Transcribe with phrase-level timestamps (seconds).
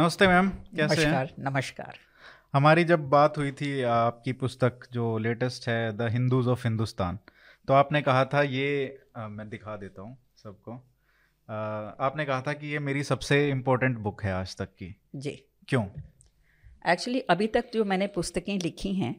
[0.00, 1.44] नमस्ते मैम कैसे नमस्कार हैं?
[1.44, 1.96] नमस्कार
[2.52, 7.18] हमारी जब बात हुई थी आपकी पुस्तक जो लेटेस्ट है द हिंदूज ऑफ़ हिंदुस्तान
[7.68, 10.72] तो आपने कहा था ये आ, मैं दिखा देता हूँ सबको।
[12.00, 15.84] आपने कहा था कि ये मेरी सबसे इम्पोर्टेंट बुक है आज तक की। जी। क्यों?
[16.88, 19.14] एक्चुअली अभी तक जो मैंने पुस्तकें लिखी हैं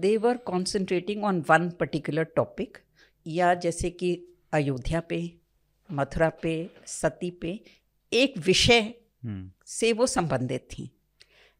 [0.00, 2.78] they were concentrating on one particular topic
[3.26, 4.18] या जैसे कि
[4.52, 5.24] अयोध्या पे
[5.92, 7.60] मथुरा पे सती पे
[8.12, 8.94] एक विषय
[9.66, 10.90] से वो संबंधित थी।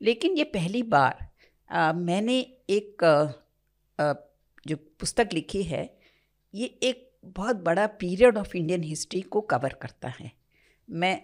[0.00, 1.26] लेकिन ये पहली बार
[1.68, 2.38] आ, मैंने
[2.70, 3.14] एक आ,
[3.98, 4.14] आ,
[4.66, 5.82] जो पुस्तक लिखी है
[6.54, 7.04] ये एक
[7.36, 10.30] बहुत बड़ा पीरियड ऑफ़ इंडियन हिस्ट्री को कवर करता है।
[10.88, 11.20] मैं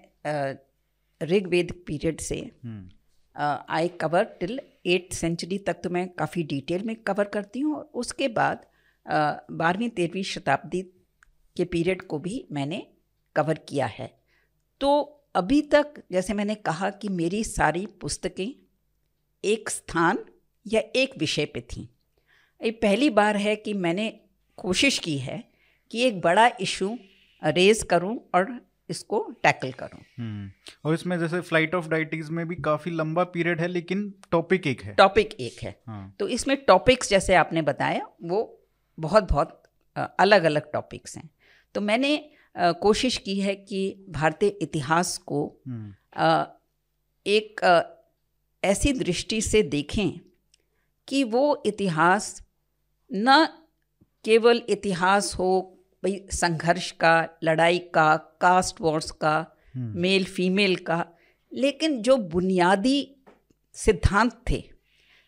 [1.20, 2.40] ऋग्वेद पीरियड से
[3.36, 7.90] I cover till eight century तक तो मैं काफ़ी डिटेल में कवर करती हूँ और
[7.94, 8.66] उसके बाद
[9.06, 10.82] बारहवीं तेरहवीं शताब्दी
[11.56, 12.86] के पीरियड को भी मैंने
[13.36, 14.10] कवर किया है।
[14.80, 18.48] तो अभी तक जैसे मैंने कहा कि मेरी सारी पुस्तकें
[19.44, 20.18] एक स्थान
[20.66, 21.86] या एक विषय पे थीं।
[22.60, 24.08] ये पहली बार है कि मैंने
[24.58, 25.42] कोशिश की है
[25.90, 26.98] कि एक बड़ा इशू
[27.42, 28.60] रेज करूँ और
[28.90, 30.50] इसको टैकल करूँ। हम्म।
[30.84, 34.82] और इसमें जैसे फ़्लाइट ऑफ़ डाइटीज में भी काफ़ी लंबा पीरियड है लेकिन टॉपिक एक
[34.82, 38.42] है। टॉपिक एक है। हाँ। तो इसमें टॉपिक्स जैसे आपने बताया वो
[38.98, 39.62] बहुत बहुत
[39.96, 41.30] अलग अलग टॉपिक्स हैं।
[41.74, 45.92] तो मैंने कोशिश की है कि भारतीय इतिहास को हम्म,
[47.26, 47.60] एक
[48.62, 50.10] ऐसी दृष्टि से देखें
[51.08, 52.42] कि वो इतिहास
[53.10, 53.46] न
[54.24, 55.60] केवल इतिहास हो
[56.02, 59.36] भाई संघर्ष का लड़ाई का कास्ट वॉर्स का
[59.74, 61.04] हम्म, मेल फीमेल का
[61.52, 62.98] लेकिन जो बुनियादी
[63.74, 64.62] सिद्धांत थे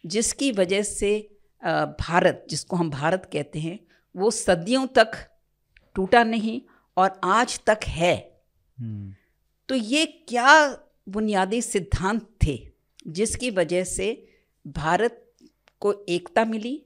[0.04, 1.16] जिसकी वजह से
[2.00, 3.78] भारत जिसको हम भारत कहते हैं
[4.14, 5.12] वो सदियों तक
[5.96, 6.60] टूटा नहीं
[6.96, 8.14] और आज तक है।
[8.78, 9.14] हम्म,
[9.68, 10.76] तो ये क्या
[11.08, 12.58] बुनियादी सिद्धांत थे
[13.08, 14.06] जिसकी वजह से
[14.64, 15.20] भारत
[15.80, 16.82] को एकता मिली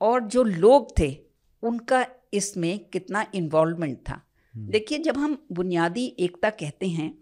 [0.00, 1.16] और जो लोग थे
[1.62, 4.20] उनका इसमें कितना इन्वॉल्वमेंट था।
[4.54, 7.12] देखिए जब हम बुनियादी एकता कहते हैं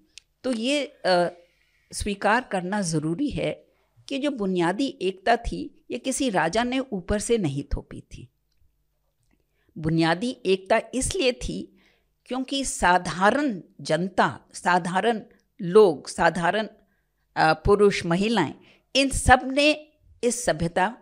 [0.45, 1.29] तो ये अ,
[1.91, 3.53] स्वीकार करना ज़रूरी है
[4.09, 5.59] कि जो बुनियादी एकता थी
[5.91, 8.29] ये किसी राजा ने ऊपर से नहीं थोपी थी।
[9.77, 11.74] बुनियादी एकता इसलिए थी
[12.27, 15.21] क्योंकि साधारण जनता साधारण
[15.61, 16.69] लोग साधारण
[17.65, 18.55] पुरुष महिलाएँ
[18.95, 19.71] इन सबने
[20.23, 20.93] इस सभ्यता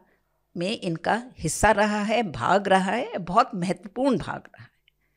[0.57, 4.71] में इनका हिस्सा रहा है भाग रहा है बहुत महत्वपूर्ण भाग रहा है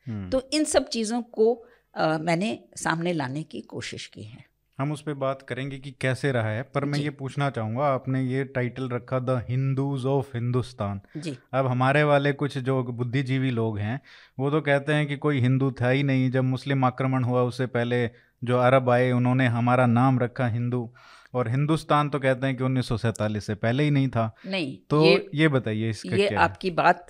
[0.06, 1.54] हम्म। तो इन सब चीज़ों को
[1.96, 4.44] आ, मैंने सामने लाने की कोशिश की है
[4.78, 8.22] हम उस पर बात करेंगे कि कैसे रहा है पर मैं ये पूछना चाहूँगा आपने
[8.22, 11.36] ये टाइटल रखा the Hindus of Hindustan ji.
[11.54, 14.00] अब हमारे वाले कुछ जो बुद्धिजीवी लोग हैं
[14.38, 17.66] वो तो कहते हैं कि कोई हिंदू था ही नहीं जब मुस्लिम आक्रमण हुआ उससे
[17.66, 18.10] पहले
[18.44, 20.90] जो अरब आए उन्होंने हमारा नाम रखा हिंदू।
[21.34, 25.30] और हिंदुस्तान तो कहते हैं कि उन्नीस से पहले ही नहीं था। नहीं तो ये,
[25.34, 26.40] ये बताइए इसका ये क्या?
[26.40, 27.06] आपकी बात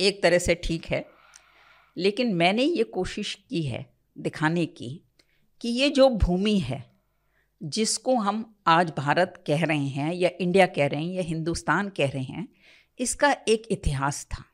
[0.00, 1.04] एक तरह से ठीक है
[1.96, 3.86] लेकिन मैंने ये कोशिश की है
[4.18, 5.00] दिखाने की
[5.62, 6.84] कि ये जो भूमि है,
[7.60, 12.10] जिसको हम आज भारत कह रहे हैं या इंडिया कह रहे हैं या हिंदुस्तान कह
[12.10, 12.48] रहे हैं,
[12.98, 14.44] इसका एक इतिहास था,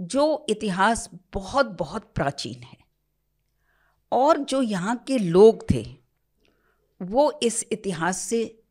[0.00, 2.78] जो इतिहास बहुत बहुत प्राचीन है।
[4.12, 5.84] और जो यहाँ के लोग थे,
[7.00, 8.62] वो इस इतिहास से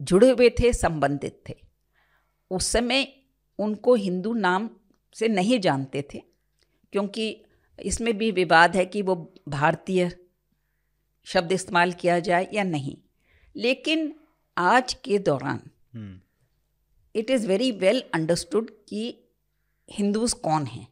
[0.00, 1.54] जुड़े हुए थे, संबंधित थे।
[2.50, 3.06] उस समय
[3.58, 4.70] उनको हिंदू नाम
[5.14, 6.22] से नहीं जानते थे,
[6.92, 7.44] क्योंकि
[7.78, 10.10] इसमें भी विवाद है कि वो भारतीय
[11.26, 12.96] शब्द इस्तेमाल किया जाए या नहीं।
[13.54, 14.12] लेकिन
[14.56, 15.60] आज के दौरान
[17.14, 19.14] it is very well understood कि
[19.88, 20.86] हिंदूज कौन हैं।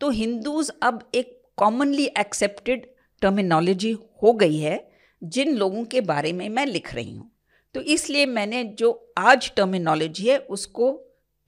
[0.00, 2.86] तो हिंदूज अब एक कॉमनली एक्सेप्टेड
[3.22, 3.92] टर्मिनोलॉजी
[4.22, 4.76] हो गई है
[5.22, 7.30] जिन लोगों के बारे में मैं लिख रही हूँ।
[7.74, 10.92] तो इसलिए मैंने जो आज टर्मिनोलॉजी है उसको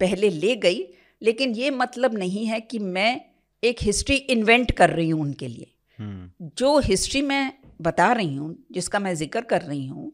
[0.00, 0.82] पहले ले गई
[1.22, 3.20] लेकिन ये मतलब नहीं है कि मैं
[3.62, 7.52] एक हिस्ट्री इन्वेंट कर रही हूँ उनके लिए। जो हिस्ट्री मैं
[7.82, 10.12] बता रही हूँ जिसका मैं ज़िक्र कर रही हूँ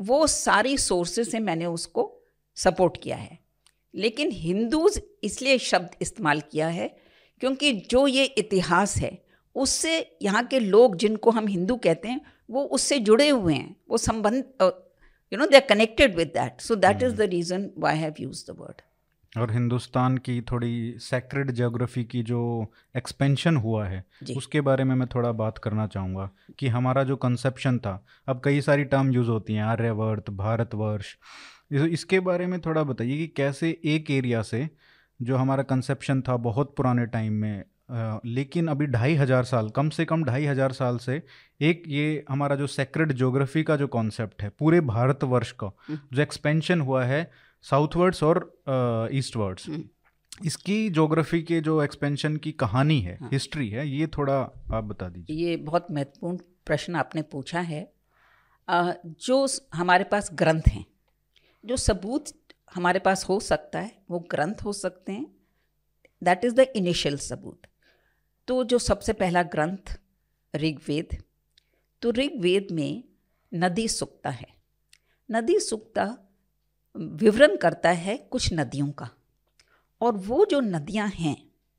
[0.00, 2.10] वो सारी सोर्सेज से मैंने उसको
[2.56, 3.38] सपोर्ट किया है।
[3.94, 6.88] लेकिन हिंदूज इसलिए शब्द इस्तेमाल किया है
[7.42, 9.18] क्योंकि जो ये इतिहास है
[9.56, 13.96] उससे यहाँ के लोग जिनको हम हिंदू कहते हैं वो उससे जुड़े हुए हैं वो
[13.96, 14.44] संबंध
[15.32, 18.44] you know they are connected with that so that is the reason why have use
[18.46, 18.82] the word
[19.34, 22.40] और हिंदुस्तान की थोड़ी सेक्रेड ज्योग्राफी की जो
[22.96, 24.04] एक्सपेंशन हुआ है
[24.36, 26.28] उसके बारे में मैं थोड़ा बात करना चाहूँगा
[26.58, 31.14] कि हमारा जो कंसेप्शन था अब कई सारी टर्म यूज़ होती हैं आर्यवर्त भारतवर्ष
[31.72, 34.68] इस- इसके बारे में थोड़ा बताइए कि कैसे एक एरिया से
[35.20, 39.88] जो हमारा कंसेप्शन था बहुत पुराने टाइम में अ, लेकिन अभी ढाई हज़ार साल कम
[39.90, 41.20] से कम ढाई हज़ार साल से
[41.60, 46.22] एक ये हमारा जो सेक्रेड ज्योग्राफी का जो कॉन्सेप्ट है पूरे भारतवर्ष का हम्म। जो
[46.22, 47.20] एक्सपेंशन हुआ है
[47.64, 48.38] साउथवर्ड्स और
[49.12, 54.34] ईस्टवर्ड्स हम्म। इसकी ज्योग्राफी के जो एक्सपेंशन की कहानी है हाँ। हिस्ट्री है ये थोड़ा
[54.74, 57.82] आप बता दीजिए। ये बहुत महत्वपूर्ण प्रश्न आपने पूछा है।
[58.68, 60.84] जो हमारे पास ग्रंथ हैं
[61.64, 62.32] जो सबूत
[62.74, 65.26] हमारे पास हो सकता है वो ग्रंथ हो सकते हैं।
[66.22, 67.66] दैट इज़ द इनिशियल सबूत।
[68.48, 69.96] तो जो सबसे पहला ग्रंथ
[70.54, 71.16] ऋग्वेद
[72.02, 73.04] तो ऋग्वेद में
[73.52, 74.46] नदी सुक्ता है।
[75.28, 76.04] नदी सुक्ता
[76.96, 79.08] विवरण करता है कुछ नदियों का।
[80.00, 81.36] और वो जो नदियाँ हैं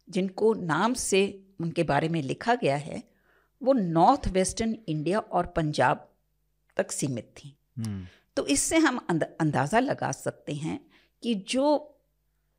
[0.07, 1.21] जिनको नाम से
[1.62, 3.03] उनके बारे में लिखा गया है
[3.62, 6.09] वो नॉर्थ वेस्टर्न इंडिया और पंजाब
[6.77, 8.06] तक सीमित थी। हम्म,
[8.38, 10.79] तो इससे हम अंद, अंदाज़ा लगा सकते हैं
[11.23, 11.97] कि जो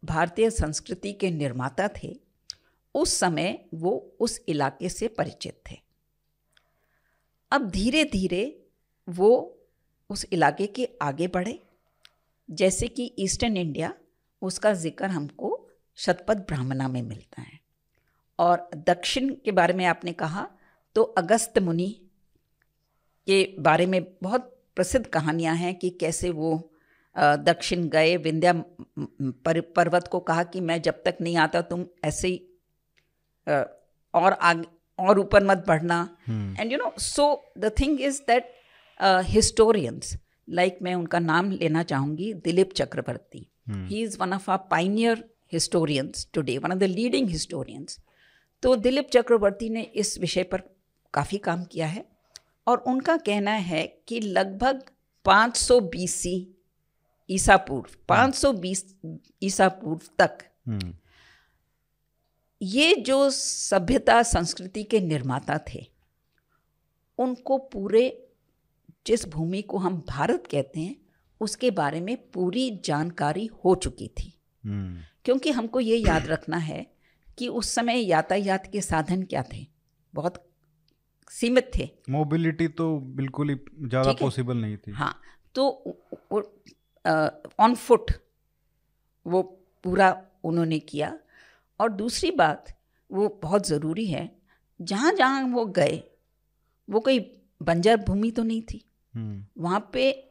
[0.02, 2.16] भारतीय संस्कृति के निर्माता थे
[2.94, 5.76] उस समय वो उस इलाके से परिचित थे।
[7.52, 8.66] अब धीरे धीरे
[9.08, 9.58] वो
[10.10, 11.62] उस इलाके के आगे बढ़े
[12.48, 13.92] जैसे कि ईस्टर्न इंडिया
[14.42, 17.58] उसका ज़िक्र हमको शतपथ ब्राह्मणा में मिलता है।
[18.38, 20.46] और दक्षिण के बारे में आपने कहा
[20.96, 21.88] तो अगस्त मुनि
[23.26, 26.70] के बारे में बहुत प्रसिद्ध कहानियाँ हैं कि कैसे वो
[27.16, 32.28] दक्षिण गए। विंध्या पर, पर्वत को कहा कि मैं जब तक नहीं आता तुम ऐसे
[32.28, 32.36] ही
[34.14, 35.98] और आगे और ऊपर मत बढ़ना।
[36.28, 37.24] And you know so
[37.58, 38.52] the thing is that
[39.28, 40.16] historians
[40.48, 43.46] like मैं उनका नाम लेना चाहूँगी Dilip Chakravarti.
[43.68, 47.98] Hmm, he is one of a pioneer historians today one of the leading historians
[48.62, 50.62] तो दिलीप चक्रवर्ती ने इस विषय पर
[51.14, 52.04] काफ़ी काम किया है
[52.66, 54.82] और उनका कहना है कि लगभग
[55.24, 56.36] 500 बीसी
[57.30, 58.82] ईसा पूर्व 520
[59.42, 60.38] ईसा पूर्व तक
[60.68, 60.92] हम्म,
[62.60, 65.86] ये जो सभ्यता संस्कृति के निर्माता थे
[67.18, 68.06] उनको पूरे
[69.06, 70.96] जिस भूमि को हम भारत कहते हैं
[71.40, 74.32] उसके बारे में पूरी जानकारी हो चुकी थी।
[74.64, 76.86] हम्म, क्योंकि हमको ये याद रखना है
[77.38, 79.66] कि उस समय यातायात के साधन क्या थे।
[80.14, 80.42] बहुत
[81.30, 85.14] सीमित थे। मोबिलिटी तो बिल्कुल ही ज़्यादा पॉसिबल नहीं थी। हाँ
[85.54, 85.68] तो
[87.58, 88.10] ऑन फुट
[89.26, 89.42] वो
[89.84, 90.10] पूरा
[90.44, 91.12] उन्होंने किया।
[91.80, 92.74] और दूसरी बात
[93.10, 94.30] वो बहुत ज़रूरी है
[94.80, 96.02] जहाँ जहाँ वो गए
[96.88, 97.18] वो कोई
[97.60, 98.82] बंजर भूमि तो नहीं थी।
[99.16, 100.30] वहाँ पे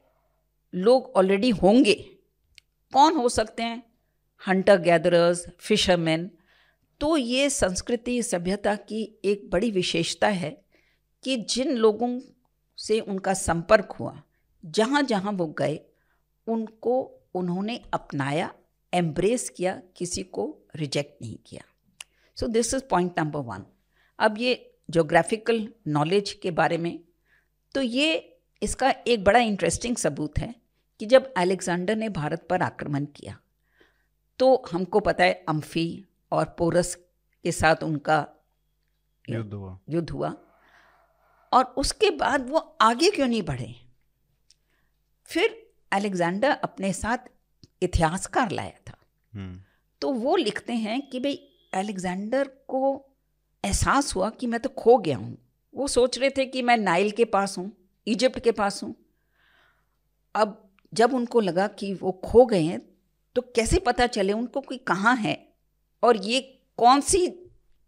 [0.74, 1.94] लोग ऑलरेडी होंगे।
[2.94, 3.84] कौन हो सकते हैं?
[4.48, 6.30] हंटर गैदरर्स फिशरमैन
[7.02, 10.50] तो ये संस्कृति, सभ्यता की एक बड़ी विशेषता है
[11.24, 12.20] कि जिन लोगों
[12.78, 14.22] से उनका संपर्क हुआ
[14.64, 15.80] जहाँ जहाँ वो गए,
[16.48, 17.02] उनको
[17.36, 18.54] उन्होंने अपनाया
[18.94, 21.64] एम्ब्रेस किया, किसी को रिजेक्ट नहीं किया।
[22.38, 23.66] So this is point number one
[24.20, 27.00] अब ये जोग्राफिकल नॉलेज के बारे में।
[27.76, 28.35] तो ये
[28.66, 30.56] इसका एक बड़ा इंटरेस्टिंग सबूत है
[31.00, 33.38] कि जब अलेक्जेंडर ने भारत पर आक्रमण किया
[34.40, 36.96] तो हमको पता है अम्फी और पोरस
[37.44, 38.28] के साथ उनका
[39.30, 40.34] युद्ध हुआ। युद्ध हुआ।
[41.54, 43.76] और उसके बाद वो आगे क्यों नहीं बढ़े?
[45.26, 47.18] फिर अलेक्जेंडर अपने साथ
[47.82, 48.98] इतिहासकार लाया था।
[49.34, 49.62] हम्म,
[50.02, 51.36] तो वो लिखते हैं कि भाई
[51.74, 53.06] अलेक्जेंडर को
[53.64, 55.38] एहसास हुआ कि मैं तो खो गया हूँ।
[55.74, 57.72] वो सोच रहे थे कि मैं नाइल के पास हूँ।
[58.07, 58.96] इजिप्ट के पास हूँ।
[60.35, 60.62] अब
[60.94, 62.81] जब उनको लगा कि वो खो गए हैं
[63.35, 65.54] तो कैसे पता चले उनको कि कहाँ है?
[66.04, 66.42] और ये
[66.78, 67.28] कौन सी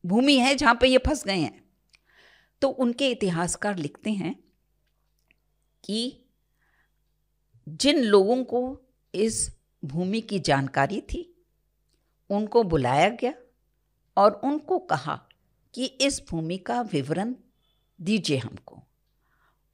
[0.05, 1.63] भूमि है जहाँ पे ये फंस गए हैं?
[2.62, 4.33] तो उनके इतिहासकार लिखते हैं
[5.83, 6.24] कि
[7.67, 8.81] जिन लोगों को
[9.13, 11.45] इस भूमि की जानकारी थी,
[12.29, 13.33] उनको बुलाया गया
[14.17, 15.15] और उनको कहा
[15.74, 17.36] कि इस भूमि का विवरण
[18.01, 18.87] दीजिए हमको।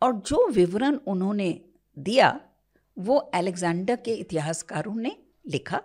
[0.03, 1.50] और जो विवरण उन्होंने
[1.98, 2.39] दिया,
[2.98, 5.15] वो अलेक्जेंडर के इतिहासकारों ने
[5.48, 5.81] लिखा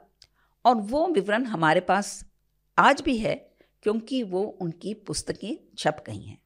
[0.64, 2.24] और वो विवरण हमारे पास
[2.78, 3.34] आज भी है
[3.82, 6.38] क्योंकि वो उनकी पुस्तकें छप गई हैं।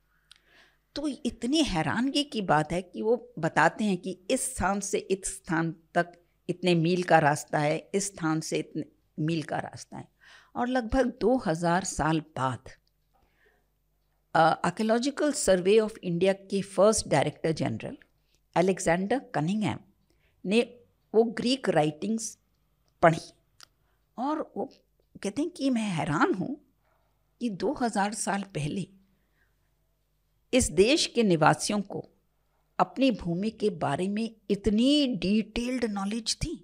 [0.97, 5.25] तो इतनी हैरानगी की बात है कि वो बताते हैं कि इस स्थान से इस
[5.27, 6.13] स्थान तक
[6.49, 8.85] इतने मील का रास्ता है, इस स्थान से इतने
[9.19, 10.09] मील का रास्ता है
[10.57, 12.71] और लगभग 2000 साल बाद
[14.35, 17.97] आर्कियोलॉजिकल सर्वे ऑफ़ इंडिया के first director general
[18.57, 19.79] Alexander Cunningham
[20.45, 20.61] ने
[21.15, 22.37] वो ग्रीक राइटिंग्स
[23.03, 23.21] पढ़ी।
[24.19, 24.65] और वो
[25.23, 26.57] कहते हैं कि मैं हैरान हूँ
[27.41, 28.87] कि 2000 साल पहले
[30.53, 32.05] इस देश के निवासियों को
[32.79, 36.57] अपनी भूमि के बारे में इतनी डिटेल्ड नॉलेज थी।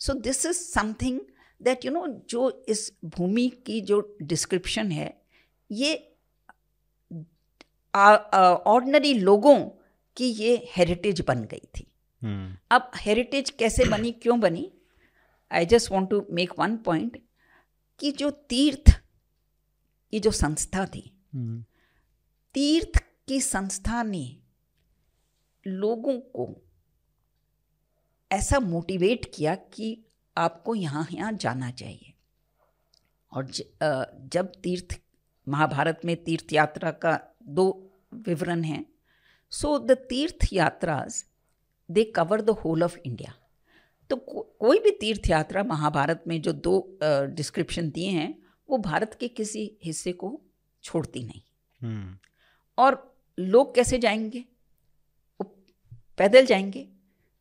[0.00, 1.20] So this is something
[1.60, 5.08] that you know जो इस भूमि की जो डिस्क्रिप्शन है,
[5.70, 6.15] ये
[7.96, 9.58] ऑर्डनरी लोगों
[10.16, 11.86] की ये हेरिटेज बन गई थी।
[12.22, 14.70] हम्म। अब हेरिटेज कैसे बनी क्यों बनी?
[15.50, 17.20] I just want to make one point
[18.00, 18.90] कि जो तीर्थ
[20.12, 21.64] ये जो संस्था थी हम्म।
[22.54, 24.36] तीर्थ की संस्था ने
[25.66, 26.48] लोगों को
[28.30, 29.96] ऐसा मोटिवेट किया कि
[30.36, 32.12] आपको यहाँ यहाँ जाना चाहिए।
[33.32, 33.62] और ज,
[34.32, 35.00] जब तीर्थ
[35.46, 37.85] महाभारत में तीर्थ यात्रा का दो
[38.18, 38.84] विवरण हैं।
[39.52, 41.24] So the tirtha yatras
[41.88, 43.34] they cover the whole of India
[44.10, 49.16] तो को, कोई भी तीर्थ यात्रा महाभारत में जो दो डिस्क्रिप्शन दिए हैं वो भारत
[49.20, 50.40] के किसी हिस्से को
[50.82, 51.40] छोड़ती नहीं।
[51.80, 52.16] हम्म।
[52.78, 54.44] और लोग कैसे जाएँगे?
[56.18, 56.88] पैदल जाएँगे।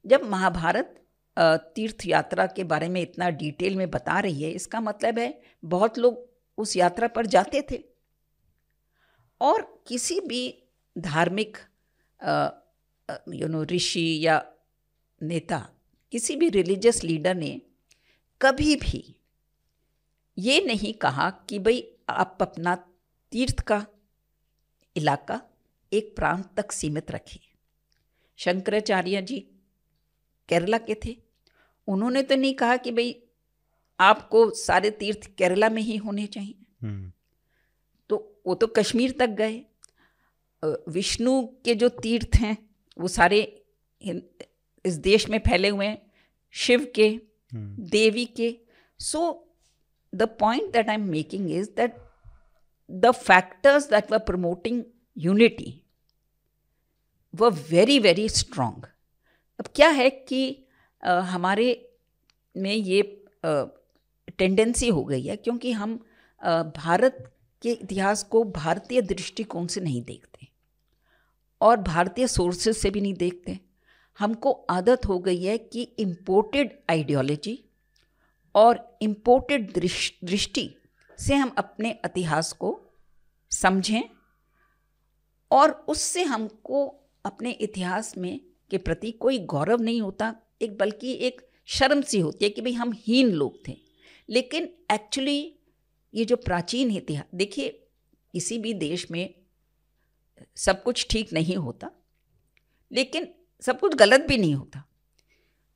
[0.05, 1.01] जब महाभारत
[1.75, 5.97] तीर्थ यात्रा के बारे में इतना डिटेल में बता रही है इसका मतलब है बहुत
[5.97, 6.27] लोग
[6.57, 7.83] उस यात्रा पर जाते थे।
[9.41, 10.64] और किसी भी
[10.97, 11.57] धार्मिक
[13.33, 14.51] यू नो ऋषि या
[15.21, 15.69] नेता
[16.11, 17.61] किसी भी रिलीजियस लीडर ने
[18.41, 19.15] कभी भी
[20.37, 22.75] ये नहीं कहा कि भाई आप अपना
[23.31, 23.87] तीर्थ का
[24.95, 25.41] इलाका
[25.93, 27.51] एक प्रांत तक सीमित रखिए।
[28.37, 29.39] शंकराचार्य जी
[30.49, 31.17] केरला के थे।
[31.87, 33.23] उन्होंने तो नहीं कहा कि भाई
[33.99, 37.11] आपको सारे तीर्थ केरला में ही होने चाहिए। हम्म।
[38.09, 39.65] तो वो तो कश्मीर तक गए।
[40.89, 42.57] विष्णु के जो तीर्थ हैं
[42.97, 43.39] वो सारे
[44.85, 46.01] इस देश में फैले हुए हैं
[46.53, 47.07] शिव के
[47.51, 48.57] हम्म। देवी के।
[48.99, 49.21] So
[50.13, 51.95] the point that I am making is that
[52.89, 54.83] the factors that were promoting
[55.17, 55.81] unity
[57.33, 58.83] were very very strong
[59.59, 60.41] अब क्या है कि
[61.03, 61.67] अ, हमारे
[62.55, 63.01] में ये
[64.37, 65.99] टेंडेंसी हो गई है क्योंकि हम
[66.41, 67.31] अ, भारत
[67.61, 70.47] के इतिहास को भारतीय दृष्टिकोण से नहीं देखते।
[71.61, 73.59] और भारतीय सोर्सेज से भी नहीं देखते।
[74.19, 77.59] हमको आदत हो गई है कि इम्पोर्टेड आइडियोलॉजी
[78.55, 80.69] और इम्पोर्टेड दृष्टि
[81.19, 82.79] से हम अपने इतिहास को
[83.51, 84.03] समझें
[85.51, 86.85] और उससे हमको
[87.25, 88.39] अपने इतिहास में
[88.71, 92.73] के प्रति कोई गौरव नहीं होता, एक बल्कि एक शर्म सी होती है कि भाई
[92.73, 93.77] हम हीन लोग थे।
[94.29, 95.55] लेकिन एक्चुअली
[96.13, 97.69] ये जो प्राचीन इतिहास देखिए,
[98.33, 99.33] किसी भी देश में
[100.55, 101.91] सब कुछ ठीक नहीं होता
[102.91, 103.27] लेकिन
[103.61, 104.83] सब कुछ गलत भी नहीं होता।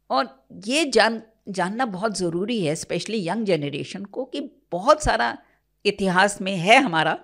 [0.10, 5.38] और ये जान जानना बहुत ज़रूरी है स्पेशली यंग जनरेशन को कि बहुत सारा
[5.86, 7.20] इतिहास में है हमारा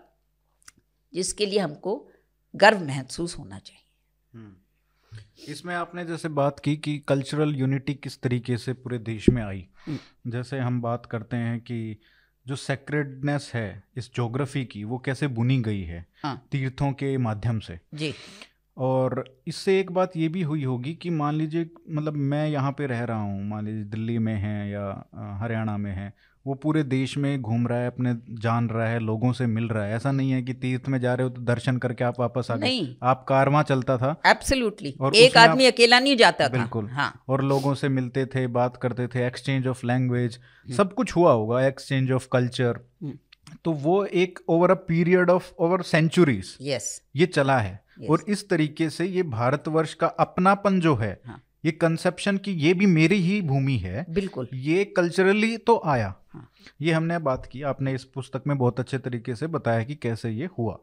[1.14, 2.08] जिसके लिए हमको
[2.56, 3.84] गर्व महसूस होना चाहिए।
[4.34, 4.56] हम्म।
[5.48, 9.68] इसमें आपने जैसे बात की कि कल्चरल यूनिटी किस तरीके से पूरे देश में आई।
[10.28, 11.98] जैसे हम बात करते हैं कि
[12.48, 17.60] जो सेक्रेडनेस है इस जोग्राफी की वो कैसे बुनी गई है हाँ। तीर्थों के माध्यम
[17.60, 17.80] से?
[17.94, 18.14] जी।
[18.78, 22.86] और इससे एक बात ये भी हुई होगी कि मान लीजिए मतलब मैं यहाँ पे
[22.86, 25.10] रह रहा हूँ मान लीजिए दिल्ली में है या
[25.42, 26.14] हरियाणा में है
[26.46, 29.84] वो पूरे देश में घूम रहा है अपने जान रहा है लोगों से मिल रहा
[29.84, 32.48] है। ऐसा नहीं है कि तीर्थ में जा रहे हो तो दर्शन करके आप वापस
[32.52, 36.94] आ गए। आप कारवां चलता था। एब्सोल्युटली और एक आदमी अकेला नहीं जाता बिल्कुल। था
[36.94, 41.32] हाँ। और लोगों से मिलते थे बात करते थे एक्सचेंज ऑफ़ लैंग्वेज सब कुछ हुआ
[41.32, 42.80] होगा एक्सचेंज ऑफ़ कल्चर।
[43.66, 48.10] तो वो एक over a period of over centuries yes ये चला है। Yes.
[48.10, 52.74] और इस तरीके से ये भारतवर्ष का अपनापन जो है हाँ। ये कंसेप्शन की ये
[52.74, 56.50] भी मेरी ही भूमि है। बिल्कुल। ये कल्चरली तो आया। हाँ।
[56.82, 60.30] ये हमने बात की आपने इस पुस्तक में बहुत अच्छे तरीके से बताया कि कैसे
[60.30, 60.78] ये हुआ।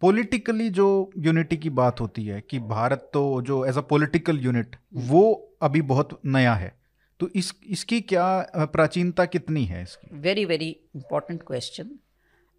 [0.00, 4.76] पॉलिटिकली जो यूनिटी की बात होती है कि भारत तो जो एज अ पॉलिटिकल यूनिट
[4.94, 6.74] वो अभी बहुत नया है।
[7.20, 8.26] तो इस इसकी क्या
[8.56, 10.16] प्राचीनता कितनी है इसकी?
[10.16, 11.90] वेरी वेरी इंपॉर्टेंट क्वेश्चन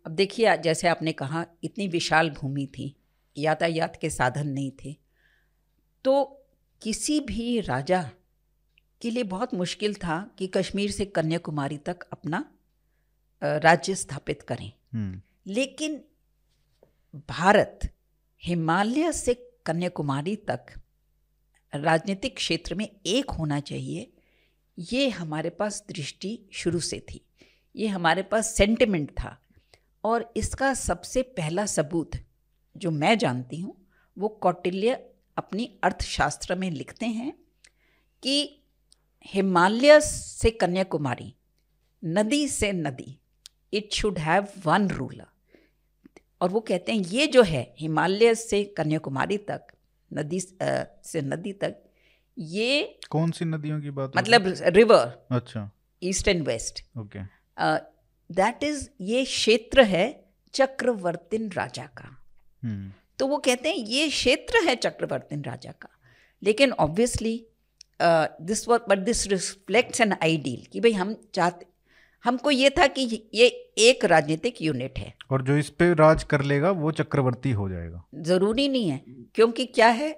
[0.05, 2.95] अब देखिए जैसे आपने कहा इतनी विशाल भूमि थी
[3.37, 4.95] यातायात के साधन नहीं थे।
[6.05, 6.36] तो
[6.81, 8.11] किसी भी राजा
[9.01, 12.51] के लिए बहुत मुश्किल था कि कश्मीर से कन्याकुमारी तक अपना
[13.43, 16.03] राज्य स्थापित करें। हम्म। लेकिन
[17.29, 17.79] भारत
[18.43, 19.33] हिमालय से
[19.65, 20.65] कन्याकुमारी तक
[21.75, 24.13] राजनीतिक क्षेत्र में एक होना चाहिए
[24.79, 27.21] ये हमारे पास दृष्टि शुरू से थी।
[27.75, 29.41] ये हमारे पास सेंटिमेंट था।
[30.03, 32.11] और इसका सबसे पहला सबूत
[32.77, 37.33] जो मैं जानती हूँ वो कौटिल्य अपनी अर्थशास्त्र में लिखते हैं
[38.23, 38.63] कि
[39.25, 41.33] हिमालय से कन्याकुमारी
[42.05, 43.17] नदी से नदी
[43.73, 45.25] it should have one ruler
[46.41, 49.67] और वो कहते हैं ये जो है हिमालय से कन्याकुमारी तक
[50.11, 51.83] नदी से नदी तक
[52.37, 55.69] ये कौन सी नदियों की बात मतलब रिवर अच्छा।
[56.03, 57.19] East and west okay
[58.29, 60.05] that is ये क्षेत्र है
[60.53, 62.17] चक्रवर्तिन राजा का।
[62.63, 65.89] हम्म, तो वो कहते हैं ये क्षेत्र है चक्रवर्तिन राजा का।
[66.41, 67.35] लेकिन obviously
[68.01, 71.65] this but this reflects an ideal कि भाई हम चाहते
[72.25, 73.01] हमको ये था कि
[73.33, 73.47] ये
[73.79, 78.03] एक राजनीतिक यूनिट है। और जो इस पे राज कर लेगा वो चक्रवर्ती हो जाएगा।
[78.23, 79.01] ज़रूरी नहीं है
[79.35, 80.11] क्योंकि क्या है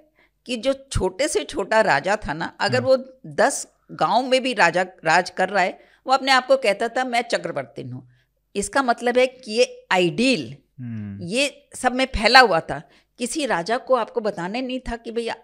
[0.46, 4.82] कि जो छोटे से छोटा राजा था ना अगर वो दस गाँव में भी राजा
[5.04, 8.08] राज कर रहा है वो अपने आप को कहता था मैं चक्रवर्ती हूँ।
[8.54, 12.80] इसका मतलब है कि ये आइडियल हम्म। ये सब में फैला हुआ था।
[13.18, 15.36] किसी राजा को आपको बताने नहीं था कि भैया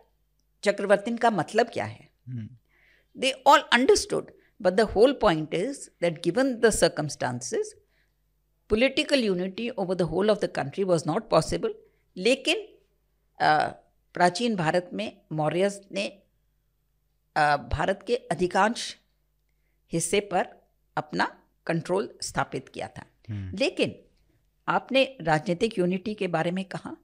[0.63, 2.09] चक्रवर्तीन का मतलब क्या है।
[3.17, 4.31] They all understood
[4.63, 7.73] but the whole point is that given the circumstances
[8.69, 11.75] political unity over the whole of the country was not possible
[12.17, 12.67] लेकिन
[14.15, 16.09] प्राचीन भारत में मौर्य ने
[17.71, 18.97] भारत के अधिकांश
[19.93, 20.49] हिस्से पर
[20.97, 21.25] अपना
[21.67, 23.95] कंट्रोल स्थापित किया था। हम्म। लेकिन
[24.69, 26.97] आपने राजनीतिक यूनिटी के बारे में कहा।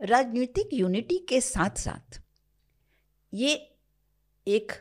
[0.00, 2.20] राजनीतिक यूनिटी के साथ साथ
[3.32, 3.54] ये
[4.46, 4.72] एक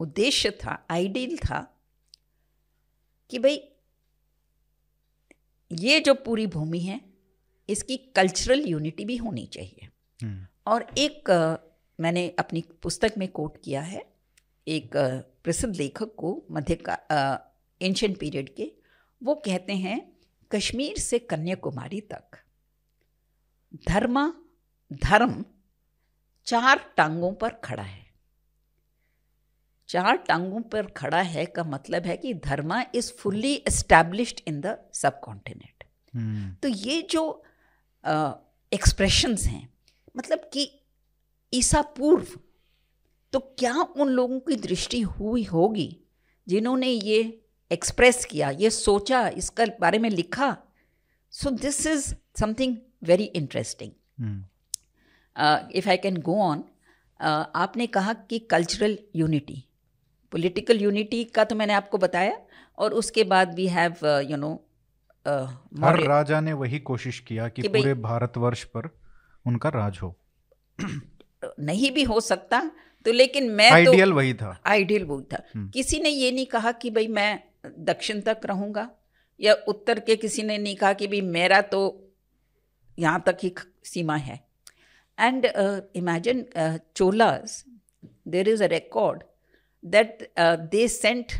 [0.00, 1.60] उद्देश्य था आइडियल था
[3.30, 3.60] कि भाई
[5.70, 7.00] ये जो पूरी भूमि है
[7.68, 9.88] इसकी कल्चरल यूनिटी भी होनी चाहिए।
[10.20, 11.30] हम्म, और एक
[11.98, 14.04] मैंने अपनी पुस्तक में कोट किया है
[14.66, 14.96] एक
[15.44, 16.98] प्रसिद्ध लेखक को मध्य का
[17.80, 18.70] एंशंट पीरियड के
[19.22, 20.00] वो कहते हैं
[20.52, 22.38] कश्मीर से कन्याकुमारी तक।
[23.88, 24.32] धर्म
[24.92, 25.44] धर्म
[26.46, 28.08] चार टांगों पर खड़ा है।
[29.88, 34.76] चार टांगों पर खड़ा है का मतलब है कि dharma is fully established in the
[35.20, 35.84] subcontinent
[36.62, 37.42] तो ये जो
[38.72, 39.68] एक्सप्रेशंस हैं
[40.16, 40.86] मतलब कि
[41.54, 42.26] ईसा पूर्व
[43.32, 46.04] तो क्या उन लोगों की दृष्टि हुई होगी
[46.48, 47.39] जिन्होंने ये
[47.70, 50.56] एक्सप्रेस किया ये सोचा इसका बारे में लिखा।
[51.32, 53.90] So this is something very interesting
[55.74, 56.64] if I can go on
[57.54, 59.64] आपने कहा कि कल्चरल यूनिटी
[60.32, 62.38] पॉलिटिकल यूनिटी का तो मैंने आपको बताया
[62.78, 64.52] और उसके बाद वी हैव यू नो
[65.26, 68.88] हर राजा ने वही कोशिश किया कि कि पूरे भारतवर्ष पर
[69.46, 70.14] उनका राज हो।
[71.60, 72.60] नहीं भी हो सकता
[73.06, 76.46] तो लेकिन मैं आइडियल तो वही था। आइडियल वो था। हम्म। किसी ने ये नहीं
[76.46, 78.88] कहा कि भाई मैं दक्षिण तक रहूँगा
[79.40, 81.80] या उत्तर के किसी ने नहीं कहा कि भाई मेरा तो
[82.98, 84.40] यहाँ तक ही सीमा है।
[85.18, 85.46] And
[85.96, 86.44] imagine
[86.96, 87.64] Cholas
[88.28, 89.22] there is a record
[89.84, 90.30] that
[90.70, 91.32] they sent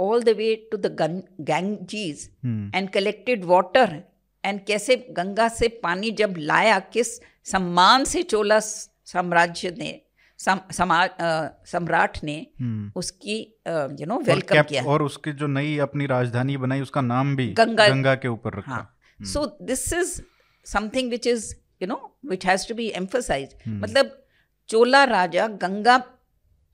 [0.00, 0.96] all the way to the
[1.40, 4.02] Ganges and collected water
[4.44, 9.90] and कैसे गंगा से पानी जब लाया किस सम्मान से चोला साम्राज्य ने
[10.38, 11.10] सम, समाज
[11.66, 16.80] सम्राट ने हम्म। उसकी यू नो वेलकम किया। और उसकी जो नई अपनी राजधानी बनाई
[16.80, 20.22] उसका नाम भी गंगा- गंगा के ऊपर रखा। So this is
[20.64, 23.54] something which is you know which has to be emphasise.
[23.68, 24.22] मतलब
[24.68, 25.98] चोला राजा गंगा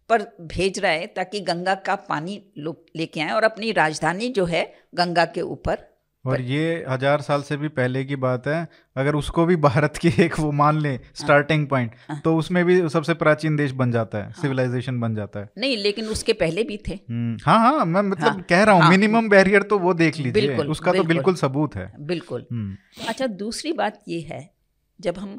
[0.08, 4.44] पर भेज रहा है ताकि गंगा का पानी लोग लेके आए और अपनी राजधानी जो
[4.44, 5.93] है गंगा के ऊपर
[6.24, 10.08] और ये हज़ार साल से भी पहले की बात है। अगर उसको भी भारत की
[10.24, 14.18] एक वो मान ले स्टार्टिंग पॉइंट हाँ। तो उसमें भी सबसे प्राचीन देश बन जाता
[14.18, 18.02] है सिविलाइजेशन बन जाता है। नहीं लेकिन उसके पहले भी थे। हम्म, हाँ हाँ मैं
[18.02, 20.92] मतलब हाँ, कह रहा हूँ हाँ। मिनिमम बैरियर तो वो देख लीजिए। उसका बिल्कुल, उसका
[20.92, 22.76] तो बिल्कुल। बिल्कुल सबूत है। बिल्कुल। हम्म,
[23.08, 24.48] अच्छा दूसरी बात ये है
[25.00, 25.38] जब हम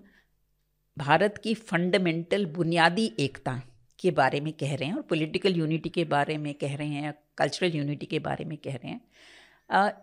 [0.97, 3.61] भारत की फंडामेंटल बुनियादी एकता
[3.99, 7.13] के बारे में कह रहे हैं और पॉलिटिकल यूनिटी के बारे में कह रहे हैं
[7.37, 9.01] कल्चरल यूनिटी के बारे में कह रहे हैं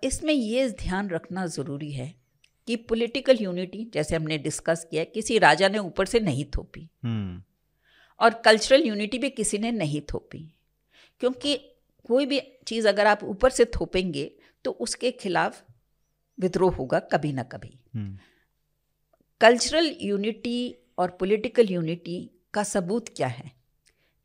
[0.05, 2.15] इसमें ये ध्यान रखना ज़रूरी है
[2.69, 7.43] कि पॉलिटिकल यूनिटी जैसे हमने डिस्कस किया किसी राजा ने ऊपर से नहीं थोपी। हम्म,
[8.21, 10.41] और कल्चरल यूनिटी भी किसी ने नहीं थोपी।
[11.21, 11.57] क्योंकि
[12.09, 14.31] कोई भी चीज़ अगर आप ऊपर से थोपेंगे
[14.65, 15.63] तो उसके खिलाफ
[16.39, 18.19] विद्रोह होगा कभी ना कभी। हम्म,
[19.41, 23.53] कल्चरल यूनिटी और पॉलिटिकल यूनिटी का सबूत क्या है?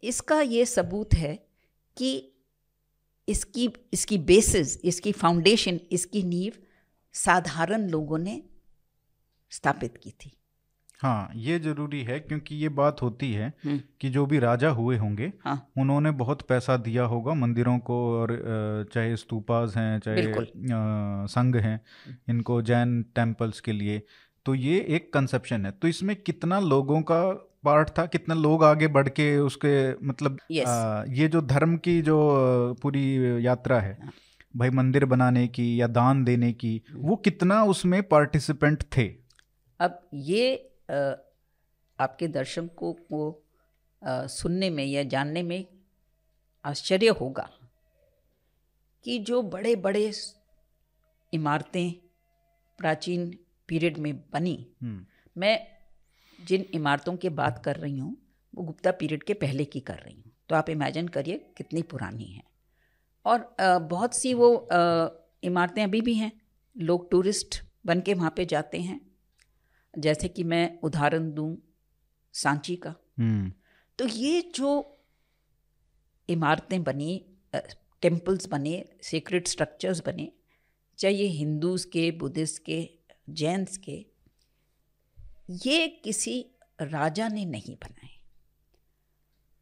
[0.04, 1.36] इसका ये सबूत है
[1.98, 2.32] कि
[3.28, 6.54] इसकी इसकी बेसिस इसकी फाउंडेशन इसकी नींव
[7.14, 8.42] साधारण लोगों ने
[9.52, 10.32] स्थापित की थी।
[11.00, 14.98] हाँ ये ज़रूरी है क्योंकि ये बात होती है हम्म। कि जो भी राजा हुए
[14.98, 18.34] होंगे हाँ। उन्होंने बहुत पैसा दिया होगा मंदिरों को और
[18.94, 20.34] चाहे स्तूपाज हैं चाहे
[21.28, 21.80] संघ हैं
[22.30, 24.02] इनको जैन टेम्पल्स के लिए।
[24.46, 27.22] तो ये एक कंसेप्शन है। तो इसमें कितना लोगों का
[27.68, 29.74] पार्ट था कितना लोग आगे बढ़ के उसके
[30.08, 30.66] मतलब Yes.
[30.68, 32.18] अ, ये जो धर्म की जो
[32.82, 33.06] पूरी
[33.46, 34.14] यात्रा है हाँ।
[34.56, 39.08] भाई मंदिर बनाने की या दान देने की वो कितना उसमें पार्टिसिपेंट थे
[39.80, 40.54] अब ये
[40.90, 41.16] अ,
[42.00, 43.30] आपके दर्शकों को
[44.02, 45.64] अ, सुनने में या जानने में
[46.66, 47.50] आश्चर्य होगा
[49.06, 50.12] कि जो बड़े बड़े
[51.34, 51.92] इमारतें
[52.80, 53.30] प्राचीन
[53.70, 55.06] पीरियड में बनी हम्म,
[55.38, 55.56] मैं
[56.48, 58.16] जिन इमारतों की बात कर रही हूँ
[58.54, 62.26] वो गुप्ता पीरियड के पहले की कर रही हूँ। तो आप इमेजिन करिए कितनी पुरानी
[62.26, 62.44] है।
[63.26, 64.50] और बहुत सी वो
[65.44, 66.32] इमारतें अभी भी हैं।
[66.76, 69.00] लोग टूरिस्ट बन के वहाँ पे जाते हैं।
[69.94, 71.56] जैसे कि मैं उदाहरण दूँ
[72.34, 73.52] सांची का। हम्म,
[74.00, 74.70] तो ये जो
[76.30, 77.26] इमारतें बनी
[78.02, 80.32] टेम्पल्स बने सीक्रेट स्ट्रक्चर्स बने
[81.00, 82.80] चाहे ये हिंदूज के बुद्धिस्ट के
[83.32, 84.06] जैन्स के
[85.50, 86.40] ये किसी
[86.82, 88.10] राजा ने नहीं बनाए।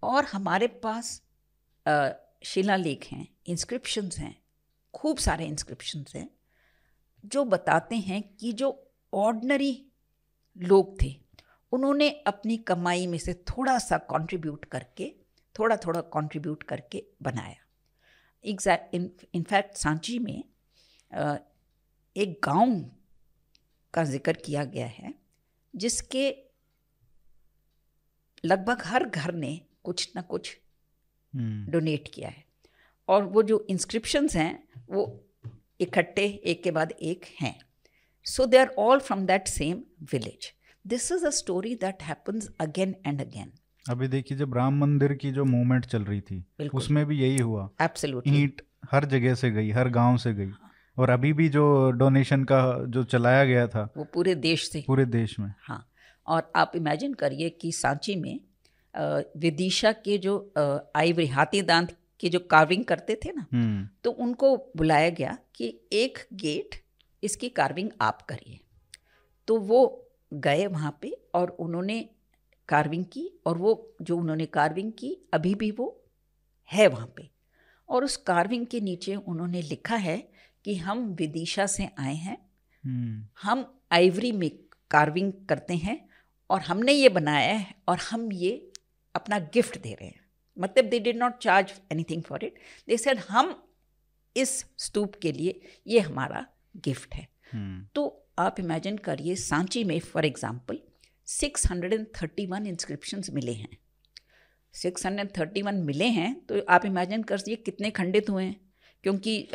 [0.04, 1.22] और हमारे पास
[2.44, 4.36] शिलालेख हैं इंस्क्रिप्शंस हैं,
[4.94, 6.30] खूब सारे इंस्क्रिप्शंस हैं,
[7.24, 8.70] जो बताते हैं कि जो
[9.14, 9.86] ऑर्डनरी
[10.56, 11.16] लोग थे,
[11.72, 15.14] उन्होंने अपनी कमाई में से थोड़ा सा कंट्रीब्यूट करके
[15.56, 17.56] थोड़ा थोड़ा कंट्रीब्यूट करके बनाया।
[18.44, 18.96] एग्जैक्ट
[19.36, 20.44] इनफैक्ट सांची में
[22.16, 22.80] एक गाँव
[23.94, 25.14] का ज़िक्र किया गया है।
[25.76, 26.30] जिसके
[28.46, 30.58] लगभग हर घर ने कुछ ना कुछ
[31.34, 32.44] हम्म, डोनेट किया है।
[33.08, 35.04] और वो जो इंस्क्रिप्शंस हैं वो
[35.82, 37.56] इकट्ठे एक के बाद एक हैं।
[38.26, 40.52] So they are all from that same village
[40.86, 43.52] this is a story that happens again and again
[43.86, 47.70] अभी देखिए जब राम मंदिर की जो मूवमेंट चल रही थी उसमें भी यही हुआ।
[47.82, 48.62] एब्सोल्युटली ईंट
[48.92, 50.52] हर जगह से गई हर गाँव से गई।
[50.98, 55.06] और अभी भी जो डोनेशन का जो चलाया गया था वो पूरे देश से। पूरे
[55.08, 55.86] देश में। हाँ
[56.28, 58.40] और आप इमेजिन करिए कि सांची में
[59.38, 60.34] विदिशा के जो
[60.96, 65.68] आइवरी हाथी दांत की जो कार्विंग करते थे ना हम्म। तो उनको बुलाया गया कि
[65.94, 66.76] एक गेट
[67.24, 68.60] इसकी कार्विंग आप करिए।
[69.48, 69.82] तो वो
[70.32, 72.00] गए वहाँ पे और उन्होंने
[72.70, 75.88] कार्विंग की और वो जो उन्होंने कार्विंग की अभी भी वो
[76.72, 77.30] है वहाँ पे।
[77.90, 80.18] और उस कार्विंग के नीचे उन्होंने लिखा है
[80.66, 82.50] कि हम विदिशा से आए हैं।
[82.86, 84.52] हम्म। हम आइवरी में
[84.92, 86.10] कार्विंग करते हैं
[86.50, 88.72] और हमने ये बनाया है और हम ये
[89.16, 90.26] अपना गिफ्ट दे रहे हैं।
[90.60, 92.56] मतलब they did not charge anything for it
[92.88, 93.70] they said हम
[94.38, 96.48] इस स्तूप के लिए ये हमारा
[96.78, 100.80] गिफ्ट है। हम्म। तो आप इमेजिन करिए सांची में फॉर एग्जांपल
[101.26, 103.78] 631 इंस्क्रिप्शंस मिले हैं।
[104.74, 108.74] 631 मिले हैं तो आप इमेजिन करिए कितने खंडित हुए हैं।
[109.04, 109.50] क्योंकि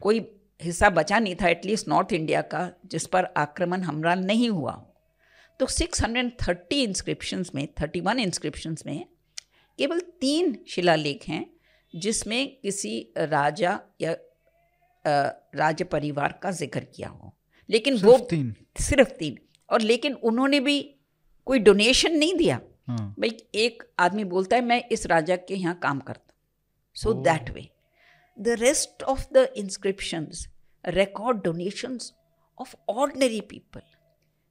[0.00, 0.32] कोई
[0.62, 4.94] हिस्सा बचा नहीं था एटलीस्ट नॉर्थ इंडिया का जिस पर आक्रमण हमला नहीं हुआ। हो
[5.60, 9.06] तो 630 इंस्क्रिप्शंस में 31 इंस्क्रिप्शंस में
[9.78, 11.50] केवल तीन शिलालेख हैं
[11.96, 17.34] जिसमें किसी राजा या अ, राज परिवार का ज़िक्र किया हो।
[17.70, 19.38] लेकिन वो सिर्फ़ तीन। सिर्फ़ तीन।
[19.70, 20.94] और लेकिन उन्होंने भी
[21.46, 25.78] कोई डोनेशन नहीं दिया। हाँ। भाई एक आदमी बोलता है मैं इस राजा के यहाँ
[25.82, 26.34] काम करता
[26.94, 27.12] so.
[27.12, 27.68] That way
[28.36, 30.46] the rest of the inscriptions
[30.84, 32.12] record donations
[32.58, 33.82] of ordinary people,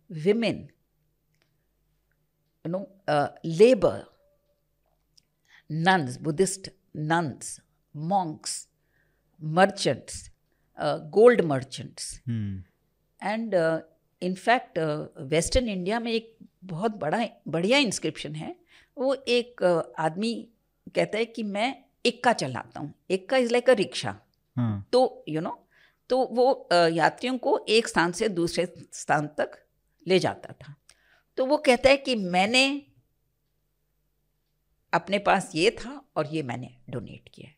[0.09, 0.69] women,
[2.65, 4.05] you know, uh, labor,
[5.69, 7.59] nuns, Buddhist nuns,
[7.95, 8.67] monks,
[9.41, 10.29] merchants,
[10.77, 12.21] uh, gold merchants.
[12.27, 12.63] Hmm
[13.21, 13.55] and
[14.21, 14.79] in fact
[15.31, 18.55] western India में एक बहुत बड़ा बढ़िया inscription है
[18.97, 20.33] वो एक uh, आदमी
[20.95, 21.73] कहता है कि मैं
[22.05, 24.11] इक्का चलाता हूँ। Ekka is like a rickshaw
[24.93, 25.57] तो यू नो
[26.09, 29.51] तो वो यात्रियों को एक स्थान से दूसरे स्थान तक
[30.05, 30.75] ले जाता था।
[31.37, 32.65] तो वो कहता है कि मैंने
[34.93, 37.55] अपने पास ये था और ये मैंने डोनेट किया है।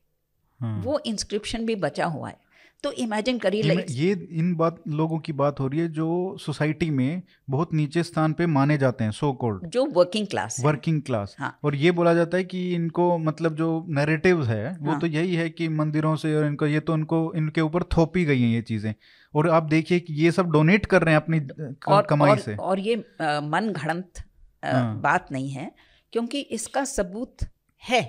[0.60, 2.40] हाँ। वो इंस्क्रिप्शन भी बचा हुआ है।
[2.84, 6.90] तो इमेजिन करिए लाइक ये इन बात लोगों की बात हो रही है जो सोसाइटी
[6.90, 11.36] में बहुत नीचे स्थान पे माने जाते हैं सो कॉल्ड जो वर्किंग क्लास वर्किंग क्लास
[11.40, 15.08] हाँ। और ये बोला जाता है कि इनको मतलब जो नैरेटिव्स है वो हाँ। तो
[15.08, 18.50] यही है कि मंदिरों से और इनको ये तो इनको इनके ऊपर थोपी गई हैं
[18.50, 18.94] ये चीज़ें
[19.34, 21.40] और आप देखिए कि ये सब डोनेट कर रहे हैं अपनी
[21.88, 22.96] और कमाई और, से और ये
[23.44, 24.24] मन घड़ंत
[24.64, 25.72] हाँ। बात नहीं है
[26.14, 27.48] क्योंकि इसका सबूत
[27.84, 28.02] है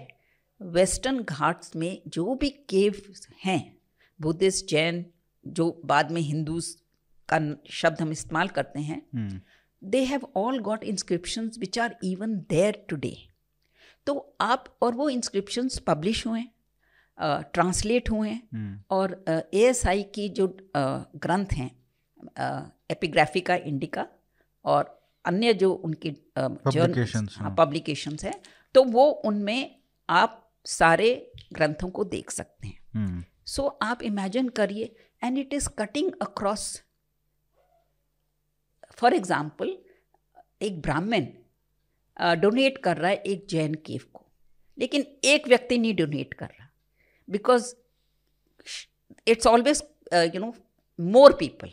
[0.61, 3.03] वेस्टर्न घाट्स में जो भी केव
[3.45, 3.61] हैं
[4.20, 5.05] बुद्धिस्ट जैन
[5.46, 6.77] जो बाद में हिंदूज
[7.29, 7.38] का
[7.70, 9.40] शब्द हम इस्तेमाल करते हैं हम्म,
[9.83, 13.16] they have all got inscription which are even there today
[14.07, 16.44] तो आप और वो इंस्क्रिप्शंस पब्लिश हुए
[17.18, 20.46] ट्रांसलेट हुए हैं हम्म, और ए एस आई की जो
[20.77, 21.70] ग्रंथ हैं
[22.90, 24.07] एपिग्राफिका इंडिका
[24.64, 28.40] और अन्य जो उनके Publications, हाँ। पब्लिकेशंस हैं
[28.75, 32.83] तो वो उनमें आप सारे ग्रंथों को देख सकते हैं।
[33.53, 36.65] सो आप इमेजिन करिए and it is cutting across
[38.95, 39.77] for example
[40.62, 41.27] एक ब्राह्मण
[42.41, 44.25] डोनेट कर रहा है एक जैन केव को।
[44.79, 46.69] लेकिन एक व्यक्ति नहीं डोनेट कर रहा
[47.29, 47.75] because
[49.27, 49.83] it's always
[50.15, 50.53] you know
[50.99, 51.71] more people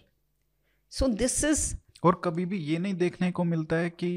[0.91, 1.63] so this is
[2.03, 4.11] और कभी भी ये नहीं देखने को मिलता है कि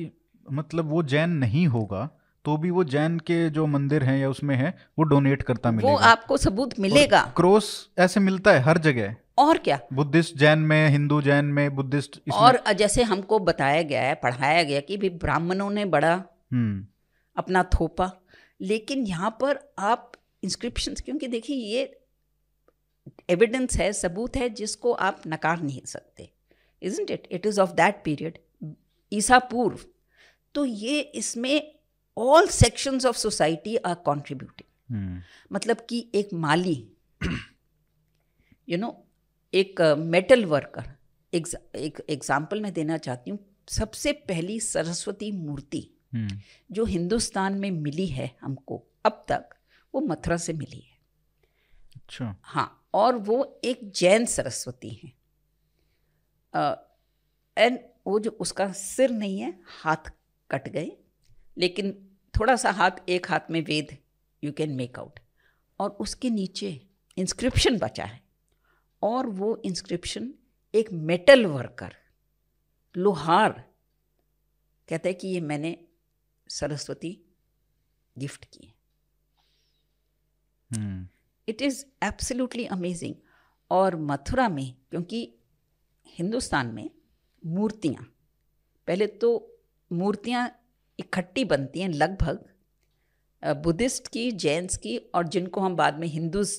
[0.50, 2.08] मतलब वो जैन नहीं होगा
[2.44, 5.92] तो भी वो जैन के जो मंदिर हैं या उसमें है वो डोनेट करता मिलेगा।
[5.92, 9.78] वो आपको सबूत मिलेगा। क्रॉस ऐसे मिलता है हर जगह। और क्या?
[9.92, 14.80] बुद्धिस्ट जैन में हिंदू जैन में बुद्धिस्ट और जैसे हमको बताया गया है पढ़ाया गया
[14.80, 16.14] कि भी ब्राह्मणों ने बड़ा
[16.52, 16.86] हम्म।
[17.36, 18.10] अपना थोपा।
[18.60, 22.00] लेकिन यहाँ पर आप इंस्क्रिप्शन क्योंकि देखिए ये
[23.30, 26.30] एविडेंस है सबूत है जिसको आप नकार नहीं सकते।
[26.82, 28.38] Isn't it it is of that period
[29.12, 29.78] ईसा पूर्व।
[30.54, 31.74] तो ये इसमें
[32.16, 35.20] all sections of society are contributing
[35.52, 36.74] मतलब कि एक माली
[38.68, 38.96] यू नो
[39.54, 40.90] एक मेटल वर्कर
[41.32, 43.38] एक एग्ज़ाम्पल मैं देना चाहती हूँ।
[43.70, 46.38] सबसे पहली सरस्वती मूर्ति हम्म।
[46.70, 49.54] जो हिंदुस्तान में मिली है हमको अब तक
[49.94, 50.98] वो मथुरा से मिली है।
[51.96, 55.12] अच्छा। हाँ और वो एक जैन सरस्वती है।
[57.56, 60.10] एंड वो जो उसका सिर नहीं है हाथ
[60.50, 60.90] कट गए।
[61.58, 61.92] लेकिन
[62.34, 63.96] थोड़ा सा हाथ एक हाथ में Veda
[64.44, 65.20] you can make out
[65.80, 68.22] और उसके नीचे इंस्क्रिप्शन बचा है।
[69.02, 70.34] और वो इंस्क्रिप्शन
[70.74, 71.96] एक मेटल वर्कर
[72.96, 73.52] लोहार
[74.88, 75.84] कहते हैं कि ये मैंने
[76.48, 77.18] सरस्वती
[78.18, 78.74] गिफ्ट की है।
[81.48, 83.14] इट इज़ एब्सोल्युटली अमेजिंग
[83.70, 85.38] और मथुरा में क्योंकि
[86.06, 86.90] हिंदुस्तान में
[87.46, 88.02] मूर्तियाँ
[88.86, 89.58] पहले तो
[89.92, 90.61] मूर्तियाँ
[90.98, 92.44] इकट्ठी बनती हैं लगभग
[93.62, 96.50] बुद्धिस्ट की जैन्स की और जिनको हम बाद में हिंदूज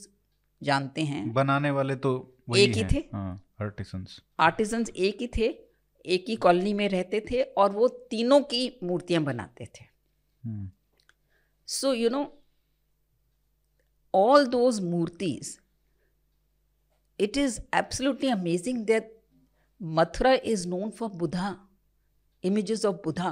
[0.62, 2.12] जानते हैं। बनाने वाले तो
[2.50, 3.00] वही एक ही थे।
[3.62, 5.48] आर्टिसंस आर्टिसंस एक ही थे
[6.06, 9.86] एक ही कॉलोनी में रहते थे और वो तीनों की मूर्तियाँ बनाते थे।
[11.67, 12.24] So you know
[14.13, 15.58] all those murtis
[17.19, 19.17] it is absolutely amazing that
[19.82, 21.56] Mathura is known for Buddha
[22.43, 23.32] images of buddha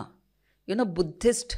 [0.68, 1.58] you know buddhist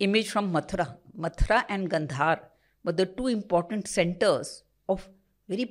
[0.00, 0.86] image from mathura
[1.26, 2.36] mathura and gandhar
[2.84, 4.50] were the two important centers
[4.88, 5.08] of
[5.48, 5.66] very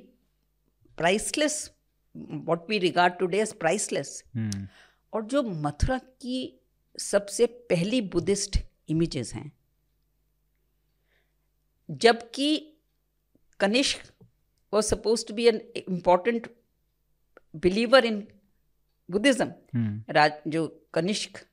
[0.98, 1.58] priceless
[2.46, 4.22] what we regard today as priceless
[5.12, 6.38] और जो मथुरा की
[6.98, 8.58] सबसे पहली Buddhist
[8.90, 9.50] images हैं
[11.88, 12.48] जबकि
[13.60, 14.12] Kanishka
[14.72, 16.48] was suppose to be an important
[17.62, 18.26] believer in
[19.08, 21.44] Buddhism राज जो कनिष्क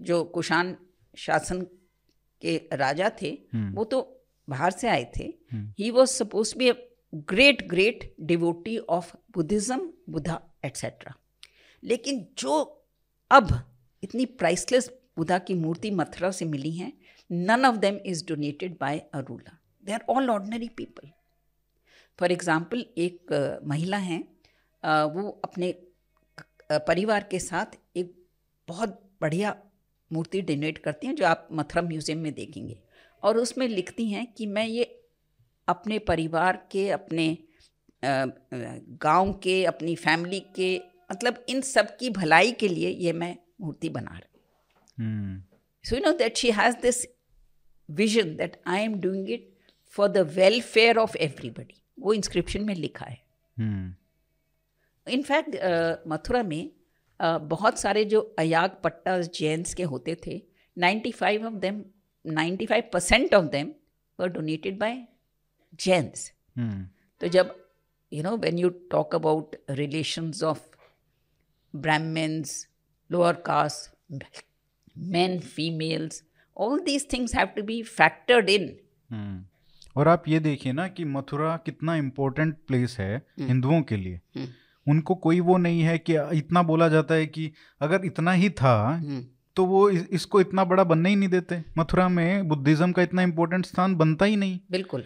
[0.00, 0.76] जो कुशान
[1.16, 1.62] शासन
[2.42, 3.74] के राजा थे hmm.
[3.74, 4.00] वो तो
[4.48, 5.34] बाहर से आए थे।
[5.78, 6.72] He was suppose be
[7.14, 11.14] great great devotee of Buddhism Buddha etcetera
[11.82, 12.62] लेकिन जो
[13.30, 16.92] अब इतनी प्राइसलेस बुद्धा की मूर्ति मथुरा से मिली है
[17.32, 21.10] none of them is donated by a ruler they are all ordinary people
[22.18, 23.32] for example एक
[23.64, 24.22] महिला हैं
[25.14, 25.74] वो अपने
[26.72, 28.14] परिवार के साथ एक
[28.68, 29.56] बहुत बढ़िया
[30.12, 32.78] मूर्ति डोनेट करती हैं जो आप मथुरा म्यूज़ियम में देखेंगे।
[33.22, 34.84] और उसमें लिखती हैं कि मैं ये
[35.68, 37.38] अपने परिवार के अपने
[38.04, 40.80] गाँव के अपनी फैमिली के
[41.12, 45.40] मतलब इन सब की भलाई के लिए ये मैं मूर्ति बना रही
[45.84, 47.06] so you know that she has this
[47.90, 49.48] vision that I am doing it
[49.90, 53.24] for the welfare of everybody वो इंस्क्रिप्शन में लिखा है।
[55.06, 56.70] इनफैक्ट uh, मथुरा में
[57.20, 60.42] बहुत सारे जो अयाग पट्टा जैंस के होते थे
[60.76, 61.82] 95 five of them
[62.24, 63.72] 95 five percent of them
[64.20, 65.06] were donated by
[65.80, 66.30] Jains
[67.20, 67.54] तो जब
[68.12, 70.60] you know when you talk about relation of
[71.76, 72.66] Brahmins
[73.10, 73.94] lower caste
[74.98, 76.22] man females
[76.56, 78.74] all these things have to be factored in
[79.96, 84.20] और आप ये देखिए ना कि मथुरा कितना important place है हिंदुओं के लिए।
[84.88, 89.00] उनको कोई वो नहीं है कि इतना बोला जाता है कि अगर इतना ही था
[89.00, 89.24] hmm.
[89.56, 93.22] तो वो इस, इसको इतना बड़ा बनने ही नहीं देते। मथुरा में बुद्धिज्म का इतना
[93.22, 95.04] इम्पोर्टेंट स्थान बनता ही नहीं। बिल्कुल।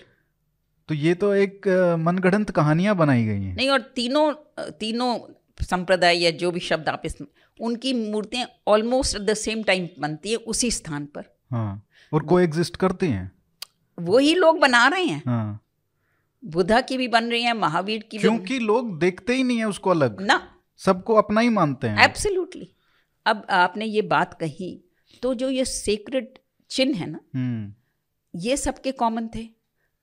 [0.89, 1.69] तो ये तो एक
[2.01, 4.33] मनगढ़ंत कहानियाँ बनाई गई हैं। नहीं और तीनों
[4.71, 5.19] तीनों
[5.61, 7.29] संप्रदाय या जो भी शब्द आप इसमें
[7.61, 12.41] उनकी मूर्तियाँ almost at the same time बनती है उसी स्थान पर। हाँ और को
[12.41, 13.31] एग्जिस्ट करती हैं।
[13.99, 15.61] वही लोग बना रहे हैं। हाँ।
[16.43, 19.91] बुद्धा की भी बन रही है महावीर की क्योंकि लोग देखते ही नहीं है उसको
[19.91, 22.69] अलग। ना। सबको अपना ही मानते हैं। एब्सोल्युटली
[23.27, 24.71] अब आपने ये बात कही
[25.23, 26.39] तो जो ये सीक्रेट
[26.71, 27.75] चिन्ह है ना हम्म।
[28.35, 29.49] ये सबके कॉमन थे।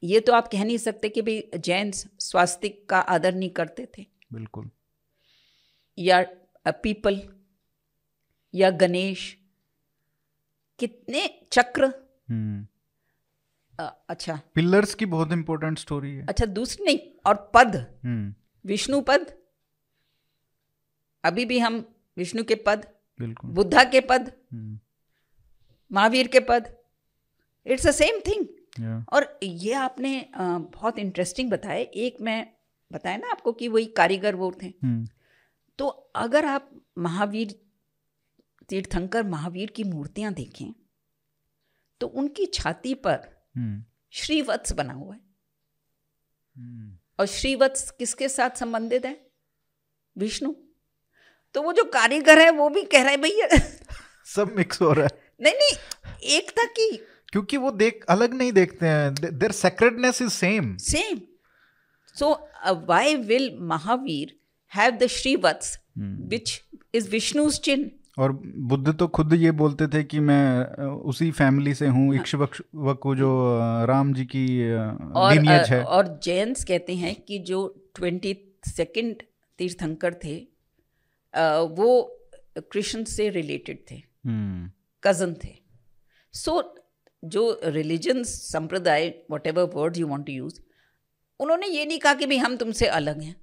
[0.04, 4.06] ये तो आप कह नहीं सकते कि भाई जैन स्वास्तिक का आदर नहीं करते थे।
[4.34, 4.70] बिल्कुल।
[5.98, 6.24] या
[6.84, 7.22] पीपल
[8.54, 9.36] या गणेश।
[10.80, 11.86] कितने चक्र
[12.30, 12.68] हम्म।
[13.80, 18.34] अच्छा। पिलर्स की बहुत इंपॉर्टेंट स्टोरी है। अच्छा दूसरी नहीं और पद। हम्म।
[18.66, 19.34] विष्णु पद।
[21.24, 21.84] अभी भी हम
[22.18, 22.88] विष्णु के पद
[23.20, 24.80] बिल्कुल। बुद्धा के पद हम्म,
[25.92, 26.76] महावीर के पद।
[27.66, 32.48] इट्स अ सेम थिंग और ये आपने बहुत इंटरेस्टिंग बताया। एक मैं
[32.92, 35.08] बताया ना आपको कि वही कारीगर वो थे। हम्म,
[35.80, 37.56] तो अगर आप महावीर
[38.70, 40.74] तीर्थंकर महावीर की मूर्तियाँ देखें
[42.02, 43.37] तो उनकी छाती पर
[44.12, 45.22] श्रीवत्स बना हुआ है।
[46.58, 49.28] हम्म, और श्रीवत्स किसके साथ संबंधित है?
[50.18, 50.54] विष्णु।
[51.54, 53.48] तो वो जो कारीगर है वो भी कह रहा है भैया
[54.26, 58.52] सब मिक्स हो रहा है। नहीं नहीं एक था कि क्योंकि वो देख अलग नहीं
[58.52, 61.22] देखते हैं। Their sacredness is same same
[62.16, 62.50] so
[62.86, 64.40] why will Mahavir
[64.76, 68.32] have the Shrivatsa which is Vishnu's चिन्ह और
[68.70, 73.30] बुद्ध तो खुद ये बोलते थे कि मैं उसी फैमिली से हूँ इक्ष्वाकु जो
[73.86, 79.16] राम जी की और लिनियज है। और जैन्स कहते हैं कि जो ट्वेंटी सेकेंड
[79.60, 80.36] तीर्थंकर थे
[81.78, 82.20] वो
[82.58, 84.72] कृष्ण से रिलेटेड थे। हम्म,
[85.04, 85.56] कज़न थे।
[86.34, 86.64] सो so,
[87.26, 89.14] जो रिलीजन संप्रदाय
[89.48, 90.60] whatever word you want to use
[91.40, 93.36] उन्होंने ये नहीं कहा कि भाई हम तुमसे अलग हैं।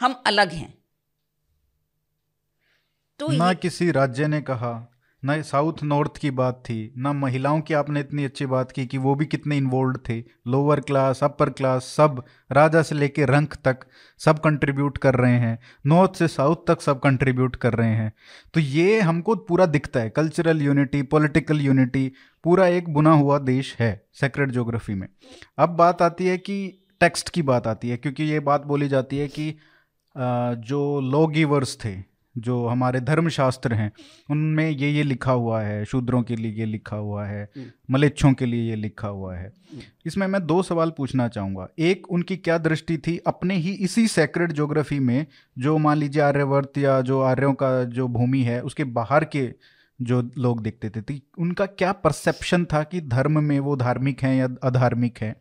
[0.00, 0.83] हम अलग हैं।
[3.20, 4.90] तो ना किसी राज्य ने कहा
[5.22, 8.98] ना साउथ नॉर्थ की बात थी ना महिलाओं की आपने इतनी अच्छी बात की कि
[8.98, 12.22] वो भी कितने इन्वॉल्व थे। लोअर क्लास अपर क्लास सब
[12.52, 13.86] राजा से लेके रंक तक
[14.20, 18.12] सब कंट्रीब्यूट कर रहे हैं। नॉर्थ से साउथ तक सब कंट्रीब्यूट कर रहे हैं।
[18.54, 22.10] तो ये हमको पूरा दिखता है कल्चरल यूनिटी पॉलिटिकल यूनिटी
[22.44, 25.08] पूरा एक बुना हुआ देश है सेक्रेट ज्योग्राफी में।
[25.58, 26.56] अब बात आती है कि
[27.00, 29.54] टेक्स्ट की बात आती है क्योंकि ये बात बोली जाती है कि
[30.66, 33.92] जो लॉ गिवर्स थे जो हमारे धर्मशास्त्र हैं
[34.30, 37.50] उनमें ये ये लिखा हुआ है शूद्रों के लिए ये लिखा हुआ है
[37.90, 39.52] मलेच्छों के लिए ये लिखा हुआ है।
[40.06, 44.52] इसमें मैं दो सवाल पूछना चाहूँगा। एक उनकी क्या दृष्टि थी अपने ही इसी सेक्रेट
[44.52, 45.26] ज्योग्राफी में
[45.58, 49.54] जो मान लीजिए आर्यवर्त या जो आर्यों का जो भूमि है उसके बाहर के
[50.02, 54.36] जो लोग देखते थे तो उनका क्या परसेप्शन था कि धर्म में वो धार्मिक हैं
[54.36, 55.36] या अधार्मिक हैं?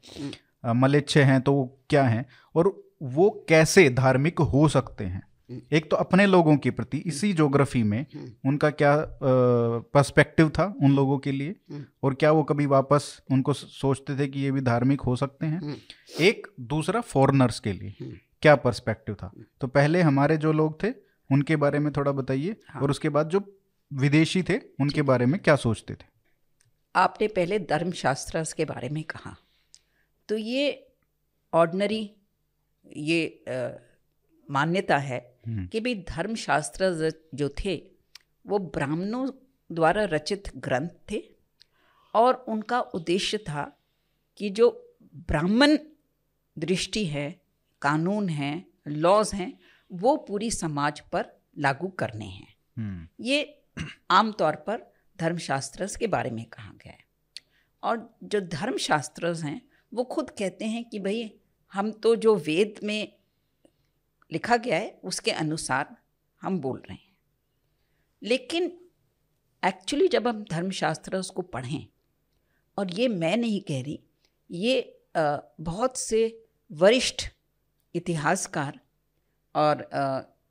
[0.64, 2.26] अ, मलेच्छ हैं तो वो क्या हैं?
[2.56, 5.24] और वो कैसे धार्मिक हो सकते हैं?
[5.72, 8.06] एक तो अपने लोगों के प्रति इसी ज्योग्राफी में
[8.46, 11.56] उनका क्या पर्सपेक्टिव था उन लोगों के लिए?
[12.04, 15.76] और क्या वो कभी वापस उनको सोचते थे कि ये भी धार्मिक हो सकते हैं?
[16.20, 18.12] एक दूसरा फॉरनर्स के लिए
[18.42, 19.32] क्या पर्सपेक्टिव था?
[19.62, 20.92] तो पहले हमारे जो लोग थे
[21.30, 23.44] उनके बारे में थोड़ा बताइए। हाँ। और उसके बाद जो
[23.92, 26.06] विदेशी थे उनके बारे में क्या सोचते थे?
[26.96, 29.36] आपने पहले धर्मशास्त्र के बारे में कहा।
[30.30, 30.88] तो ये
[31.54, 32.10] ऑर्डनरी
[32.86, 33.44] ये
[34.50, 37.88] मान्यता है हम्म। कि भाई धर्मशास्त्र जो थे
[38.48, 39.32] वो ब्राह्मणों
[39.72, 41.24] द्वारा रचित ग्रंथ थे
[42.14, 43.80] और उनका उद्देश्य था
[44.38, 45.78] कि जो ब्राह्मण
[46.58, 47.42] दृष्टि है
[47.82, 49.60] कानून है लॉज हैं
[49.92, 51.26] वो पूरी समाज पर
[51.58, 53.64] लागू करने हैं। हम्म। ये
[54.12, 57.00] आमतौर पर धर्मशास्त्र के बारे में कहा गया है।
[57.84, 59.62] और जो धर्मशास्त्र हैं
[59.94, 61.34] वो खुद कहते हैं कि भाई
[61.74, 63.14] हम तो जो वेद में
[64.32, 65.96] लिखा गया है उसके अनुसार
[66.42, 67.12] हम बोल रहे हैं।
[68.22, 68.72] लेकिन
[69.64, 71.86] एक्चुअली जब हम धर्मशास्त्र को पढ़ें
[72.78, 74.00] और ये मैं नहीं कह रही
[74.50, 76.22] ये बहुत से
[76.72, 77.24] वरिष्ठ
[77.96, 78.80] इतिहासकार
[79.56, 79.90] और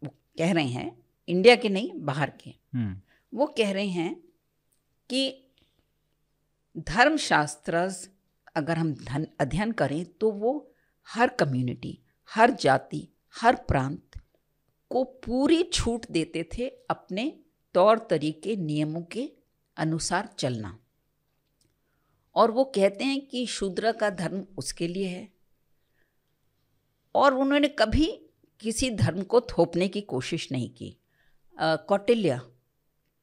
[0.04, 0.90] कह रहे हैं
[1.28, 3.00] इंडिया के नहीं बाहर के। हम्म।
[3.32, 4.14] वो कह रहे हैं
[5.10, 5.50] कि
[6.76, 7.76] धर्मशास्त्र
[8.56, 10.52] अगर हम धन अध्ययन करें तो वो
[11.08, 14.10] हर कम्युनिटी हर जाति हर प्रांत
[14.90, 17.40] को पूरी छूट देते थे अपने
[17.74, 19.32] तौर तरीके नियमों के
[19.76, 20.78] अनुसार चलना।
[22.34, 25.32] और वो कहते हैं कि शूद्र का धर्म उसके लिए है।
[27.14, 28.26] और उन्होंने कभी
[28.60, 30.96] किसी धर्म को थोपने की कोशिश नहीं की।
[31.60, 32.40] कौटिल्य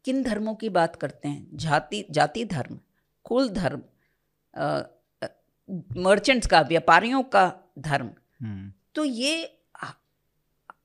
[0.06, 1.48] किन धर्मों की बात करते हैं?
[1.54, 2.80] जाति जाति धर्म
[3.24, 3.82] कुल धर्म
[6.02, 8.10] मर्चेंट्स का व्यापारियों का धर्म।
[8.41, 9.59] हम्म। तो ये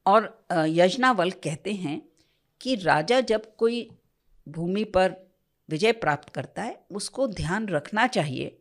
[0.06, 2.00] और यजनावल कहते हैं
[2.60, 3.88] कि राजा जब कोई
[4.46, 5.14] भूमि पर
[5.68, 8.58] विजय प्राप्त करता है, उसको ध्यान रखना चाहिए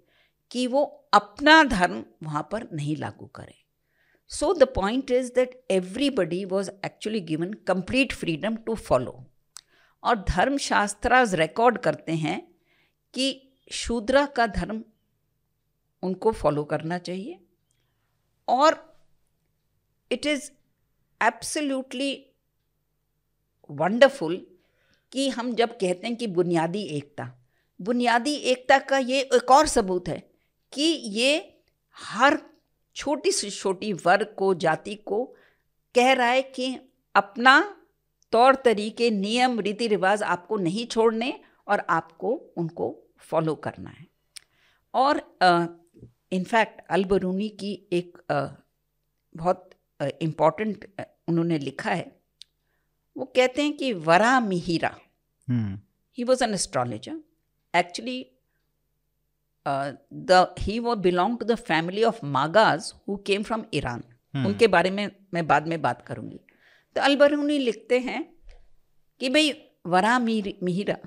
[0.52, 0.84] कि वो
[1.14, 3.56] अपना धर्म वहाँ पर नहीं लागू करे।
[4.32, 9.24] So the point is that everybody was actually given complete freedom to follow
[10.04, 12.42] और धर्मशास्त्र रिकॉर्ड करते हैं
[13.14, 13.28] कि
[13.72, 14.84] शूद्रा का धर्म
[16.04, 17.40] उनको फॉलो करना चाहिए।
[18.48, 18.76] और
[20.12, 20.52] इट इज़
[21.28, 22.26] एब्सोल्युटली
[23.72, 24.48] वंडरफुल
[25.12, 27.32] कि हम जब कहते हैं कि बुनियादी एकता
[27.82, 30.30] बुनियादी एकता का ये एक और सबूत है
[30.74, 31.60] कि ये
[31.96, 32.42] हर
[32.96, 35.36] छोटी से छोटी वर्ग को जाति को
[35.96, 36.78] कह रहा है कि
[37.16, 37.78] अपना
[38.32, 44.08] तौर तरीके नियम रीति रिवाज आपको नहीं छोड़ने और आपको उनको फॉलो करना है।
[44.94, 45.38] और
[46.32, 48.66] इनफैक्ट अलबरूनी की एक uh,
[49.38, 49.70] बहुत
[50.22, 50.94] इंपॉर्टेंट
[51.28, 52.12] उन्होंने लिखा है
[53.16, 54.96] वो कहते हैं कि Vara Mihira.
[56.18, 57.20] He was an astrologer
[57.74, 58.26] actually
[59.66, 64.04] the he वो belong to the family of Magas who came from Iran
[64.46, 66.40] उनके बारे में मैं बाद में बात करूँगी।
[66.96, 68.24] तो अलबरूनी लिखते हैं
[69.22, 69.52] कि भाई
[69.86, 70.98] वरा मिहिरा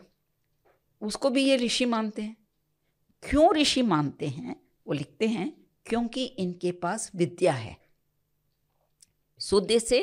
[1.02, 2.36] उसको भी ये ऋषि मानते हैं।
[3.22, 4.56] क्यों ऋषि मानते हैं?
[4.86, 5.52] वो लिखते हैं
[5.86, 7.76] क्योंकि इनके पास विद्या है।
[9.40, 9.98] So they say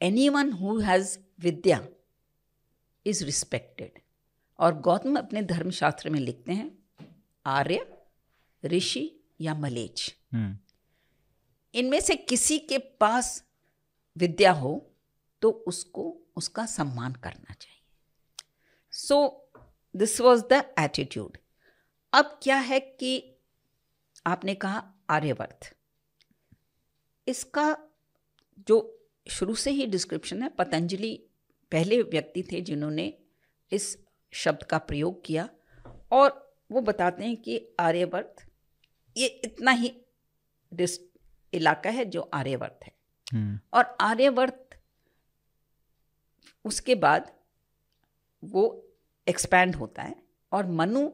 [0.00, 1.86] any one who has vidya
[3.06, 4.00] is respected
[4.58, 6.70] और गौतम अपने धर्मशास्त्र में लिखते हैं
[7.46, 7.86] आर्य
[8.64, 9.10] ऋषि
[9.40, 10.56] या मलेच हम्म।
[11.74, 13.42] इनमें से किसी के पास
[14.16, 14.74] विद्या हो
[15.42, 16.04] तो उसको
[16.36, 17.82] उसका सम्मान करना चाहिए।
[18.92, 19.50] So
[19.94, 21.38] this was the attitude
[22.12, 23.12] अब क्या है कि
[24.26, 25.74] आपने कहा आर्यवर्त।
[27.26, 27.76] इसका
[28.66, 28.78] जो
[29.26, 31.14] शुरू से ही डिस्क्रिप्शन है पतंजलि
[31.72, 33.12] पहले व्यक्ति थे जिन्होंने
[33.72, 33.96] इस
[34.32, 35.48] शब्द का प्रयोग किया
[36.12, 38.44] और वो बताते हैं कि आर्यवर्त
[39.16, 39.92] ये इतना ही
[41.52, 42.92] इलाका है जो आर्यवर्त है
[43.26, 44.78] हम्म। और आर्यवर्त
[46.64, 47.30] उसके बाद
[48.42, 48.64] वो
[49.26, 50.14] एक्सपैंड होता है
[50.52, 51.08] और मनु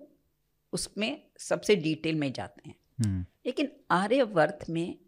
[0.72, 4.99] उसमें सबसे डिटेल में जाते हैं हम्म। लेकिन आर्यवर्त में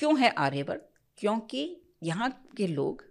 [0.00, 3.04] क्यों है आर्यवर्त क्योंकि यहाँ के लोग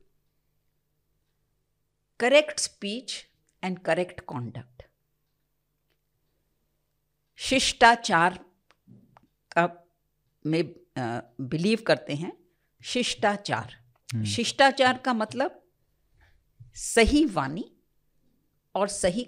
[2.20, 3.28] correct speech
[3.64, 4.84] and correct conduct
[7.36, 8.46] शिष्टाचार
[9.58, 9.88] का
[10.46, 10.76] में
[11.42, 12.38] बिलीव करते हैं।
[12.84, 13.84] शिष्टाचार।
[14.14, 15.64] हम्म। शिष्टाचार का मतलब
[16.76, 17.76] सही वाणी
[18.76, 19.24] और सही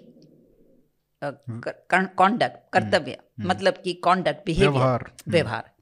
[1.24, 5.74] कॉन्डक्ट हम्म। कर्तव्य। हम्म। मतलब कि कॉन्डक्ट बिहेवियर व्यवहार।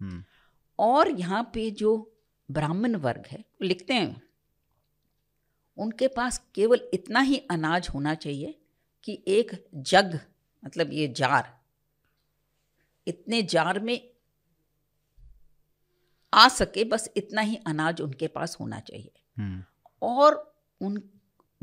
[0.80, 1.92] और यहाँ पे जो
[2.48, 4.22] ब्राह्मण वर्ग है लिखते हैं
[5.78, 8.54] उनके पास केवल इतना ही अनाज होना चाहिए
[9.04, 9.52] कि एक
[9.88, 10.18] जग
[10.62, 11.52] मतलब ये जार
[13.06, 13.98] इतने जार में
[16.32, 19.62] आ सके बस इतना ही अनाज उनके पास होना चाहिए हम्म।
[20.02, 20.36] और
[20.80, 21.02] उन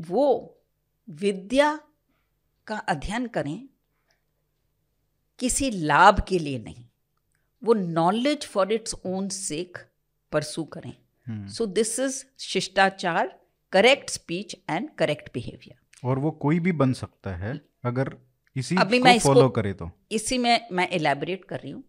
[0.00, 0.26] वो
[1.08, 1.74] विद्या
[2.66, 3.68] का अध्ययन करें
[5.40, 6.84] किसी लाभ के लिए नहीं
[7.62, 9.78] वो knowledge for its own sake
[10.32, 10.92] pursue करें।
[11.48, 13.38] सो दिस इज़ शिष्टाचार
[13.72, 18.16] correct speech and correct behaviour और वो कोई भी बन सकता है अगर
[18.56, 21.82] इसी अभी मैं फॉलो करे तो। इसी में मैं एलैबोरेट कर रही हूँ।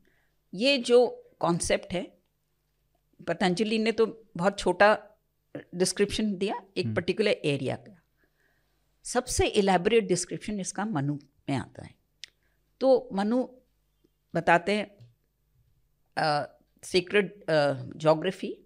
[0.53, 1.05] ये जो
[1.39, 2.01] कॉन्सेप्ट है
[3.19, 4.05] पतंजलि ने तो
[4.37, 4.97] बहुत छोटा
[5.75, 7.95] डिस्क्रिप्शन दिया एक पर्टिकुलर हम्म। एरिया का।
[9.05, 11.13] सबसे इलेबोरेट डिस्क्रिप्शन इसका मनु
[11.49, 11.93] में आता है।
[12.81, 13.43] तो मनु
[14.33, 14.98] बताते हैं
[16.83, 17.43] sacred
[17.95, 18.57] geography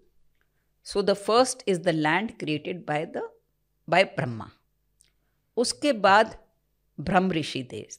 [0.84, 3.30] so the first is the land created by the
[3.88, 4.50] by Brahma
[5.56, 6.38] उसके बाद
[7.00, 7.98] ब्रह्म ऋषि देश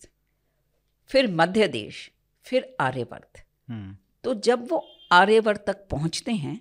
[1.08, 2.12] फिर मध्य देश
[2.44, 6.60] फिर आर्यवर्त हम्म। तो जब वो आर्यवर्त तक पहुँचते हैं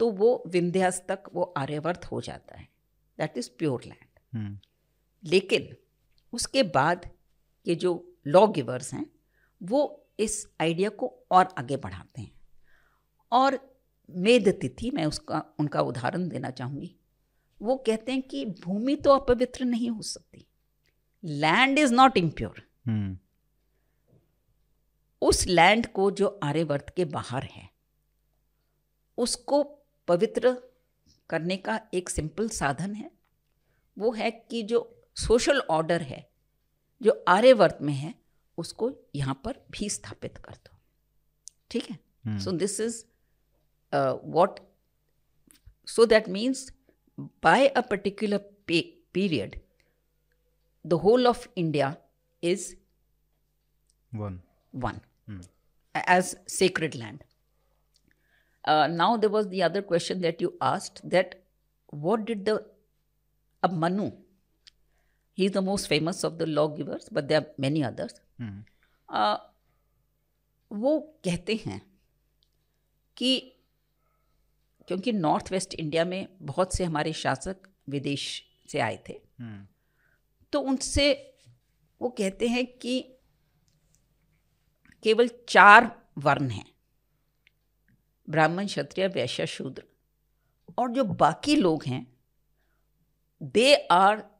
[0.00, 2.68] तो वो विंध्यास तक वो आर्यवर्त हो जाता है।
[3.18, 4.58] दैट इज़ प्योर लैंड
[5.24, 5.76] लेकिन
[6.32, 7.10] उसके बाद
[7.64, 7.92] के जो
[8.26, 9.06] लॉ गिवर्स हैं
[9.62, 12.32] वो इस आइडिया को और आगे बढ़ाते हैं।
[13.32, 13.58] और
[14.08, 16.94] मेद तिथि मैं उसका उनका उदाहरण देना चाहूँगी।
[17.60, 20.46] वो कहते हैं कि भूमि तो अपवित्र नहीं हो सकती।
[21.24, 22.62] लैंड इज़ नॉट इम्प्योर
[25.22, 27.68] उस लैंड को जो आर्यवर्त के बाहर है
[29.18, 29.62] उसको
[30.08, 30.56] पवित्र
[31.30, 33.10] करने का एक सिंपल साधन है।
[33.96, 34.80] वो है कि जो
[35.16, 36.26] सोशल ऑर्डर है
[37.00, 38.14] जो आर्यवर्त में है
[38.58, 40.78] उसको यहाँ पर भी स्थापित कर दो।
[41.70, 41.98] ठीक है?
[42.38, 43.04] So this is
[44.34, 44.60] what
[45.88, 46.70] so that means
[47.18, 48.38] by a particular
[48.68, 49.60] period
[50.84, 51.94] the whole of India
[52.42, 52.74] is
[54.12, 54.40] one
[54.74, 55.00] one
[55.94, 57.22] as sacred land
[58.90, 61.42] now there was the other question that you asked that
[61.94, 62.58] what did the
[63.62, 64.21] अब Manu hmm.
[65.32, 68.14] He is the most famous of the lawgivers, but there are many others.
[68.40, 68.64] Mm.
[69.08, 69.38] Uh,
[70.72, 71.80] वो कहते हैं
[73.16, 73.38] कि
[74.88, 77.56] क्योंकि north west India में बहुत से हमारे शासक
[77.88, 79.64] विदेश से आए थे hmm.
[80.52, 81.34] तो उनसे
[82.00, 83.00] वो कहते हैं कि
[85.02, 86.66] केवल चार वर्ण हैं
[88.28, 89.84] ब्राह्मण क्षत्रिय वैश्य शूद्र
[90.78, 92.06] और जो बाकी लोग हैं
[93.42, 94.31] दे आर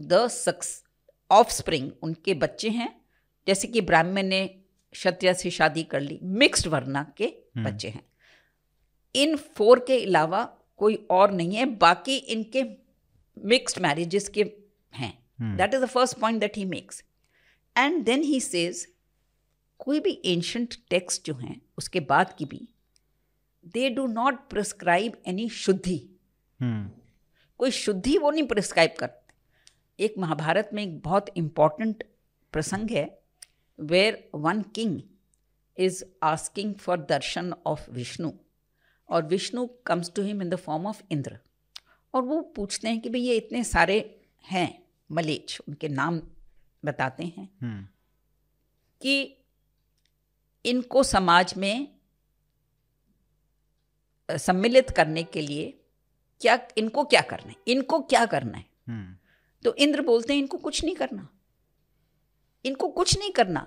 [0.00, 0.82] द सक्स
[1.30, 3.00] ऑफ़ स्प्रिंग उनके बच्चे हैं।
[3.46, 4.46] जैसे कि ब्राह्मण ने
[4.92, 8.04] क्षत्रिय से शादी कर ली मिक्स्ड वर्णा के हम्म। बच्चे हैं।
[9.14, 10.44] इन फोर के अलावा
[10.76, 12.64] कोई और नहीं है बाकी इनके
[13.44, 14.42] मिक्स्ड मैरिजेस के
[14.94, 17.04] हैं। That is the first point that he makes
[17.76, 18.86] and then he says
[19.78, 22.68] कोई भी एंशंट टेक्स्ट जो हैं उसके बाद की भी
[23.66, 26.18] they do not prescribe any shuddhi.
[26.60, 26.90] Hmm.
[27.58, 29.27] कोई शुद्धि वो नहीं प्रिस्क्राइब करते।
[29.98, 32.04] एक महाभारत में एक बहुत इंपॉर्टेंट
[32.52, 33.06] प्रसंग है
[33.78, 35.00] where one king
[35.76, 38.30] is asking for darshan of Vishnu
[39.08, 41.38] और Vishnu comes to him in the form of Indra
[42.14, 43.98] और वो पूछते हैं कि भाई ये इतने सारे
[44.44, 44.68] हैं
[45.10, 46.20] मलेच उनके नाम
[46.82, 47.86] बताते हैं हम्म।
[49.00, 49.34] कि
[50.64, 51.88] इनको समाज में
[54.28, 55.74] सम्मिलित करने के लिए
[56.40, 57.56] क्या इनको क्या करना है?
[57.66, 58.64] इनको क्या करना है?
[58.86, 59.17] हम्म।
[59.64, 61.28] तो इंद्र बोलते हैं इनको कुछ नहीं करना।
[62.64, 63.66] इनको कुछ नहीं करना।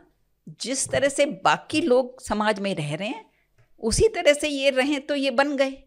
[0.62, 3.30] जिस तरह से बाकी लोग समाज में रह रहे हैं
[3.80, 5.84] उसी तरह से ये रहें तो ये बन गए।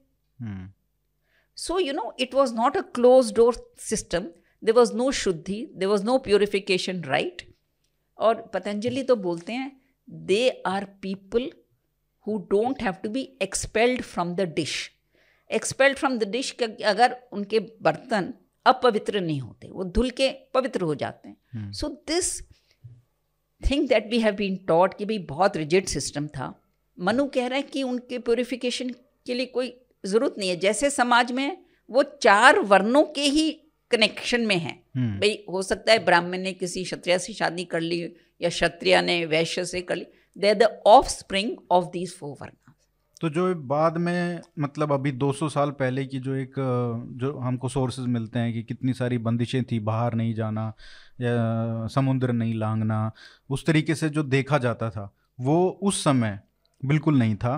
[1.57, 4.76] So you know it was not a close door system system.
[4.76, 7.55] Was no shuddhi there was no purification right
[8.18, 9.80] और पतंजलि तो बोलते हैं
[10.11, 11.50] they are people
[12.26, 14.92] who don't have to be expelled from the dish
[15.50, 18.34] expelled from the dish अगर उनके बर्तन
[18.66, 22.40] अपवित्र नहीं होते वो धुल के पवित्र हो जाते हैं। So this
[23.62, 26.52] think that we have been taught कि भाई बहुत रिजिड सिस्टम था
[26.98, 28.90] मनु कह रहा है कि उनके प्योरिफिकेशन
[29.26, 31.56] के लिए कोई ज़रूरत नहीं है। जैसे समाज में
[31.90, 33.50] वो चार वर्णों के ही
[33.90, 37.80] कनेक्शन में है। हम्म। भाई हो सकता है ब्राह्मण ने किसी क्षत्रिय से शादी कर
[37.80, 38.02] ली
[38.40, 40.06] या क्षत्रिय ने वैश्य से कर ली।
[40.36, 42.63] They are the offspring of these four varna
[43.20, 46.54] तो जो बाद में मतलब अभी 200 साल पहले की जो एक
[47.16, 50.66] जो हमको सोर्सेज मिलते हैं कि कितनी सारी बंदिशें थी बाहर नहीं जाना
[51.20, 53.12] या समुद्र नहीं लांगना
[53.50, 56.38] उस तरीके से जो देखा जाता था वो उस समय
[56.82, 57.54] बिल्कुल नहीं था।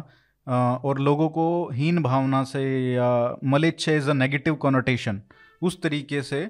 [0.84, 2.62] और लोगों को हीन भावना से
[2.94, 3.08] या
[3.44, 5.20] मलेच्छ इज़ अ नेगेटिव कॉनोटेशन
[5.62, 6.44] उस तरीके से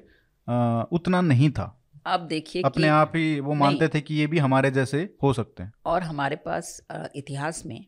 [0.92, 1.72] उतना नहीं था।
[2.06, 5.62] आप देखिए अपने आप ही वो मानते थे कि ये भी हमारे जैसे हो सकते
[5.62, 6.80] हैं। और हमारे पास
[7.16, 7.84] इतिहास में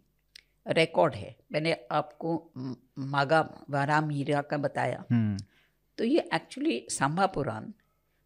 [0.69, 2.51] रिकॉर्ड है। मैंने आपको
[2.99, 3.41] मागा
[3.71, 5.39] वाराम हीरा का बताया। हम्म।
[5.99, 7.71] तो ये एक्चुअली सांबा पुराण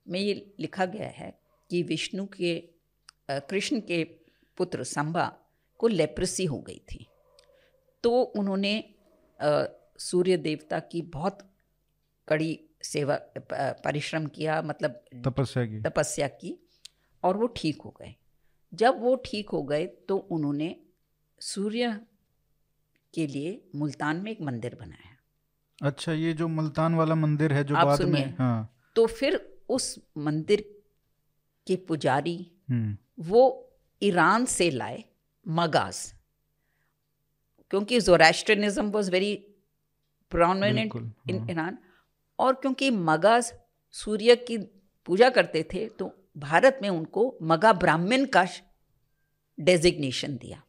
[0.06, 1.30] में ये लिखा गया है
[1.70, 2.54] कि विष्णु के
[3.30, 4.02] कृष्ण के
[4.58, 5.26] पुत्र सांबा
[5.80, 7.06] को लेप्रसी हो गई थी।
[8.04, 8.72] तो उन्होंने
[10.00, 11.38] सूर्य देवता की बहुत
[12.28, 13.18] कड़ी सेवा
[13.84, 16.56] परिश्रम किया मतलब तपस्या की। तपस्या की
[17.22, 18.14] और वो ठीक हो गए।
[18.72, 20.76] जब वो ठीक हो गए तो उन्होंने
[21.40, 22.00] सूर्य
[23.14, 27.76] के लिए मुल्तान में एक मंदिर बनाया अच्छा ये जो मुल्तान वाला मंदिर है जो
[27.76, 29.36] आप बाद में। हाँ। तो फिर
[29.68, 30.64] उस मंदिर
[31.66, 32.36] के पुजारी
[32.70, 33.42] हम्म। वो
[34.02, 35.04] ईरान से लाए
[35.46, 36.14] मगाज
[37.70, 39.34] क्योंकि Zoroastrianism was very
[40.32, 40.94] prominent
[41.30, 41.46] in.
[41.50, 41.78] Iran
[42.38, 43.52] और क्योंकि मगाज
[43.94, 44.58] सूर्य की
[45.08, 48.46] पूजा करते थे तो भारत में उनको मगा ब्राह्मण का
[49.58, 50.62] डेजिग्नेशन दिया।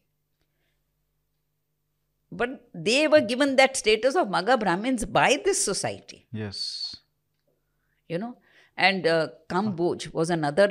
[2.37, 2.49] But
[2.85, 6.61] they were given that status of Maga Brahmins by this society yes
[8.09, 8.31] you know?
[8.77, 10.65] And uh, Kamboj was another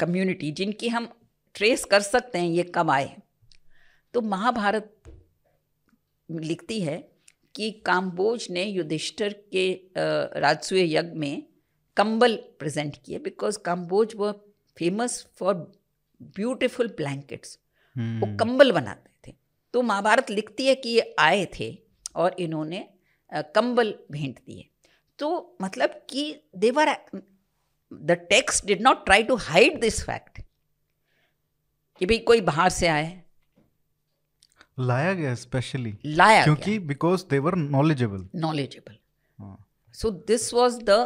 [0.00, 1.08] community जिनकी हम
[1.54, 3.10] ट्रेस कर सकते हैं ये कब आए
[4.14, 4.92] तो महाभारत
[6.28, 6.96] लिखती है
[7.54, 10.04] कि काम्बोज ने युधिष्ठिर के अ,
[10.36, 11.42] राजसूय यज्ञ में
[11.96, 14.32] कंबल प्रेजेंट किए बिकॉज़ काम्बोज वो
[14.76, 15.54] फ़ेमस फॉर
[16.36, 17.58] ब्यूटिफुल ब्लैंकेट्स
[18.20, 19.14] वो कंबल बनाते थे
[19.76, 21.66] तो महाभारत लिखती है कि ये आए थे
[22.16, 22.78] और इन्होंने
[23.32, 24.64] कंबल भेंट दिए।
[25.18, 26.22] तो मतलब कि
[26.56, 26.90] however
[27.92, 30.40] the text did not try to hide this fact
[32.00, 33.22] कि भाई कोई बाहर से आए।
[34.80, 38.96] लाया गया स्पेशली लाया क्योंकि because they were knowledgeable knowledgeable
[39.94, 40.98] so this was the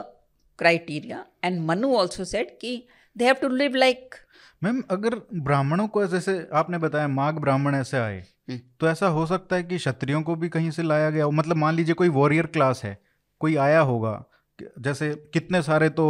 [0.59, 2.73] criteria and Manu also set कि
[3.17, 4.15] they have to live like
[4.63, 9.25] ma'am अगर ब्राह्मणों को जैसे आपने बताया माघ ब्राह्मण ऐसे आए हम्म। तो ऐसा हो
[9.27, 12.09] सकता है कि क्षत्रियों को भी कहीं से लाया गया हो। मतलब मान लीजिए कोई
[12.09, 12.99] वॉरियर क्लास है
[13.41, 14.13] कोई आया होगा
[14.59, 16.07] जैसे कितने सारे तो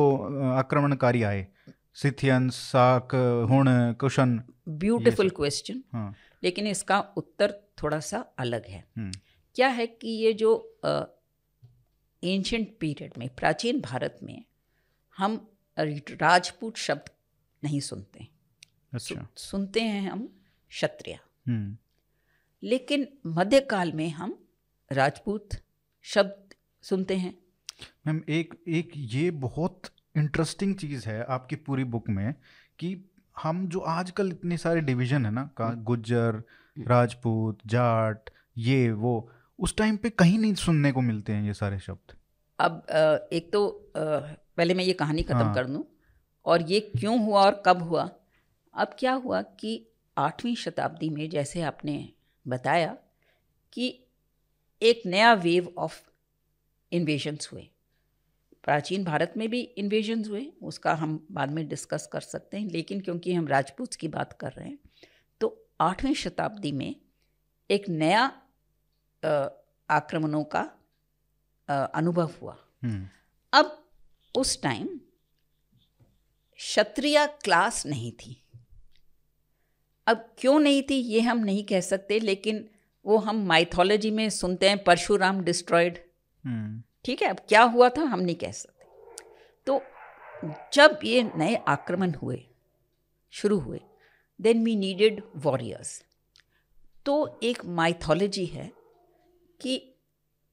[0.52, 1.46] आक्रमणकारी आए?
[1.94, 3.14] सिथियंस साक
[3.50, 3.68] हुण
[4.00, 9.12] कुशन ब्यूटिफुल क्वेश्चन हाँ। लेकिन इसका उत्तर थोड़ा सा अलग है। हम्म,
[9.56, 10.50] क्या है कि ये जो
[12.22, 14.44] एंशंट पीरियड में प्राचीन भारत में
[15.16, 15.36] हम
[15.78, 17.10] राजपूत शब्द
[17.64, 18.28] नहीं सुनते।
[18.92, 21.18] अच्छा। सु, सुनते हैं हम क्षत्रिय।
[21.48, 21.76] हम्म।
[22.62, 24.48] लेकिन मध्यकाल में हम
[24.92, 25.48] राजपूत
[26.02, 27.38] शब्द सुनते हैं।
[28.06, 29.82] मैम एक एक ये बहुत
[30.16, 32.34] इंटरेस्टिंग चीज़ है आपकी पूरी बुक में
[32.78, 33.10] कि
[33.42, 36.42] हम जो आजकल इतने सारे डिवीज़न है ना का हम्म। गुज्जर
[36.78, 41.78] राजपूत जाट ये वो उस टाइम पे कहीं नहीं सुनने को मिलते हैं ये सारे
[41.78, 42.16] शब्द।
[42.58, 42.86] अब
[43.32, 43.92] एक तो
[44.58, 45.84] पहले मैं ये कहानी ख़त्म हाँ। कर दूँ।
[46.46, 48.08] और ये क्यों हुआ और कब हुआ?
[48.74, 49.86] अब क्या हुआ कि
[50.16, 51.96] आठवीं शताब्दी में जैसे आपने
[52.46, 52.96] बताया
[53.72, 53.88] कि
[54.82, 56.00] एक नया वेव ऑफ़
[56.92, 57.68] इन्वेजन्स हुए।
[58.64, 63.00] प्राचीन भारत में भी इन्वेजन्स हुए उसका हम बाद में डिस्कस कर सकते हैं। लेकिन
[63.00, 64.78] क्योंकि हम राजपूत की बात कर रहे हैं
[65.40, 66.94] तो आठवीं शताब्दी में
[67.70, 68.24] एक नया
[69.88, 70.62] आक्रमणों का
[71.94, 73.08] अनुभव हुआ। हम्म।
[73.52, 73.76] अब
[74.34, 74.88] उस टाइम
[76.58, 78.36] क्षत्रिय क्लास नहीं थी।
[80.06, 82.68] अब क्यों नहीं थी ये हम नहीं कह सकते लेकिन
[83.04, 85.98] वो हम माइथोलॉजी में सुनते हैं परशुराम डिस्ट्रॉयड
[86.44, 88.84] हम्म। ठीक है अब क्या हुआ था हम नहीं कह सकते।
[89.66, 89.80] तो
[90.74, 92.42] जब ये नए आक्रमण हुए
[93.32, 93.80] शुरू हुए
[94.40, 96.02] देन वी नीडेड वॉरियर्स
[97.06, 98.70] तो एक माइथोलॉजी है
[99.60, 99.82] कि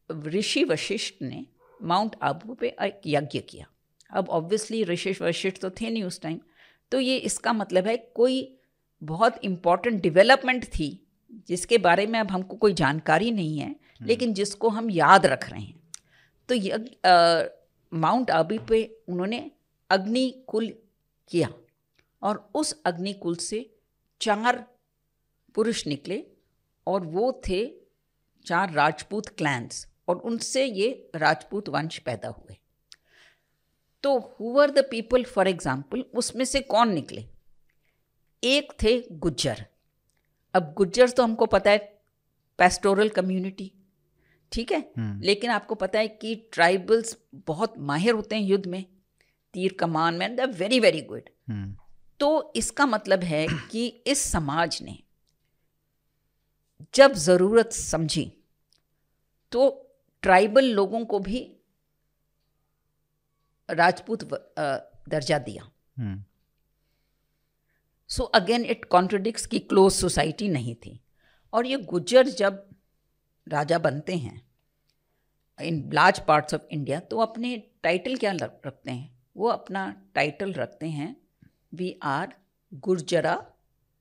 [0.09, 1.45] ऋषि वशिष्ठ ने
[1.81, 3.65] माउंट आबू पे एक यज्ञ किया।
[4.11, 6.39] अब ऑब्वियसली ऋषि वशिष्ठ तो थे नहीं उस टाइम
[6.91, 8.57] तो ये इसका मतलब है कोई
[9.01, 10.89] बहुत इंपॉर्टेंट डेवलपमेंट थी
[11.47, 15.61] जिसके बारे में अब हमको कोई जानकारी नहीं है लेकिन जिसको हम याद रख रहे
[15.61, 15.79] हैं।
[16.49, 16.91] तो यज्ञ
[17.91, 19.39] माउंट आबू पे उन्होंने
[19.89, 20.67] अग्निकुल
[21.29, 21.49] किया
[22.21, 23.59] और उस अग्निकुल से
[24.21, 24.65] चार
[25.55, 26.23] पुरुष निकले
[26.87, 27.65] और वो थे
[28.45, 32.57] चार राजपूत क्लैंस और उनसे ये राजपूत वंश पैदा हुए।
[34.03, 37.25] तो whoever the people for example उसमें से कौन निकले?
[38.43, 39.65] एक थे गुज्जर।
[40.53, 41.77] अब गुज्जर तो हमको पता है
[42.59, 43.71] पेस्टोरल कम्युनिटी
[44.51, 44.79] ठीक है?
[44.97, 48.85] हम्म। लेकिन आपको पता है कि ट्राइबल्स बहुत माहिर होते हैं युद्ध में।
[49.53, 51.29] तीर कमान में द वेरी वेरी गुड
[52.19, 54.97] तो इसका मतलब है कि इस समाज ने
[56.93, 58.31] जब ज़रूरत समझी
[59.51, 59.86] तो
[60.23, 61.39] ट्राइबल लोगों को भी
[63.69, 64.23] राजपूत
[65.09, 65.69] दर्जा दिया।
[68.09, 70.99] सो अगेन इट कॉन्ट्रोडिक्स की क्लोज सोसाइटी नहीं थी।
[71.53, 72.63] और ये गुज्जर जब
[73.47, 74.41] राजा बनते हैं
[75.59, 79.17] in large parts of India तो अपने टाइटल क्या रखते हैं?
[79.37, 81.15] वो अपना टाइटल रखते हैं
[81.73, 82.33] we are
[82.71, 83.35] Gurjara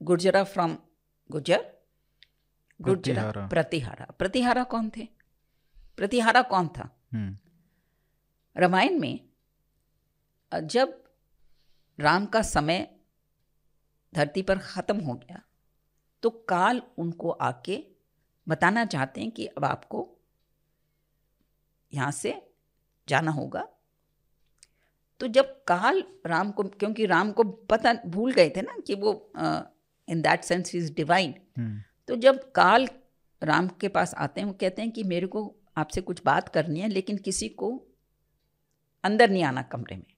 [0.01, 0.77] Gurjara from
[1.31, 1.65] Gujar
[2.81, 3.47] Gurjara.
[3.49, 4.07] Pratihara.
[4.19, 5.09] Pratihara कौन थे?
[5.99, 6.89] प्रतिहारा कौन था?
[7.13, 7.37] हम्म।
[8.57, 9.21] रामायण में
[10.53, 11.03] जब
[11.99, 12.89] राम का समय
[14.13, 15.43] धरती पर ख़त्म हो गया
[16.23, 17.83] तो काल उनको आके
[18.47, 20.09] बताना चाहते हैं कि अब आपको
[21.93, 22.35] यहाँ से
[23.09, 23.67] जाना होगा।
[25.21, 29.13] तो जब काल राम को क्योंकि राम को पता भूल गए थे ना कि वो
[30.09, 31.35] in that sense is divine
[32.09, 32.89] तो जब काल
[33.43, 35.45] राम के पास आते हैं वो कहते हैं कि मेरे को
[35.77, 37.87] आपसे कुछ बात करनी है लेकिन किसी को
[39.05, 40.15] अंदर नहीं आना कमरे में।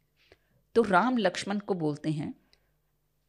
[0.75, 2.35] तो राम लक्ष्मण को बोलते हैं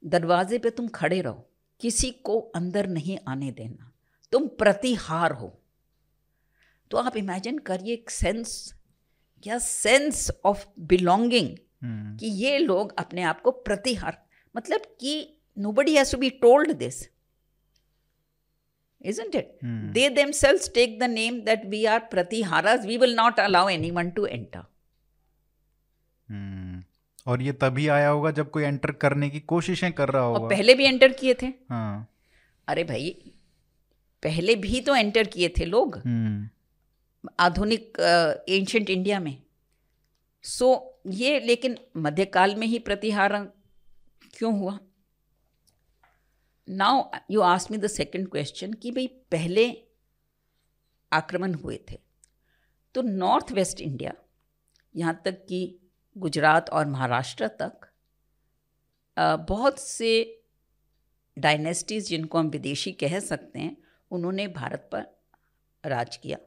[0.05, 1.49] दरवाजे पे तुम खड़े रहो
[1.79, 3.93] किसी को अंदर नहीं आने देना।
[4.31, 5.61] तुम प्रतिहार हो।
[6.91, 8.73] तो आप इमेजिन करिए एक सेंस
[9.43, 11.57] क्या सेंस ऑफ़ बिलोंगिंग
[12.19, 14.25] कि ये लोग अपने आप को प्रतिहार
[14.57, 16.95] मतलब कि nobody has to be told this
[19.01, 19.51] isn't it?
[19.61, 19.91] Hmm.
[19.93, 22.85] they themselves take the name that we are pratiharas.
[22.85, 24.63] We will not allow anyone to enter.
[26.29, 26.83] हम्म
[27.27, 30.55] और ये तभी आया होगा जब कोई एंटर करने की कोशिशें कर रहा और होगा।
[30.55, 31.47] पहले भी एंटर किए थे?
[31.69, 32.07] हाँ।
[32.67, 33.09] अरे भाई
[34.23, 36.49] पहले भी तो एंटर किए थे लोग। हम्म
[37.39, 37.97] आधुनिक
[38.49, 39.35] एंशंट इंडिया में।
[40.43, 40.67] सो
[41.07, 43.33] ये लेकिन मध्यकाल में ही प्रतिहार
[44.37, 44.79] क्यों हुआ?
[46.69, 49.65] Now you ask me the second question कि भाई पहले
[51.11, 51.99] आक्रमण हुए थे।
[52.95, 54.13] तो नॉर्थ वेस्ट इंडिया
[54.95, 55.61] यहाँ तक कि
[56.15, 57.87] गुजरात और महाराष्ट्र तक
[59.47, 60.11] बहुत से
[61.37, 63.75] डायनेस्टीज जिनको हम विदेशी कह सकते हैं
[64.11, 65.05] उन्होंने भारत पर
[65.83, 66.37] राज किया।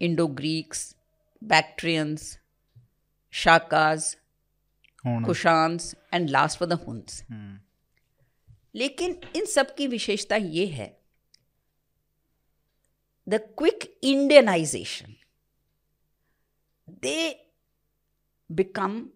[0.00, 0.94] इंडो ग्रीक्स
[1.42, 2.38] बैक्ट्रियंस
[3.32, 4.16] शाकाज
[5.04, 6.80] होना Kushans and last for the
[7.30, 7.58] hmm
[8.74, 11.00] लेकिन इन सब की विशेषता ये है
[13.28, 15.14] the quick Indianisation
[16.90, 17.50] they
[18.50, 19.10] become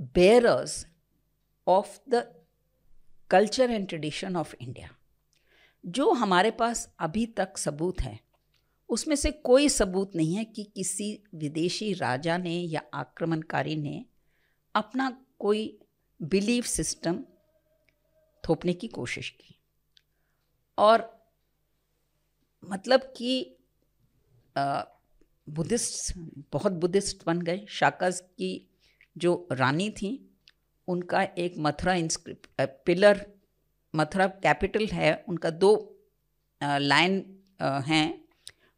[0.00, 0.84] bearers
[1.66, 2.44] of the
[3.30, 4.96] culture and tradition of India
[5.86, 8.20] जो हमारे पास अभी तक सबूत है,
[8.88, 14.04] उसमें से कोई सबूत नहीं है कि किसी विदेशी राजा ने या आक्रमणकारी ने
[14.74, 15.78] अपना कोई
[16.22, 17.24] बिलीफ सिस्टम
[18.48, 19.54] थोपने की कोशिश की।
[20.78, 21.10] और
[22.62, 23.56] मतलब कि
[25.48, 26.12] बुद्धिस्ट
[26.52, 28.50] बहुत बुद्धिस्ट बन गए। शाकाज की
[29.16, 30.10] जो रानी थी
[30.88, 33.24] उनका एक Mathura inscribed pillar
[33.94, 35.72] Mathura capital है उनका दो
[36.60, 37.24] लाइन
[37.86, 38.24] हैं।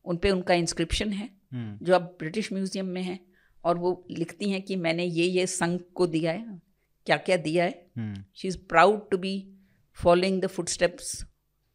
[0.05, 3.19] उन पे उनका इंस्क्रिप्शन है हम्म। जो अब ब्रिटिश म्यूज़ियम में है।
[3.65, 6.61] और वो लिखती हैं कि मैंने ये ये संघ को दिया है।
[7.07, 8.23] क्या क्या दिया है?
[8.37, 9.35] She is proud to be
[9.99, 11.25] following the footsteps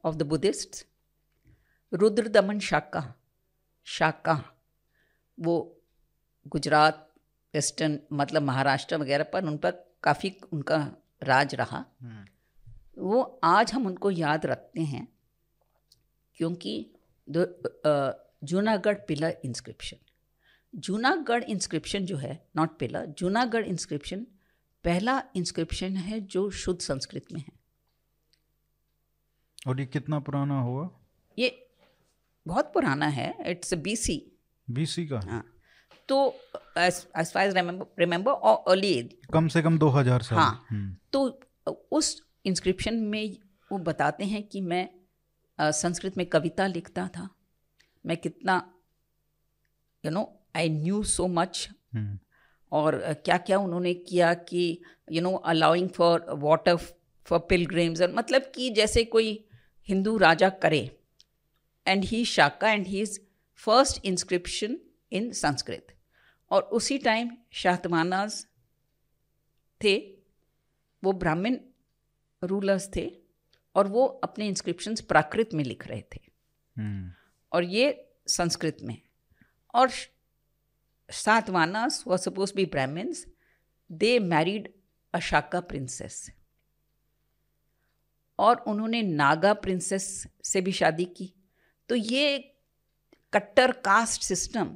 [0.04, 0.86] of the Buddhist
[2.28, 3.14] Rudradaman Shaka
[3.88, 4.44] Shaka
[5.38, 5.56] वो
[6.46, 7.10] गुजरात
[7.54, 9.72] वेस्टर्न मतलब महाराष्ट्र वगैरह पर उन पर
[10.04, 10.78] काफ़ी उनका
[11.24, 12.26] राज रहा। हम्म।
[12.98, 15.08] वो आज हम उनको याद रखते हैं
[16.38, 16.74] क्योंकि
[18.44, 19.98] Junagadh pillar inscription
[20.76, 24.26] Junagadh inscription जो है नॉट पिलर जूनागढ़ इंस्क्रिप्शन
[24.84, 27.63] पहला इंस्क्रिप्शन है जो शुद्ध संस्कृत में है।
[29.68, 30.90] और ये कितना पुराना हुआ?
[31.40, 31.50] ये
[32.46, 34.22] बहुत पुराना है इट्स बीसी
[34.68, 35.20] बीसी का?
[35.20, 35.46] हाँ
[36.10, 36.18] तो
[36.78, 40.96] as as far as remember remember or early कम से कम 2000 साल। हाँ हम्म।
[41.14, 41.40] तो
[41.92, 43.38] उस इंस्क्रिप्शन में
[43.72, 44.88] वो बताते हैं कि मैं
[45.60, 47.30] संस्कृत में कविता लिखता था।
[48.06, 48.56] मैं कितना
[50.04, 50.24] you know
[50.56, 51.68] I knew so much
[52.72, 56.76] और क्या क्या उन्होंने किया कि you know allowing for water
[57.26, 59.34] for pilgrims और मतलब कि जैसे कोई
[59.88, 61.00] हिंदू राजा करे।
[61.88, 63.20] And he Shaka and he is
[63.56, 64.78] first inscription
[65.12, 65.88] in Sanskrit
[66.52, 68.48] और उसी टाइम शाहतमानाज
[69.84, 70.18] थे
[71.04, 71.58] वो ब्राह्मण
[72.44, 73.16] रूलर्स थे
[73.76, 77.10] और वो अपने इंस्क्रिप्शंस प्राकृत में लिख रहे थे। Hmm.
[77.52, 79.02] और ये संस्कृत में।
[79.76, 79.92] और
[81.12, 83.26] सातवानास वर सपोज़ बी ब्राह्मण्स
[83.92, 84.74] दे मैरिड
[85.14, 86.32] अशाका प्रिंसेस
[88.40, 91.34] और उन्होंने नागा प्रिंसेस से भी शादी की।
[91.90, 92.38] तो ये
[93.34, 94.76] कट्टर कास्ट सिस्टम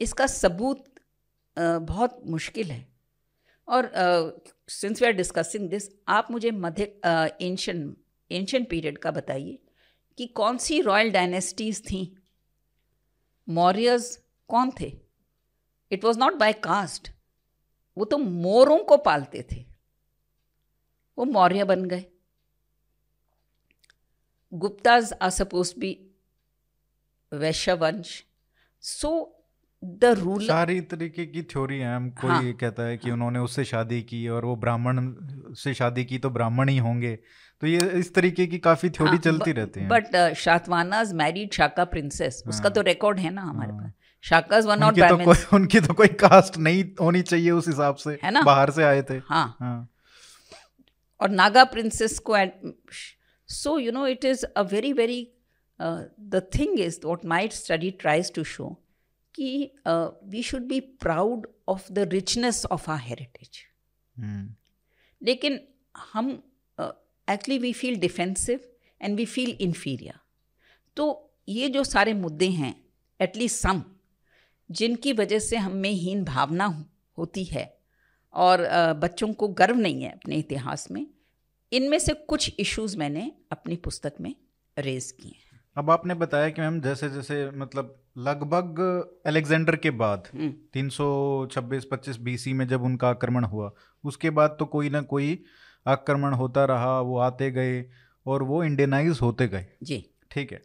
[0.00, 0.84] इसका सबूत
[1.56, 2.86] बहुत मुश्किल है।
[3.68, 3.90] और
[4.68, 6.84] since we are discussing this आप मुझे मध्य
[7.42, 7.94] एंशन
[8.30, 9.58] एंशन पीरियड का बताइए
[10.18, 12.00] कि कौन सी रॉयल डायनेस्टीज थी?
[13.48, 14.16] मौर्यज
[14.50, 14.92] कौन थे?
[15.90, 17.10] It was not by caste
[17.96, 19.64] वो तो मोरों को पालते थे।
[21.18, 22.04] वो मौर्य बन गए।
[24.52, 25.96] गुप्ताज आर सपोज़ बी
[27.32, 28.22] वैश्य वंश
[28.82, 29.38] सो
[29.82, 33.38] द रूल सारी तरीके की थ्योरी है। हम कोई हाँ, कहता है कि हाँ, उन्होंने
[33.38, 35.14] उससे शादी की और वो ब्राह्मण
[35.54, 37.18] से शादी की तो ब्राह्मण ही होंगे।
[37.62, 41.84] तो ये इस तरीके की काफ़ी थ्योरी हाँ, चलती रहती है। But Satavahanas married Shaka
[41.84, 43.92] princess उसका तो रिकॉर्ड है ना हमारे हाँ। पास।
[44.24, 48.18] शाकाज वन नॉट तो कोई उनकी तो कोई कास्ट नहीं होनी चाहिए उस हिसाब से।
[48.24, 48.42] है ना?
[48.42, 49.88] बाहर से आए थे। हाँ, हाँ.
[51.20, 52.36] और नागा प्रिंसेस को
[53.52, 55.20] so you know it is a very very
[55.80, 58.68] the thing is what my study tries to show
[59.34, 59.50] कि
[60.30, 63.62] we should be proud of the richness of our heritage
[65.20, 65.60] लेकिन
[66.12, 66.30] हम
[66.78, 68.60] actually we feel defensive
[69.00, 70.18] and we feel inferior
[70.96, 71.06] तो
[71.48, 72.74] ये जो सारे मुद्दे हैं
[73.20, 73.82] at least some
[74.70, 76.66] जिनकी वजह से हम में हीन भावना
[77.18, 77.64] होती है
[78.34, 81.06] और uh, बच्चों को गर्व नहीं है अपने इतिहास में
[81.72, 84.34] इनमें से कुछ इश्यूज़ मैंने अपनी पुस्तक में
[84.76, 88.80] रेज किए हैं। अब आपने बताया कि मैम जैसे जैसे मतलब लगभग
[89.26, 91.06] अलेक्जेंडर के बाद हम्म। तीन सौ
[91.52, 93.70] छब्बीस पच्चीस बीसी में जब उनका आक्रमण हुआ
[94.04, 95.38] उसके बाद तो कोई ना कोई
[95.86, 97.84] आक्रमण होता रहा वो आते गए
[98.26, 100.62] और वो इंडियनाइज होते गए। जी। ठीक है।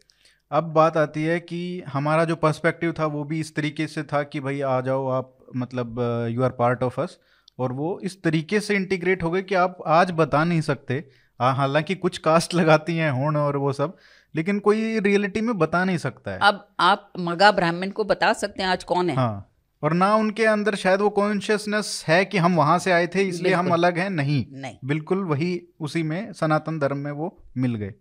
[0.50, 4.22] अब बात आती है कि हमारा जो पर्सपेक्टिव था वो भी इस तरीके से था
[4.22, 5.98] कि भाई आ जाओ आप मतलब
[6.30, 7.18] you are part of us
[7.58, 11.04] और वो इस तरीके से इंटीग्रेट हो गए कि आप आज बता नहीं सकते।
[11.40, 13.96] हालाँकि कुछ कास्ट लगाती हैं होण और वो सब
[14.34, 18.62] लेकिन कोई रियलिटी में बता नहीं सकता है। अब आप मगा ब्राह्मण को बता सकते
[18.62, 19.16] हैं आज कौन है?
[19.16, 19.44] हाँ
[19.82, 23.52] और ना उनके अंदर शायद वो कॉन्शियसनेस है कि हम वहाँ से आए थे इसलिए
[23.54, 25.50] हम अलग हैं नहीं। नहीं। बिल्कुल वही
[25.80, 27.94] उसी में सनातन धर्म में वो मिल गए।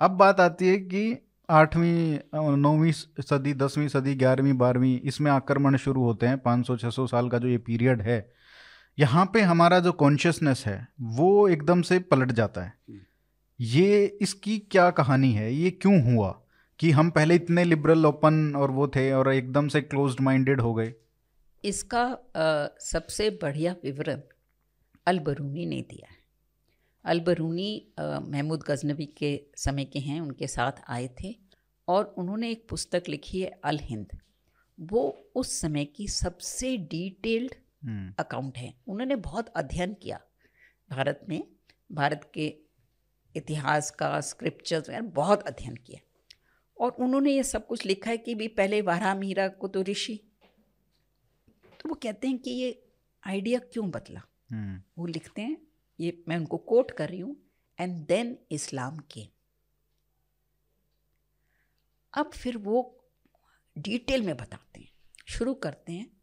[0.00, 1.16] अब बात आती है कि
[1.48, 2.18] आठवीं
[2.56, 7.06] नौवीं सदी दसवीं सदी ग्यारहवीं बारहवीं इसमें आक्रमण शुरू होते हैं पाँच सौ छः सौ
[7.06, 8.18] साल का जो ये पीरियड है
[8.98, 13.00] यहाँ पे हमारा जो कॉन्शियसनेस है वो एकदम से पलट जाता है। हम्म।
[13.60, 15.52] ये इसकी क्या कहानी है?
[15.54, 16.30] ये क्यों हुआ
[16.80, 20.74] कि हम पहले इतने लिबरल ओपन और वो थे और एकदम से क्लोज्ड माइंडेड हो
[20.74, 20.92] गए?
[21.64, 24.20] इसका आ, सबसे बढ़िया विवरण
[25.06, 26.16] अलबरूनी ने दिया है।
[27.04, 31.34] अलबरूनी महमूद गजनबी के समय के हैं उनके साथ आए थे
[31.88, 34.18] और उन्होंने एक पुस्तक लिखी है अल हिंद।
[34.78, 35.02] वो
[35.34, 37.54] उस समय की सबसे डिटेल्ड
[38.18, 40.20] अकाउंट है। उन्होंने बहुत अध्ययन किया
[40.90, 41.48] भारत में।
[41.92, 42.54] भारत के
[43.36, 46.00] इतिहास का स्क्रिप्चर्स वगैरह बहुत अध्ययन किया।
[46.80, 50.20] और उन्होंने ये सब कुछ लिखा है कि भी पहले वारा मीरा को तो ऋषि।
[51.80, 52.86] तो वो कहते हैं कि ये
[53.26, 54.22] आइडिया क्यों बदला?
[54.50, 55.56] हम्म, वो लिखते हैं
[56.00, 57.36] ये मैं उनको कोट कर रही हूँ
[57.80, 59.28] एंड देन इस्लाम के
[62.14, 63.04] अब फिर वो
[63.78, 64.88] डिटेल में बताते हैं।
[65.26, 66.13] शुरू करते हैं।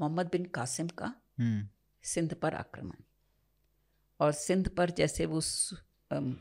[0.00, 1.06] मोहम्मद बिन कासिम का
[1.38, 1.68] हम्म,
[2.04, 3.02] सिंध पर आक्रमण।
[4.20, 5.40] और सिंध पर जैसे वो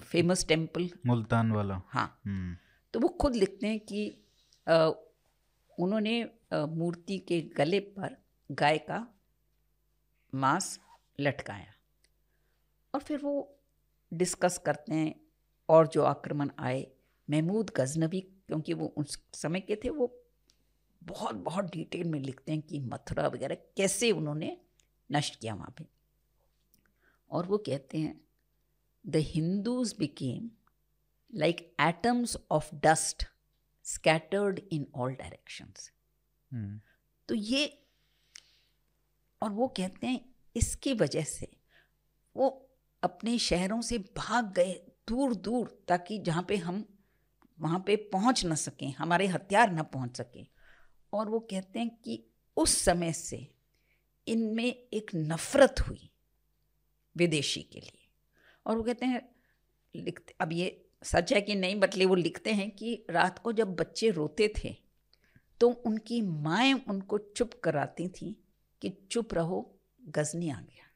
[0.03, 2.55] फ़ेमस टेंपल मुल्तान वाला। हाँ। हम्म,
[2.93, 4.21] तो वो खुद लिखते हैं कि
[4.67, 4.89] अ,
[5.79, 8.15] उन्होंने मूर्ति के गले पर
[8.51, 9.07] गाय का
[10.35, 10.79] मांस
[11.19, 11.73] लटकाया।
[12.93, 13.59] और फिर वो
[14.13, 15.15] डिस्कस करते हैं
[15.69, 16.87] और जो आक्रमण आए
[17.29, 20.24] महमूद गजनवी क्योंकि वो उस समय के थे वो
[21.05, 24.61] बहुत बहुत डिटेल में लिखते हैं कि मथुरा वगैरह कैसे उन्होंने
[25.11, 25.87] नष्ट किया वहाँ पे।
[27.31, 28.21] और वो कहते हैं
[29.07, 30.51] the Hindus became
[31.35, 33.25] like atoms of dust
[33.83, 35.17] scattered in all.
[36.53, 36.81] Hmm,
[37.29, 37.81] तो ये
[39.41, 41.57] और वो कहते हैं इसकी वजह से
[42.35, 42.69] वो
[43.03, 44.73] अपने शहरों से भाग गए
[45.07, 46.85] दूर दूर ताकि जहाँ पे हम
[47.59, 50.47] वहाँ पे पहुँच न सकें हमारे हथियार न पहुँच सकें।
[51.13, 52.23] और वो कहते हैं कि
[52.57, 53.47] उस समय से
[54.27, 56.09] इनमें एक नफरत हुई
[57.15, 58.07] विदेशी के लिए।
[58.65, 59.35] और वो कहते हैं,
[59.95, 63.75] लिखते, अब ये सच है कि नहीं बतले वो लिखते हैं कि रात को जब
[63.75, 64.75] बच्चे रोते थे
[65.61, 68.35] तो उनकी माएँ उनको चुप कराती थी
[68.81, 69.75] कि चुप रहो,
[70.07, 70.87] गजनी आ गया।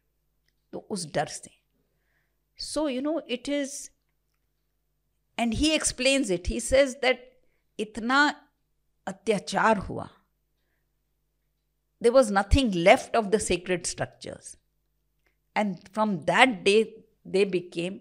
[0.72, 1.52] तो उस डर से।
[2.58, 3.90] So you know it is
[5.40, 7.42] and he explains it he says that
[7.80, 8.49] इतना
[9.08, 10.10] अत्याचार हुआ।
[12.02, 14.56] There was nothing left of the sacred structures.
[15.56, 16.82] And from that day,
[17.26, 18.00] they became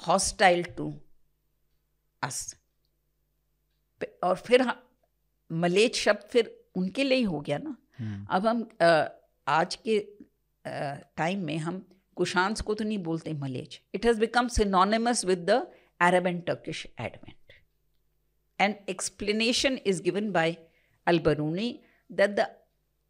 [0.00, 0.86] hostile to
[2.22, 2.38] us.
[4.24, 4.66] और फिर
[5.50, 8.68] मलेच शब्द फिर उनके लिए ही हो गया ना। हम्म, अब हम
[9.48, 9.98] आज के
[11.16, 11.84] टाइम में हम
[12.16, 15.66] कुशांस को तो नहीं बोलते मलेच। It has become synonymous with the
[16.00, 17.36] Arab and Turkish advent
[18.62, 20.56] and explanation is given by
[21.06, 21.70] Alberuni
[22.10, 22.46] that the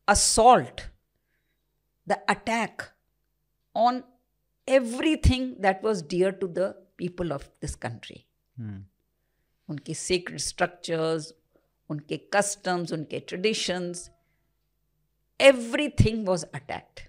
[0.08, 0.80] assault,
[2.06, 2.82] the attack
[3.76, 3.98] on
[4.68, 6.64] everything that was dear to the
[7.02, 8.18] people of this country.
[8.56, 8.82] Hmm,
[9.68, 11.28] उनके sacred structures,
[11.90, 14.02] उनके customs, उनके traditions,
[15.40, 17.04] everything was attacked.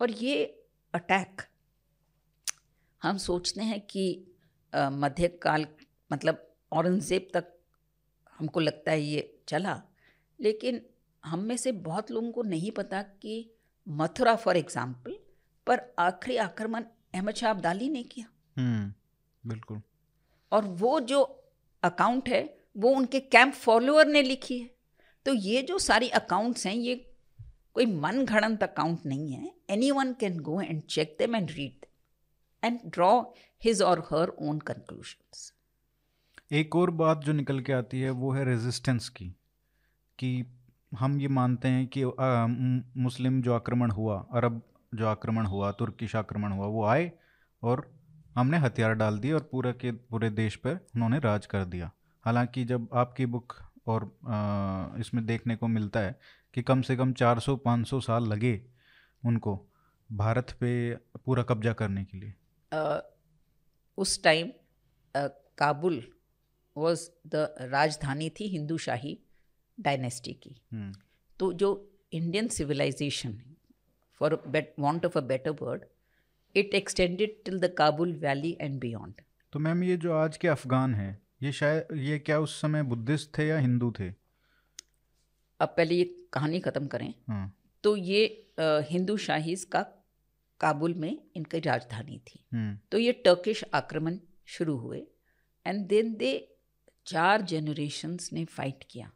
[0.00, 0.44] और ये
[0.94, 1.42] attack
[3.02, 4.08] हम सोचते हैं कि
[4.72, 5.66] अ, मध्यकाल
[6.12, 7.52] मतलब औरंगज़ेब तक
[8.38, 9.80] हमको लगता है ये चला।
[10.38, 10.80] लेकिन
[11.24, 13.50] हम में से बहुत लोगों को नहीं पता कि
[13.86, 15.16] मथुरा फॉर एग्ज़ाम्पल
[15.66, 18.92] पर आखिरी आक्रमण अहमद शाह अब्दाली ने किया। हम्म,
[19.44, 19.80] बिल्कुल।
[20.52, 21.22] और वो जो
[21.82, 22.42] अकाउंट है
[22.76, 24.70] वो उनके कैंप फॉलोअर ने लिखी है।
[25.26, 26.94] तो ये जो सारी अकाउंट्स हैं ये
[27.74, 31.86] कोई मन घड़ंत अकाउंट नहीं है। Any one can go and check them and read
[32.62, 33.20] and draw
[33.62, 35.52] his or her own कंक्लूशंस
[36.54, 39.28] एक और बात जो निकल के आती है वो है रेजिस्टेंस की
[40.18, 40.46] कि
[40.98, 42.46] हम ये मानते हैं कि आ,
[43.00, 44.62] मुस्लिम जो आक्रमण हुआ अरब
[44.94, 47.12] जो आक्रमण हुआ तुर्किश आक्रमण हुआ वो आए
[47.62, 47.94] और
[48.34, 51.90] हमने हथियार डाल दिए और पूरे के पूरे देश पर उन्होंने राज कर दिया।
[52.22, 53.54] हालाँकि जब आपकी बुक
[53.86, 56.20] और आ, इसमें देखने को मिलता है
[56.54, 58.66] कि कम से कम 400-500 साल लगे
[59.24, 59.66] उनको
[60.12, 62.34] भारत पे पूरा कब्जा करने के लिए।
[62.74, 63.00] uh,
[63.98, 64.50] उस टाइम
[65.58, 66.02] काबुल
[66.76, 69.18] वॉज़ द राजधानी थी हिंदू शाही
[69.78, 70.92] डायनेस्टी की। हम्म,
[71.40, 71.70] तो जो
[72.12, 73.40] Indian civilisation
[74.20, 74.34] for
[74.78, 75.84] want of a better word
[76.54, 79.20] it extended till the Kabul valley and beyond
[79.52, 81.12] तो मैम ये जो आज के अफ़गान हैं
[81.42, 84.08] ये शायद ये क्या उस समय बुद्धिस्ट थे या हिंदू थे?
[85.60, 87.52] अब पहले ये कहानी ख़त्म करें। हाँ।
[87.84, 88.22] तो ये
[88.90, 89.82] हिंदू शाहीज का
[90.60, 95.02] काबुल में इनकी राजधानी थी। हम्म। तो ये टर्किश आक्रमण शुरू हुए
[95.66, 96.32] एंड देन दे
[97.06, 99.10] चार जनरेशन्स ने फाइट किया।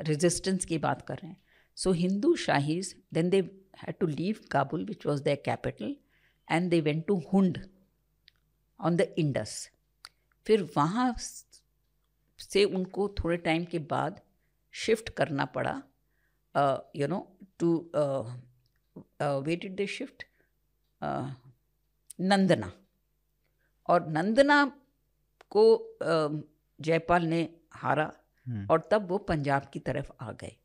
[0.00, 1.42] रेजिस्टेंस की बात कर रहे हैं।
[1.76, 3.40] So Hindu Shahis then they
[3.78, 5.96] had to leave Kabul which was their capital
[6.48, 7.58] and they went to Hund
[8.80, 9.70] on the Indus
[10.46, 14.20] फिर वहाँ से उनको थोड़े टाइम के बाद
[14.74, 15.82] शिफ्ट करना पड़ा।
[16.96, 17.20] You know
[17.58, 17.74] to
[19.46, 20.24] way did they shift
[22.20, 22.72] Nandana
[23.88, 24.64] और नंदना
[25.50, 26.28] को अ,
[26.80, 28.12] जयपाल ने हारा
[28.46, 30.56] हम्म, और तब वो पंजाब की तरफ़ आ गए।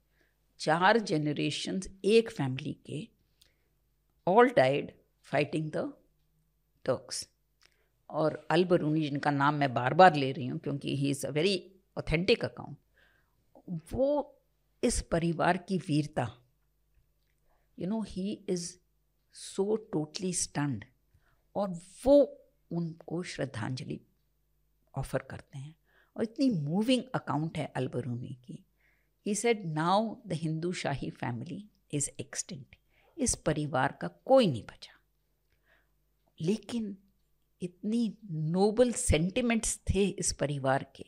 [0.59, 3.07] चार जनरेशन्स एक फैमिली के
[4.27, 4.91] all died
[5.27, 5.93] fighting the
[6.85, 7.27] Turks
[8.09, 11.29] और अल बरूनी जिनका नाम मैं बार बार ले रही हूँ क्योंकि he is a
[11.29, 11.55] very
[11.97, 12.77] authentic account
[13.93, 14.35] वो
[14.83, 16.27] इस परिवार की वीरता
[17.79, 18.77] you know he is
[19.33, 20.85] so totally stunned
[21.55, 21.69] और
[22.05, 22.41] वो
[22.71, 23.99] उनको श्रद्धांजलि
[24.97, 25.75] ऑफ़र करते हैं।
[26.19, 28.63] और इतनी मूविंग अकाउंट है अलबरूनी की।
[29.25, 31.63] He said now the Hindu Shahi family
[31.93, 32.75] is extinct
[33.17, 34.99] इस परिवार का कोई नहीं बचा।
[36.41, 36.97] लेकिन
[37.61, 41.05] इतनी नोबल सेंटिमेंट्स थे इस परिवार के।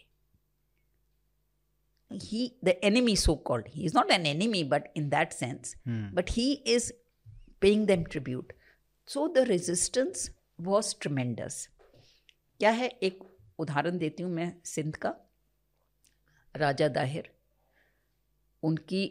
[2.11, 6.31] He the enemy so called he is not an enemy but in that sense but
[6.31, 6.91] he is
[7.61, 8.53] paying them tribute
[9.07, 10.29] so the resistance
[10.61, 11.67] was tremendous
[12.59, 12.87] क्या है?
[12.87, 13.23] एक
[13.59, 15.13] उदाहरण देती हूँ मैं सिंध का।
[16.55, 17.29] राजा दाहिर
[18.63, 19.03] उनकी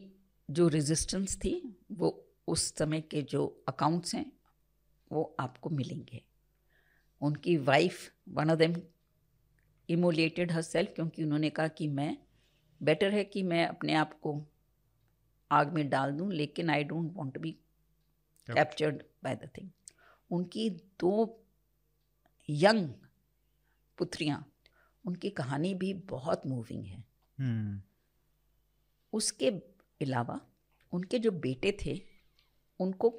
[0.51, 1.53] जो रेजिस्टेंस थी
[1.93, 4.33] वो उस समय के जो अकाउंट्स हैं
[5.13, 6.23] वो आपको मिलेंगे।
[7.21, 8.77] उनकी wife one of them
[9.89, 12.17] immolated herself क्योंकि उन्होंने कहा कि मैं
[12.83, 14.41] बेटर है कि मैं अपने आप को
[15.51, 17.51] आग में डाल दूँ लेकिन I don't want to be
[18.49, 19.71] captured by the thing
[20.31, 20.71] उनकी
[21.01, 21.43] दो
[22.49, 22.89] यंग
[24.01, 24.45] पुत्रियाँ
[25.05, 27.05] उनकी कहानी भी बहुत मूविंग है।
[27.39, 27.83] हम्म,
[29.13, 29.49] उसके
[30.01, 30.41] अलावा
[30.93, 32.01] उनके जो बेटे थे
[32.81, 33.11] उनको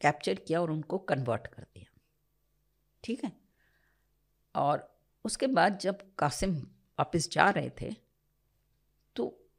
[0.00, 1.98] कैप्चर किया और उनको कन्वर्ट कर दिया।
[3.04, 3.32] ठीक है?
[4.54, 4.88] और
[5.24, 6.56] उसके बाद जब कासिम
[6.98, 7.94] वापस जा रहे थे
[9.16, 9.50] तो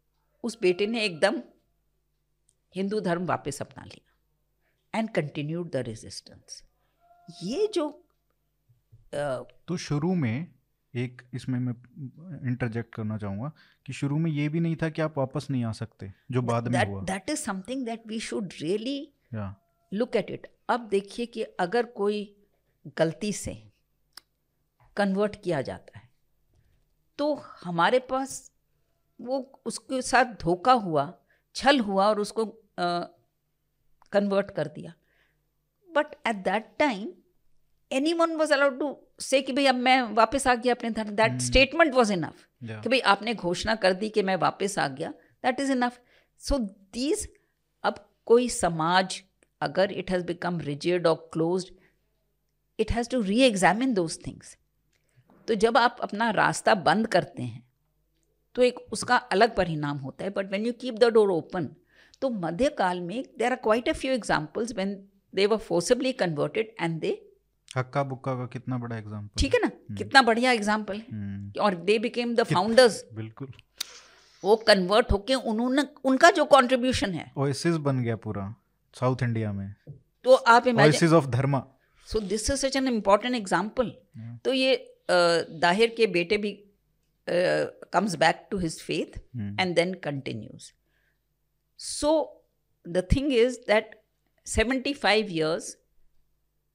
[0.44, 1.42] उस बेटे ने एकदम
[2.76, 6.64] हिंदू धर्म वापस अपना लिया एंड कंटिन्यूड द रेजिस्टेंस
[7.44, 8.03] ये जो
[9.68, 10.48] तो शुरू में
[10.96, 11.74] एक इसमें मैं
[12.48, 13.52] इंटरजेक्ट करना चाहूँगा
[13.86, 16.68] कि शुरू में ये भी नहीं था कि आप वापस नहीं आ सकते जो बाद
[16.68, 19.04] में that हुआ। that is something that we should really
[19.34, 19.56] या।
[19.94, 22.46] लुक एट इट अब देखिए कि अगर कोई
[22.98, 23.72] गलती से
[24.98, 26.10] कन्वर्ट किया जाता है
[27.18, 28.52] तो हमारे पास
[29.22, 31.18] वो उसके साथ धोखा हुआ
[31.56, 32.46] छल हुआ और उसको
[34.12, 34.94] कन्वर्ट uh, कर दिया।
[35.96, 37.14] But at that time
[38.14, 41.40] anyone was allowed to say कि भाई अब मैं वापस आ गया अपने धर्म। दैट
[41.42, 45.10] स्टेटमेंट वॉज़ इनफ कि भाई आपने घोषणा कर दी कि मैं वापस आ गया।
[45.44, 46.00] That is enough
[46.42, 47.28] so these
[47.84, 49.22] अब कोई समाज
[49.62, 51.72] अगर इट हैज़ बिकम रिजिड और close
[52.80, 54.58] it has to reexamine those things
[55.48, 57.64] तो जब आप अपना रास्ता बंद करते हैं
[58.56, 61.70] तो एक उसका अलग परिणाम होता है। But when you keep the door open
[62.22, 64.96] तो मध्यकाल में there are quite a few examples when
[65.34, 67.12] they were forcibly converted and they
[67.76, 69.70] Hakka Bukka का कितना बड़ा एग्ज़ाम्पल ठीक है ना?
[69.98, 73.52] कितना बढ़िया एग्ज़ाम्पल है। हम्म, और दे बिकेम द फाउंडर्स बिल्कुल।
[74.44, 78.54] वो कन्वर्ट होके उन्होंने उनका जो कंट्रीब्यूशन है। ओएसिस बन गया पूरा
[78.94, 79.74] साउथ इंडिया में।
[80.26, 81.66] तो आप oasis of dharma
[82.08, 83.96] so this is such an important example
[84.46, 84.76] तो ये
[85.10, 86.52] दाहिर के बेटे भी
[87.28, 89.20] comes back to his faith
[89.62, 90.66] and then continues.
[91.80, 92.10] So
[92.86, 93.96] the thing is that
[94.48, 95.70] 75 years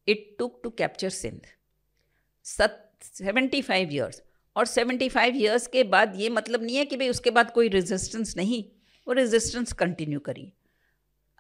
[0.09, 1.47] it took to capture Sindh
[2.45, 2.85] सत
[3.23, 4.21] 75 years.
[4.57, 7.69] और सेवेंटी फाइव ईयर्स के बाद ये मतलब नहीं है कि भाई उसके बाद कोई
[7.69, 8.63] रेजिस्टेंस नहीं।
[9.07, 10.53] वो रेजिस्टेंस कंटिन्यू करी।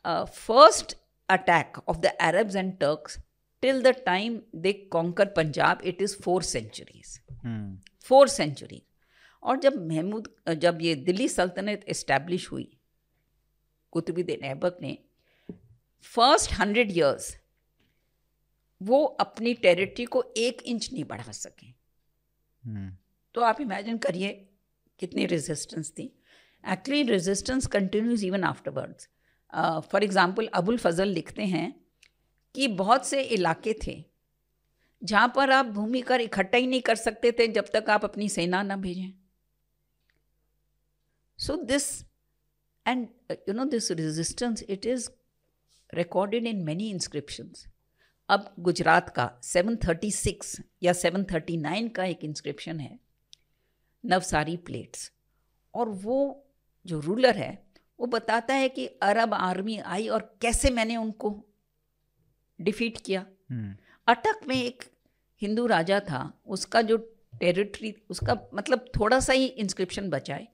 [0.04, 0.96] First
[1.28, 3.18] attack of the Arabs and Turks
[3.62, 7.18] till the time they conquer Punjab it is four centuries
[8.02, 8.82] four century
[9.42, 12.68] और जब महमूद जब ये दिल्ली सल्तनत इस्टेब्लिश हुई
[13.92, 14.98] कुतुबुद्दीन ऐबक ने
[16.02, 17.36] फ़र्स्ट हंड्रेड इयर्स
[18.80, 22.96] वो अपनी टेरिटरी को एक इंच नहीं बढ़ा सके। हम्म,
[23.34, 24.32] तो आप इमेजिन करिए
[25.00, 26.12] कितनी रेजिस्टेंस थी।
[26.64, 29.08] Actually resistance continues even afterwards
[29.90, 31.72] for example Abul Fazl लिखते हैं
[32.54, 34.04] कि बहुत से इलाके थे
[35.02, 38.28] जहाँ पर आप भूमि कर इकट्ठा ही नहीं कर सकते थे जब तक आप अपनी
[38.28, 39.10] सेना ना भेजें।
[41.38, 41.84] So this
[42.86, 45.08] and you know this resistance it is
[45.94, 47.66] recorded in many inscriptions
[48.28, 53.00] अब गुजरात का 736 या 739 का एक इंस्क्रिप्शन है
[54.04, 55.12] नवसारी प्लेट्स
[55.74, 56.46] और वो
[56.86, 57.66] जो रूलर है
[58.00, 61.44] वो बताता है कि अरब आर्मी आई और कैसे मैंने उनको
[62.60, 63.76] डिफीट किया। हम्म,
[64.06, 64.84] अटक में एक
[65.42, 66.96] हिंदू राजा था उसका जो
[67.40, 70.48] टेरिटरी उसका मतलब थोड़ा सा ही इंस्क्रिप्शन बचा है।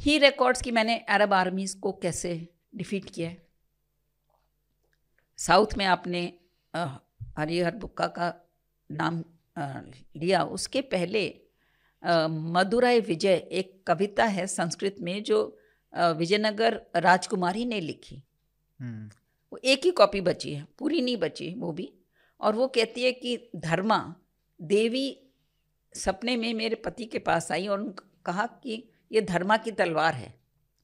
[0.00, 3.46] ही रिकॉर्ड्स कि मैंने अरब आर्मीज को कैसे डिफीट किया है।
[5.38, 6.38] साउथ में आपने
[7.38, 8.34] हरिहर बुक्का का
[8.90, 9.24] नाम
[10.16, 11.22] लिया। उसके पहले
[12.52, 15.38] मदुराई विजय एक कविता है संस्कृत में जो
[15.92, 18.22] विजयनगर राजकुमारी ने लिखी।
[18.80, 19.10] हम्म।
[19.52, 21.92] वो एक ही कॉपी बची है पूरी नहीं बची वो भी।
[22.40, 23.98] और वो कहती है कि धर्मा
[24.60, 25.06] देवी
[25.94, 27.94] सपने में मेरे पति के पास आई और
[28.26, 30.34] कहा कि ये धर्मा की तलवार है।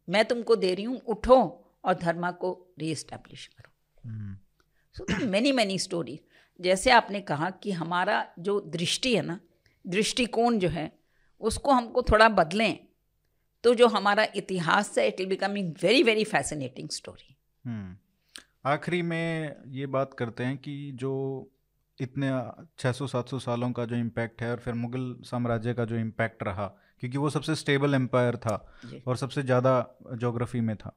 [0.09, 1.39] मैं तुमको दे रही हूँ उठो
[1.85, 3.71] और धर्मा को रीएस्टैब्लिश करो।
[4.95, 6.21] सो मैनी मैनी स्टोरी
[6.61, 9.41] जैसे आपने कहा कि हमारा जो दृष्टि है ना
[9.87, 10.93] दृष्टिकोण जो है
[11.41, 12.79] उसको हमको थोड़ा बदलें
[13.65, 17.37] तो जो हमारा इतिहास है it will becoming very very fascinating story
[18.67, 21.13] आखिरी में ये बात करते हैं कि जो
[22.01, 22.31] इतने
[22.79, 26.67] 600-700 सालों का जो इम्पैक्ट है और फिर मुगल साम्राज्य का जो इम्पैक्ट रहा
[27.01, 28.75] क्योंकि वो सबसे स्टेबल एम्पायर था
[29.07, 30.97] और सबसे ज़्यादा जोग्राफी में था।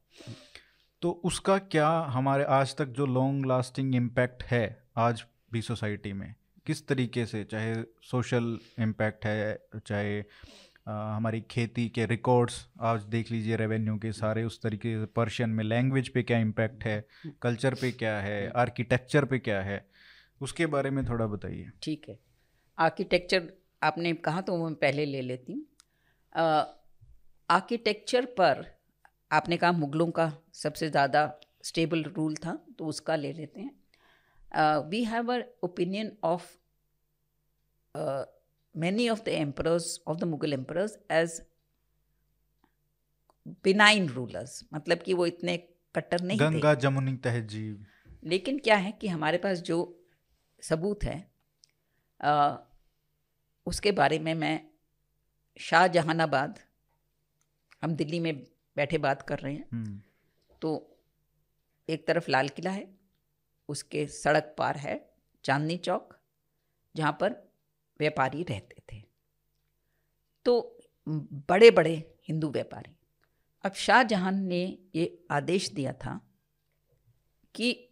[1.02, 4.66] तो उसका क्या हमारे आज तक जो लॉन्ग लास्टिंग इम्पैक्ट है
[4.98, 5.24] आज
[5.54, 6.34] भी सोसाइटी में?
[6.66, 7.44] किस तरीके से?
[7.44, 10.20] चाहे सोशल इम्पैक्ट है चाहे
[10.88, 15.50] अ, हमारी खेती के रिकॉर्ड्स आज देख लीजिए रेवेन्यू के सारे उस तरीके से पर्शियन
[15.50, 17.06] में लैंग्वेज पे क्या इम्पैक्ट है
[17.42, 19.86] कल्चर पे क्या है आर्किटेक्चर पे क्या है
[20.42, 22.20] उसके बारे में थोड़ा बताइए। ठीक है।
[22.78, 23.52] आर्किटेक्चर
[23.84, 25.66] आपने कहा तो मैं पहले ले लेती हूँ।
[27.50, 28.66] आर्किटेक्चर पर
[29.32, 31.22] आपने कहा मुगलों का सबसे ज़्यादा
[31.64, 33.74] स्टेबल रूल था तो उसका ले लेते हैं।
[34.90, 36.48] We have a opinion of
[38.76, 41.42] many of the emperors of the Mughal emperors as
[43.64, 45.58] benign rulers मतलब कि वो इतने
[45.96, 47.86] कट्टर नहीं गंगा जमुनी तहजीब।
[48.24, 49.78] लेकिन क्या है कि हमारे पास जो
[50.64, 51.18] सबूत है
[52.22, 52.58] आ,
[53.68, 54.60] उसके बारे में मैं
[55.60, 56.60] शाहजहानाबाद
[57.84, 58.46] हम दिल्ली में
[58.76, 60.02] बैठे बात कर रहे हैं। हम्म।
[60.62, 60.98] तो
[61.90, 62.98] एक तरफ़ लाल किला है
[63.70, 65.14] उसके सड़क पार है
[65.44, 66.20] चांदनी चौक
[66.96, 67.52] जहाँ पर
[68.00, 69.04] व्यापारी रहते थे।
[70.46, 70.80] तो
[71.50, 72.96] बड़े बड़े हिंदू व्यापारी।
[73.64, 76.32] अब शाहजहां ने ये आदेश दिया था
[77.56, 77.90] कि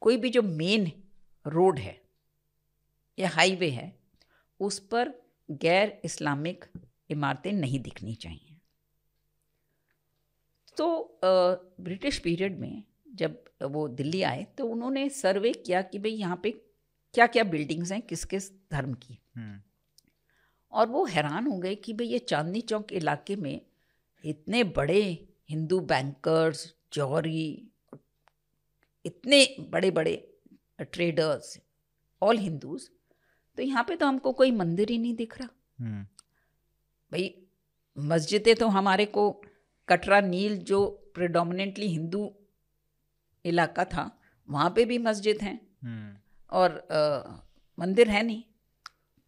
[0.00, 1.02] कोई भी जो मेन
[1.46, 2.02] रोड है
[3.18, 3.98] या हाईवे है
[4.60, 5.12] उस पर
[5.50, 6.64] गैर इस्लामिक
[7.10, 8.51] इमारतें नहीं दिखनी चाहिए।
[10.76, 10.86] तो
[11.22, 12.82] ब्रिटिश पीरियड में
[13.14, 16.50] जब वो दिल्ली आए तो उन्होंने सर्वे किया कि भाई यहाँ पे
[17.14, 19.60] क्या क्या बिल्डिंग्स हैं किस किस धर्म की। हम्म।
[20.72, 23.60] और वो हैरान हो गए कि भाई ये चांदनी चौक इलाके में
[24.24, 25.02] इतने बड़े
[25.50, 27.68] हिंदू बैंकर्स जौहरी
[29.04, 30.16] इतने बड़े बड़े
[30.82, 31.58] ट्रेडर्स
[32.22, 32.88] ऑल हिंदूज
[33.58, 35.48] तो यहाँ पे तो हमको कोई मंदिर ही नहीं दिख रहा।
[35.80, 36.02] हम्म।
[37.12, 37.34] भाई
[37.96, 39.30] मस्जिदें तो हमारे को
[39.92, 42.34] कटरा नील जो प्रिडोमिनेंटली हिंदू
[43.44, 44.20] इलाका था
[44.50, 46.16] वहाँ पे भी मस्जिद हैं। हम्म।
[46.50, 47.00] और अ,
[47.78, 48.44] मंदिर है नहीं।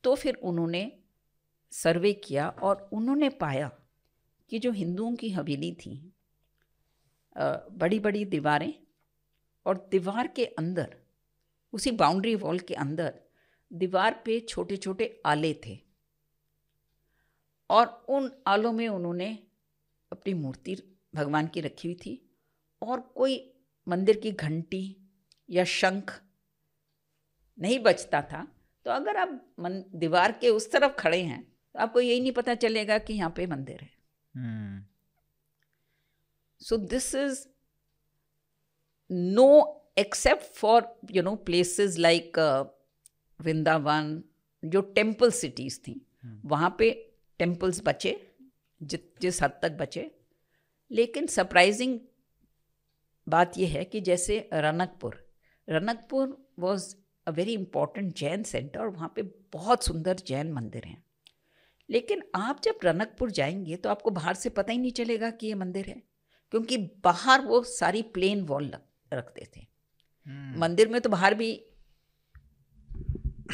[0.04, 0.98] तो फिर उन्होंने
[1.70, 3.68] सर्वे किया और उन्होंने पाया
[4.50, 6.12] कि जो हिंदुओं की हवेली थी
[7.72, 8.74] बड़ी बड़ी दीवारें
[9.66, 10.96] और दीवार के अंदर
[11.72, 13.20] उसी बाउंड्री वॉल के अंदर
[13.72, 15.80] दीवार पे छोटे छोटे आले थे।
[17.70, 19.43] और उन आलों में उन्होंने
[20.14, 20.76] अपनी मूर्ति
[21.14, 22.20] भगवान की रखी हुई थी
[22.82, 23.38] और कोई
[23.86, 24.84] मंदिर की घंटी
[25.48, 26.20] या शंख
[27.58, 28.46] नहीं बचता था।
[28.86, 31.43] तो अगर आप मन दीवार के उस तरफ़ खड़े हैं
[31.74, 33.90] तो आपको यही नहीं पता चलेगा कि यहाँ पे मंदिर है।
[36.60, 37.47] So this is
[39.10, 39.48] no
[39.98, 42.39] except for you know places like
[43.40, 44.22] Vrindavan
[44.62, 46.39] जो टेंपल सिटीज़ थी hmm.
[46.44, 46.90] वहाँ पे
[47.39, 48.12] टेम्पल्स बचे।
[48.85, 50.15] जिस जिस हद तक बचे।
[50.90, 52.01] लेकिन सरप्राइजिंग
[53.28, 55.31] बात यह है कि जैसे Ranakpur
[55.69, 56.97] Ranakpur was
[57.27, 61.05] a very important Jain centre और वहाँ पे बहुत सुंदर जैन मंदिर हैं।
[61.90, 65.55] लेकिन आप जब रनकपुर जाएँगे तो आपको बाहर से पता ही नहीं चलेगा कि ये
[65.55, 66.02] मंदिर है
[66.51, 68.73] क्योंकि बाहर वो सारी प्लेन वॉल
[69.12, 69.66] रखते थे।
[70.27, 71.66] हम्म। मंदिर में तो बाहर भी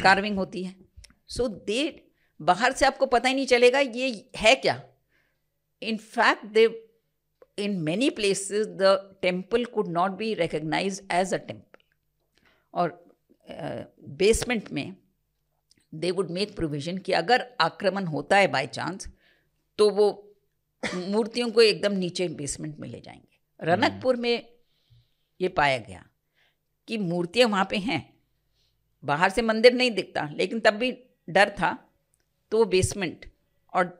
[0.03, 0.77] कार्विंग होती है।
[1.29, 2.11] सो so, दे
[2.43, 4.90] बाहर से आपको पता ही नहीं चलेगा ये है क्या।
[5.83, 6.65] In fact they
[7.59, 11.79] in many places the temple could not be recognise as a temple
[12.75, 13.05] और
[14.09, 14.97] बेसमेंट में
[15.95, 19.09] दे वुड मेक प्रोविज़न कि अगर आक्रमण होता है बाय चांस
[19.79, 20.37] तो वो
[20.95, 24.47] मूर्तियों को एकदम नीचे बेसमेंट में ले जाएँगे। रनकपुर में
[25.41, 26.05] ये पाया गया
[26.89, 28.03] कि मूर्तियाँ वहाँ पे हैं।
[29.05, 30.93] बाहर से मंदिर नहीं दिखता, लेकिन तब भी
[31.29, 31.73] डर था
[32.53, 33.27] तो वो बेसमेंट
[33.73, 34.00] और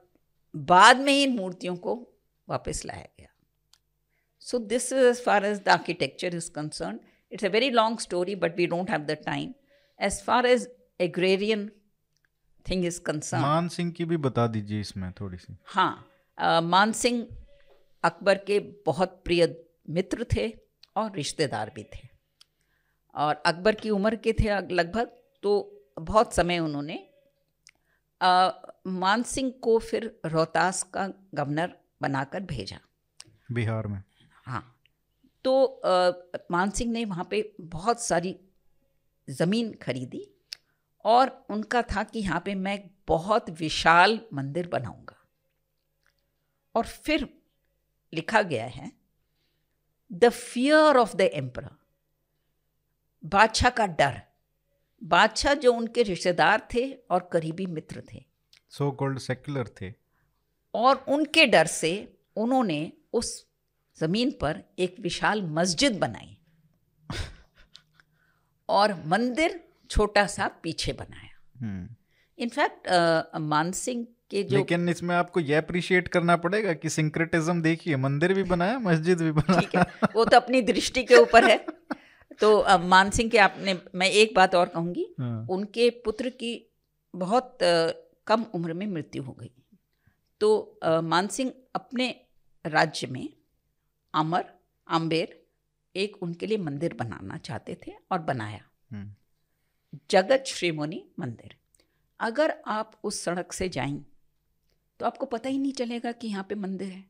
[0.55, 1.95] बाद में ही इन मूर्तियों को
[2.49, 3.29] वापस लाया गया।
[4.43, 7.01] So this is as far as the architecture is concern
[7.33, 9.55] it's a very long story but we don't have the time
[10.01, 10.69] as far as
[11.01, 11.71] agrarian
[12.67, 16.07] thing is concern Man Singh की भी बता दीजिए इसमें थोड़ी सी। हाँ
[16.39, 17.27] अ, मान सिंह
[18.05, 19.47] अकबर के बहुत प्रिय
[19.91, 20.49] मित्र थे
[20.97, 22.09] और रिश्तेदार भी थे।
[23.15, 25.53] और अकबर की उम्र के थे लगभग तो
[26.01, 26.95] बहुत समय उन्होंने
[28.91, 32.79] मान सिंह को फिर रोहतास का गवर्नर बनाकर भेजा।
[33.53, 34.03] बिहार में।
[34.45, 34.77] हाँ
[35.45, 36.13] तो अ,
[36.51, 38.37] मान सिंह ने वहाँ पे बहुत सारी
[39.29, 40.27] ज़मीन खरीदी
[41.05, 45.17] और उनका था कि यहाँ पे मैं बहुत विशाल मंदिर बनाऊँगा।
[46.75, 47.29] और फिर
[48.13, 48.93] लिखा गया है
[50.13, 51.69] the fear of the emperor
[53.25, 54.21] बादशाह का डर
[55.03, 58.25] बादशाह जो उनके रिश्तेदार थे और करीबी मित्र थे
[58.73, 59.93] सो कॉल्ड सेक्युलर थे।
[60.75, 61.93] और उनके डर से
[62.37, 62.81] उन्होंने
[63.13, 63.33] उस
[63.99, 66.37] ज़मीन पर एक विशाल मस्जिद बनाई
[68.69, 69.61] और मंदिर
[69.91, 71.87] छोटा सा पीछे बनाया।
[72.39, 72.89] इनफैक्ट
[73.49, 78.43] मानसिंह के जो लेकिन इसमें आपको ये अप्रिशिएट करना पड़ेगा कि सिंक्रेटिज्म देखिए मंदिर भी
[78.43, 81.57] बनाया मस्जिद भी ठीक है बनाया वो तो अपनी दृष्टि के ऊपर है।
[82.41, 86.53] तो अ, मानसिंह के आपने मैं एक बात और कहूँगी हाँ, उनके पुत्र की
[87.15, 87.59] बहुत
[88.27, 89.51] कम उम्र में मृत्यु हो गई।
[90.41, 92.09] तो मानसिंह अपने
[92.65, 93.29] राज्य में
[94.15, 94.45] अमर
[94.89, 95.39] आम्बेर
[95.95, 99.15] एक उनके लिए मंदिर बनाना चाहते थे और बनाया। हम्म,
[100.11, 101.57] जगत श्रीमुनि मंदिर।
[102.21, 104.05] अगर आप उस सड़क से जाएँ
[105.01, 107.05] तो आपको पता ही नहीं चलेगा कि यहाँ पे मंदिर है।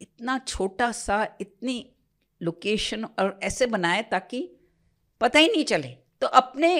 [0.00, 1.92] इतना छोटा सा इतनी
[2.40, 4.40] लोकेशन और ऐसे बनाए ताकि
[5.20, 5.88] पता ही नहीं चले।
[6.22, 6.76] तो अपने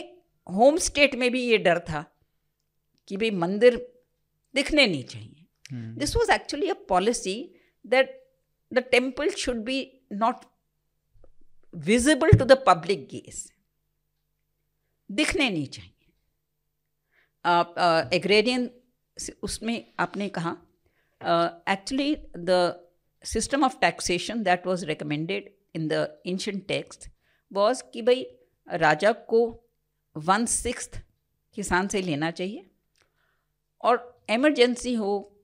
[0.47, 2.05] होम स्टेट में भी ये डर था।
[3.11, 3.77] कि भाई मंदिर
[4.55, 5.47] दिखने नहीं चाहिए।
[5.99, 7.35] This was actually a policy
[7.85, 8.19] that
[8.73, 9.79] the temple should be
[10.13, 10.45] not
[11.75, 13.51] visible to the public public gaze.
[15.11, 16.07] दिखने नहीं चाहिए।
[18.17, 18.71] एग्रेरियन
[19.43, 20.51] उसमें आपने कहा
[21.69, 22.51] actually the
[23.25, 25.93] system of taxation that was recommended in the
[26.27, 27.09] ancient text
[27.53, 28.27] was कि भाई
[28.69, 29.41] राजा को
[30.17, 30.91] one six
[31.57, 32.70] किसान से लेना चाहिए।
[33.83, 35.37] और इमरजेंसी हो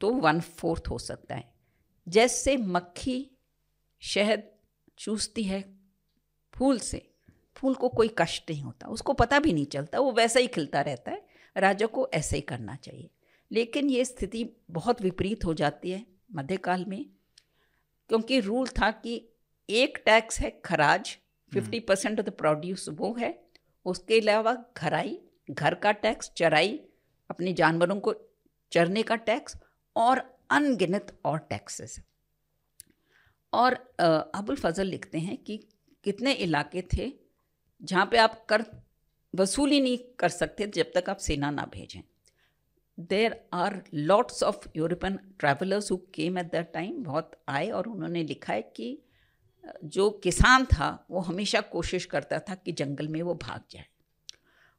[0.00, 1.52] तो वन फोर्थ हो सकता है।
[2.08, 3.30] जैसे मक्खी
[4.02, 4.42] शहद
[4.98, 5.62] चूसती है
[6.54, 7.08] फूल से
[7.56, 10.80] फूल को कोई कष्ट नहीं होता उसको पता भी नहीं चलता वो वैसा ही खिलता
[10.80, 11.26] रहता है
[11.56, 13.10] राजा को ऐसे ही करना चाहिए।
[13.50, 17.04] लेकिन ये स्थिति बहुत विपरीत हो जाती है मध्यकाल में
[18.08, 19.28] क्योंकि रूल था कि
[19.70, 21.16] एक टैक्स है खराज
[21.52, 23.44] fifty percent of the produce वो है
[23.84, 25.20] उसके अलावा घराई
[25.50, 26.80] घर का टैक्स चराई
[27.30, 28.14] अपने जानवरों को
[28.72, 29.56] चरने का टैक्स
[29.96, 32.00] और अनगिनत और टैक्सेस।
[33.52, 35.56] और अबुल फजल लिखते हैं कि
[36.04, 37.12] कितने इलाके थे
[37.80, 38.64] जहाँ पे आप कर,
[39.34, 42.02] वसूली नहीं कर सकते जब तक आप सेना ना भेजें।
[42.98, 48.22] There are lots of European travellers who came at that time बहुत आए और उन्होंने
[48.24, 48.98] लिखा है कि
[49.86, 53.86] जो किसान था वो हमेशा कोशिश करता था कि जंगल में वो भाग जाए।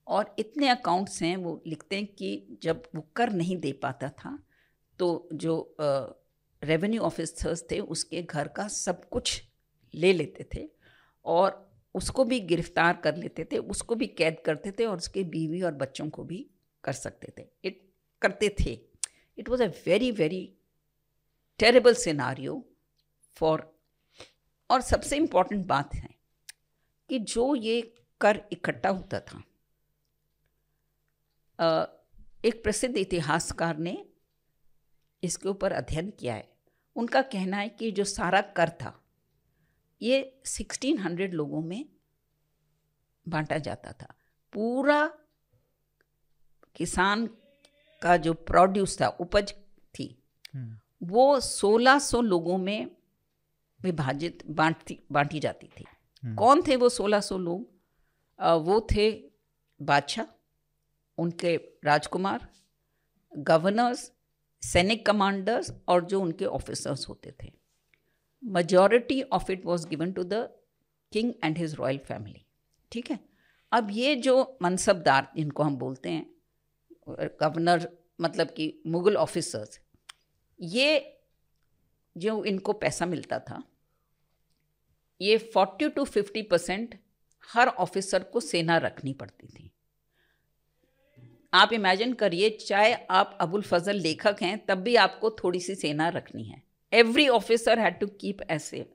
[0.07, 4.43] और इतने अकाउंट्स हैं वो लिखते हैं कि जब वो कर नहीं दे पाता था
[4.99, 5.75] तो जो
[6.63, 9.43] रेवेन्यू ऑफिसर्स थे उसके घर का सब कुछ
[9.93, 10.69] ले लेते थे
[11.25, 15.61] और उसको भी गिरफ़्तार कर लेते थे, उसको भी कैद करते थे और उसके बीवी
[15.61, 16.49] और बच्चों को भी
[16.83, 17.89] कर सकते थे। इट
[18.21, 18.79] करते थे।
[19.37, 20.57] It was a very very
[21.59, 22.65] terrible scenario
[23.35, 23.79] for
[24.69, 26.09] और सबसे इंपॉर्टेंट बात है
[27.09, 27.81] कि जो ये
[28.21, 29.43] कर इकट्ठा होता था
[32.45, 34.05] एक प्रसिद्ध इतिहासकार ने
[35.23, 36.53] इसके ऊपर अध्ययन किया है।
[36.95, 39.03] उनका कहना है कि जो सारा कर था
[40.01, 41.89] ये 1600 लोगों में
[43.27, 44.15] बांटा जाता था।
[44.53, 45.07] पूरा
[46.75, 47.29] किसान
[48.01, 49.53] का जो प्रोड्यूस था उपज
[49.99, 50.23] थी
[50.53, 52.95] हम्म, वो 1600 लोगों में
[53.81, 55.85] विभाजित बांटती बांटी जाती थी।
[56.23, 57.73] हम्म। कौन थे वो 1600 लोग?
[58.39, 59.31] अ, वो थे
[59.81, 60.32] बादशाह।
[61.17, 62.47] उनके राजकुमार
[63.33, 64.11] गवर्नर्स
[64.63, 67.51] सैनिक कमांडर्स और जो उनके ऑफिसर्स होते थे।
[68.43, 70.33] Majority of it was given to the
[71.11, 72.45] king and his royal family
[72.91, 73.19] ठीक है?
[73.71, 76.25] अब ये जो मनसबदार जिनको हम बोलते हैं
[77.41, 77.89] गवर्नर
[78.21, 79.79] मतलब कि मुगल ऑफिसर्स
[80.59, 81.19] ये
[82.15, 83.61] जो इनको पैसा मिलता था,
[85.21, 86.99] ये फोर्टी टू फिफ्टी परसेंट
[87.43, 89.72] हर ऑफिसर को सेना रखनी पड़ती थी।
[91.53, 96.07] आप इमेजिन करिए चाहे आप अबुल फजल लेखक हैं तब भी आपको थोड़ी सी सेना
[96.09, 96.61] रखनी है।
[96.93, 98.85] Every officer had to keep ऐसे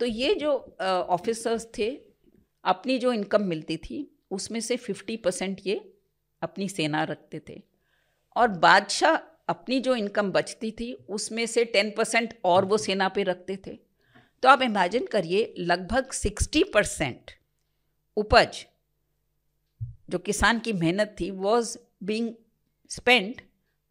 [0.00, 1.88] तो ये जो ऑफिसर्स थे
[2.64, 5.80] अपनी जो इनकम मिलती थी उसमें से फिफ्टी परसेंट ये
[6.42, 7.60] अपनी सेना रखते थे।
[8.36, 9.16] और बादशाह
[9.48, 13.78] अपनी जो इनकम बचती थी उसमें से टेन परसेंट और वो सेना पे रखते थे।
[14.42, 17.30] तो आप इमेजिन करिए लगभग सिक्सटी परसेंट
[18.16, 18.64] उपज
[20.10, 22.32] जो किसान की मेहनत थी was being
[22.90, 23.40] spend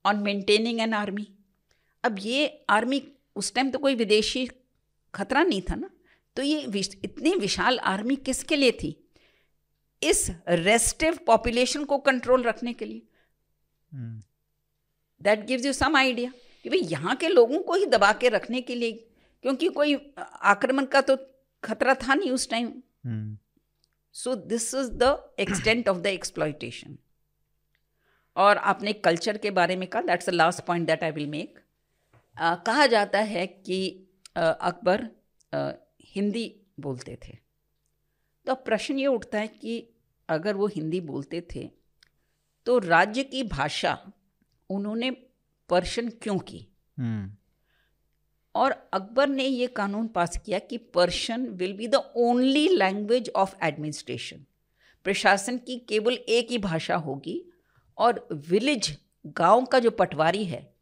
[0.06, 1.28] on maintaining an army
[2.04, 3.02] अब ये आर्मी
[3.36, 4.50] उस टाइम तो कोई विदेशी
[5.14, 5.90] खतरा नहीं था ना?
[6.36, 8.96] तो ये विश, इतनी विशाल आर्मी किसके लिए थी?
[10.04, 13.02] इस रेस्टिव पॉपुलेशन को कंट्रोल रखने के लिए।
[15.22, 16.32] That gives you some idea
[16.64, 18.92] कि भाई यहाँ के लोगों को ही दबा के रखने के लिए
[19.44, 21.18] क्योंकि कोई आक्रमण का तो
[21.64, 22.82] खतरा था नहीं उस time
[24.18, 26.98] so this is the extent of the exploitation
[28.36, 31.60] और आपने कल्चर के बारे में कहा that's the last point that I will make
[32.42, 35.10] कहा जाता है कि uh, अकबर
[35.56, 37.38] uh, हिंदी बोलते थे।
[38.46, 39.90] तो अब प्रश्न ये उठता है कि
[40.30, 41.72] अगर वो हिंदी बोलते थे
[42.66, 44.12] तो राज्य की भाषा
[44.70, 45.12] उन्होंने
[45.70, 46.68] पर्शियन क्यों की?
[47.00, 47.47] Hmm.
[48.58, 53.56] और अकबर ने ये कानून पास किया कि Persian will be the only language of
[53.64, 54.46] administration
[55.04, 57.46] प्रशासन की केवल एक ही भाषा होगी
[57.98, 58.98] और विलेज
[59.28, 60.74] गाँव का जो पटवारी है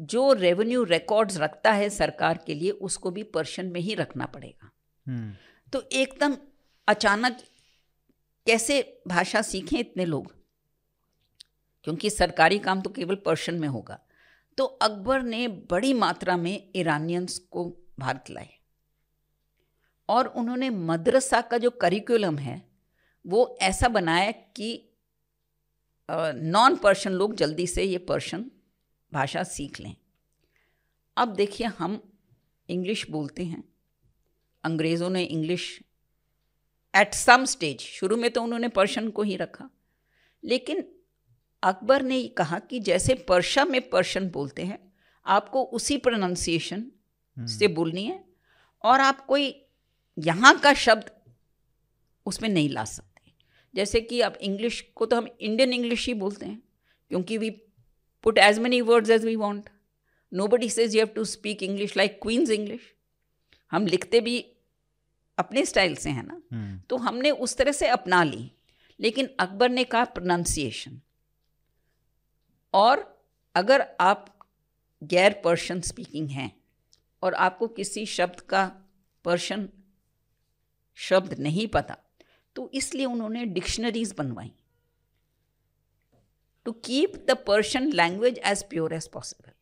[0.00, 4.70] जो रेवेन्यू रिकॉर्ड्स रखता है सरकार के लिए उसको भी पर्शियन में ही रखना पड़ेगा।
[5.08, 5.72] hmm.
[5.72, 6.36] तो एकदम
[6.88, 7.38] अचानक
[8.46, 10.34] कैसे भाषा सीखें इतने लोग?
[11.84, 14.00] क्योंकि सरकारी काम तो केवल पर्शियन में होगा।
[14.58, 18.54] तो अकबर ने बड़ी मात्रा में ईरानियंस को भारत लाए।
[20.08, 22.68] और उन्होंने मदरसा का जो करिकुलम है,
[23.26, 24.88] वो ऐसा बनाया कि
[26.10, 28.50] नॉन पर्शियन लोग जल्दी से ये पर्शियन
[29.12, 29.96] भाषा सीख लें।
[31.16, 32.12] अब देखिए हम
[32.68, 33.64] इंग्लिश बोलते हैं।
[34.64, 35.80] अंग्रेज़ों ने इंग्लिश
[36.96, 39.70] एट सम स्टेज शुरू में तो उन्होंने पर्शियन को ही रखा।
[40.44, 40.91] लेकिन
[41.62, 44.78] अकबर ने कहा कि जैसे पर्शा में पर्शियन बोलते हैं
[45.26, 46.84] आपको उसी प्रोनाउंसिएशन
[47.36, 48.24] हम्म। से बोलनी है
[48.84, 49.54] और आप कोई
[50.16, 51.10] यहाँ का शब्द
[52.26, 53.32] उसमें नहीं ला सकते।
[53.74, 56.62] जैसे कि आप इंग्लिश को तो हम इंडियन इंग्लिश ही बोलते हैं
[57.10, 57.50] क्योंकि we
[58.24, 59.68] put as many words as we want
[60.48, 62.80] nobody says you have to speak English like Queen's English
[63.72, 64.38] हम लिखते भी
[65.38, 68.50] अपने स्टाइल से हैं ना। हम्म। तो हमने उस तरह से अपना ली
[69.00, 71.00] लेकिन अकबर ने कहा प्रोनाउंसिएशन
[72.74, 73.24] और
[73.54, 74.48] अगर आप
[75.02, 76.52] गैर पर्शियन स्पीकिंग हैं
[77.22, 78.72] और आपको किसी शब्द का
[79.24, 79.68] पर्शियन
[80.94, 81.96] शब्द नहीं पता
[82.56, 84.52] तो इसलिए उन्होंने डिक्शनरीज बनवाई
[86.64, 89.52] to keep the Persian language as pure as possible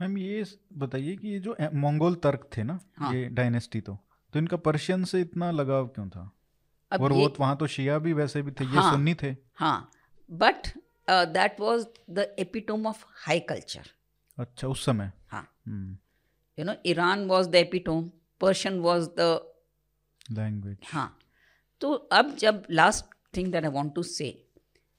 [0.00, 3.14] ma'am ये बताइए कि ये जो मंगोल तर्क थे ना हाँ.
[3.14, 3.98] ये डायनेस्टी तो
[4.32, 6.32] तो इनका पर्शियन से इतना लगाव क्यों था?
[6.92, 9.90] और वो वहाँ तो शिया भी वैसे भी थे हाँ, ये सुन्नी थे। हाँ
[10.30, 10.68] but
[11.08, 13.90] that was the epitome of high culture
[14.38, 15.12] अच्छा उस समय?
[15.28, 15.54] हाँ।
[16.58, 18.10] You know Iran was the epitome
[18.40, 19.52] Persian was the
[20.32, 21.18] language हाँ।
[21.80, 23.04] तो अब जब last
[23.36, 24.48] thing that I want to say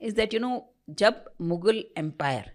[0.02, 2.52] is that you know जब Mughal empire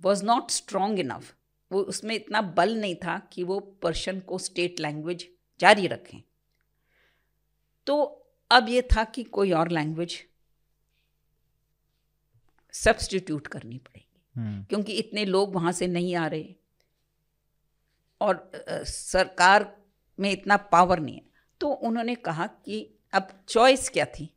[0.00, 1.34] was not strong enough
[1.72, 5.28] वो उसमें इतना बल नहीं था कि वो पर्शियन को स्टेट लैंग्वेज
[5.60, 6.22] जारी रखें।
[7.86, 10.26] तो अब ये था कि कोई और लैंग्वेज
[12.72, 14.68] सब्सटीट्यूट करनी पड़ेगी। hmm.
[14.68, 16.54] क्योंकि इतने लोग वहाँ से नहीं आ रहे।
[18.20, 18.50] और
[18.84, 19.76] सरकार
[20.18, 21.28] में इतना पावर नहीं है।
[21.60, 24.34] तो उन्होंने कहा कि अब चॉइस क्या थी?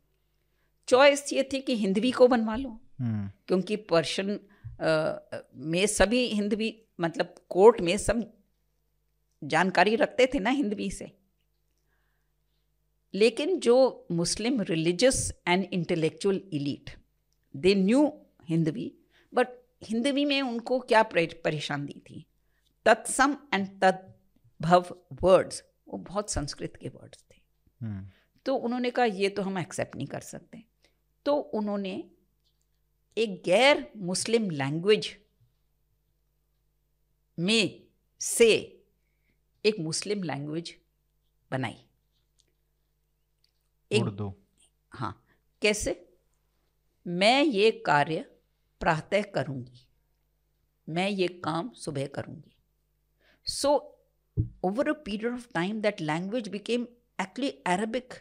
[0.88, 3.30] चॉइस ये थी कि हिंदवी को बनवा लो। hmm.
[3.48, 4.40] क्योंकि पर्शियन
[5.54, 8.32] में सभी हिंदवी मतलब कोर्ट में सब
[9.42, 11.12] जानकारी रखते थे ना हिंदवी से।
[13.14, 16.90] लेकिन जो Muslim religious and intellectual elite
[17.54, 18.98] they knew Hindavi
[19.34, 19.48] but
[19.82, 22.26] Hindavi में उनको क्या परेशानी थी?
[22.84, 27.40] तत्सम एंड तद्भव वर्ड्स वो बहुत संस्कृत के वर्ड्स थे।
[27.82, 28.10] hmm.
[28.46, 30.64] तो उन्होंने कहा ये तो हम एक्सेप्ट नहीं कर सकते।
[31.24, 32.10] तो उन्होंने
[33.18, 35.18] एक गैर मुस्लिम लैंग्वेज
[37.38, 37.86] में
[38.20, 38.82] से
[39.64, 40.78] एक मुस्लिम लैंग्वेज
[41.50, 41.86] बनाई।
[43.92, 44.34] एक
[44.92, 45.24] हाँ
[45.62, 46.14] कैसे?
[47.06, 48.33] मैं ये कार्य
[48.80, 49.86] प्रातः करूँगी।
[50.88, 52.56] मैं ये काम सुबह करूँगी।
[53.46, 53.70] So
[54.64, 56.86] over a period of time that language became
[57.20, 58.14] actually Arabic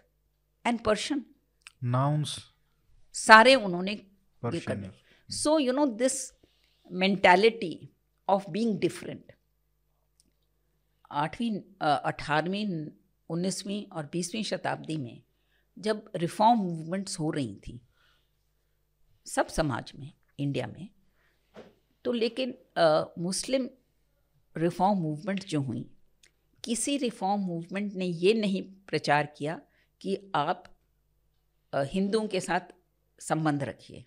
[0.65, 1.25] and Persian
[1.83, 2.37] nouns
[3.15, 3.95] सारे उन्होंने
[4.43, 4.91] कर
[5.29, 6.15] so you know this
[6.91, 7.75] mentality
[8.27, 9.31] of being different
[11.11, 12.67] आठवीं अठारहवीं
[13.29, 15.21] उन्नीसवीं और बीसवीं शताब्दी में
[15.77, 17.79] जब रिफॉर्म मूवमेंट्स हो रही थी
[19.27, 20.89] सब समाज में इंडिया में।
[22.05, 23.69] तो लेकिन आ, मुस्लिम
[24.57, 25.89] रिफॉर्म मूवमेंट जो हुई
[26.63, 29.61] किसी रिफॉर्म मूवमेंट ने ये नहीं प्रचार किया
[30.01, 30.63] कि आप
[31.75, 32.59] हिंदुओं के साथ
[33.19, 34.05] संबंध रखिए।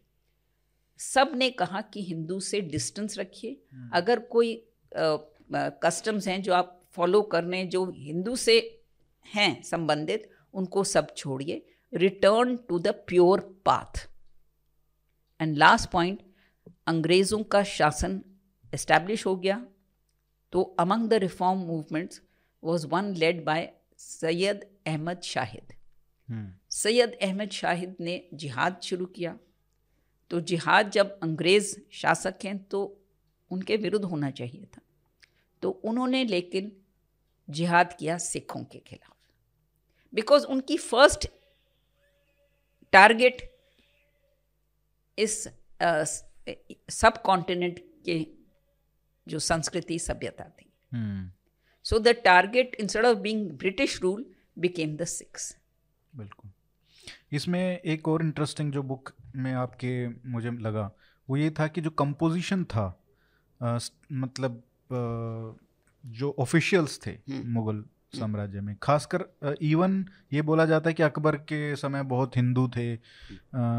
[0.99, 4.69] सबने कहा कि हिंदू से डिस्टेंस रखिए। हम्म। अगर कोई
[5.57, 8.85] कस्टम्स हैं जो आप फॉलो करने जो हिंदू से
[9.35, 14.11] हैं संबंधित उनको सब छोड़िए। Return to the pure path
[15.41, 16.23] and last point
[16.87, 18.21] अंग्रेज़ों का शासन
[18.75, 19.67] एस्टैब्लिश हो गया।
[20.53, 22.21] तो among the reform movements
[22.63, 25.73] was one led by Syed Ahmad Shahid.
[26.71, 29.39] Syed Ahmad Shahid ने जिहाद शुरू किया।
[30.31, 33.03] तो जिहाद जब अंग्रेज़ शासक हैं तो
[33.51, 34.83] उनके विरुद्ध होना चाहिए था।
[35.63, 36.73] तो उन्होंने लेकिन
[37.49, 39.15] जिहाद किया सिखों के खिलाफ।
[40.13, 41.29] बिकॉज़ उनकी फ़र्स्ट
[42.93, 43.56] टारगेट
[45.19, 45.49] इस
[46.91, 48.27] सब कॉन्टिनेंट के
[49.27, 50.71] जो संस्कृति सभ्यता थी
[51.85, 54.25] so the target instead of being British rule
[54.59, 55.57] became the Sikhs
[56.17, 56.51] बिल्कुल
[57.33, 59.93] इसमें एक और इंटरेस्टिंग जो बुक में आपके
[60.31, 60.91] मुझे लगा
[61.29, 62.87] वो ये था कि जो कंपोजिशन था
[63.61, 63.79] आ,
[64.13, 64.63] मतलब
[64.93, 65.67] आ,
[66.05, 67.85] जो ऑफिशियल्स थे हम्म। मुगल।
[68.17, 69.25] साम्राज्य में। खासकर
[69.63, 72.99] इवन ये बोला जाता है कि अकबर के समय बहुत हिंदू थे आ,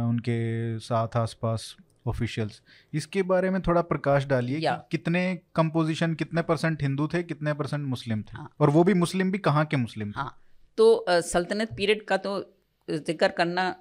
[0.05, 1.75] उनके साथ आसपास
[2.07, 2.61] ऑफिशियल्स
[2.93, 5.23] इसके बारे में थोड़ा प्रकाश डालिए कि कितने
[5.55, 8.37] कंपोजिशन कितने परसेंट हिंदू थे कितने परसेंट मुस्लिम थे?
[8.37, 10.19] हाँ। और वो भी मुस्लिम भी कहाँ के मुस्लिम थे?
[10.19, 10.37] हाँ।
[10.77, 12.39] तो सल्तनत पीरियड का तो
[12.87, 13.75] ज़िक्र करना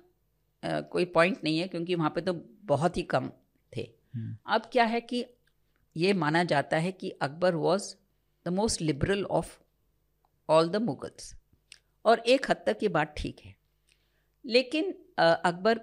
[0.62, 2.32] कोई पॉइंट नहीं है क्योंकि वहाँ पे तो
[2.64, 3.28] बहुत ही कम
[3.72, 5.24] थे। हम्म। अब क्या है कि
[5.96, 7.94] ये माना जाता है कि Akbar was
[8.46, 9.56] the most liberal of
[10.48, 11.34] all the Mughals.
[12.04, 13.54] और एक हद तक ये बात ठीक है।
[14.44, 15.78] लेकिन अकबर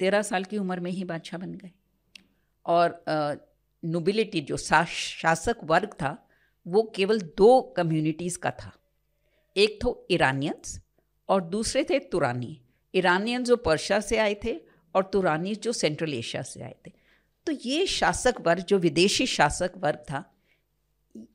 [0.00, 1.70] तेरह साल की उम्र में ही बादशाह बन गए।
[2.66, 3.04] और
[3.82, 6.28] नोबिलिटी जो शासक वर्ग था,
[6.66, 8.72] वो केवल दो कम्युनिटीज़ का था।
[9.56, 10.80] एक तो ईरानियंस
[11.28, 12.60] और दूसरे थे तुरानी
[12.94, 14.54] ईरानियंस जो पर्शिया से आए थे
[14.94, 16.92] और तुरानी जो सेंट्रल एशिया से आए थे।
[17.46, 20.29] तो ये शासक वर्ग, जो विदेशी शासक वर्ग था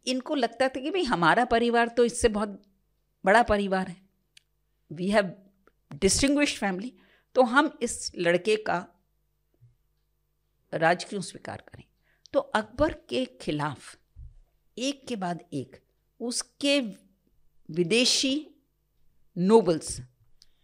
[0.06, 2.64] इनको लगता था कि भाई हमारा परिवार तो इससे बहुत
[3.26, 4.10] बड़ा परिवार है।
[4.92, 5.36] वी हैव
[5.94, 6.94] डिस्टिंग्विश फैमिली
[7.36, 8.88] तो हम इस लड़के का
[10.74, 11.84] राज क्यों स्वीकार करें?
[12.34, 13.98] तो अकबर के खिलाफ
[14.78, 15.84] एक के बाद एक
[16.20, 16.82] उसके
[17.72, 18.52] विदेशी
[19.38, 20.02] नोबल्स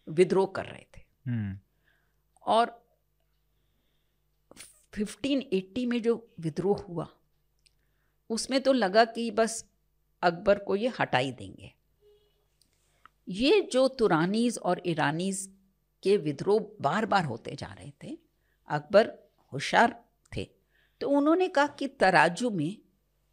[0.10, 1.60] विद्रोह कर रहे थे। हम्म।
[2.44, 2.96] और
[4.94, 7.08] 1580 में जो विद्रोह हुआ
[8.32, 9.66] उसमें तो लगा कि बस
[10.22, 11.74] अकबर को ये हटा ही देंगे।
[13.28, 15.50] ये जो तुरानीज और ईरानीज
[16.04, 18.18] के विद्रोह बार बार होते जा रहे थे,
[18.68, 19.12] अकबर
[19.54, 20.06] होशियार
[20.36, 20.50] थे।
[21.02, 22.78] तो उन्होंने कहा कि तराजू में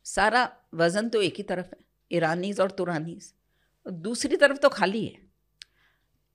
[0.05, 1.79] सारा वज़न तो एक ही तरफ़ है,
[2.13, 3.35] ईरानीज और तुरानीज।
[3.87, 5.27] दूसरी तरफ़ तो खाली है।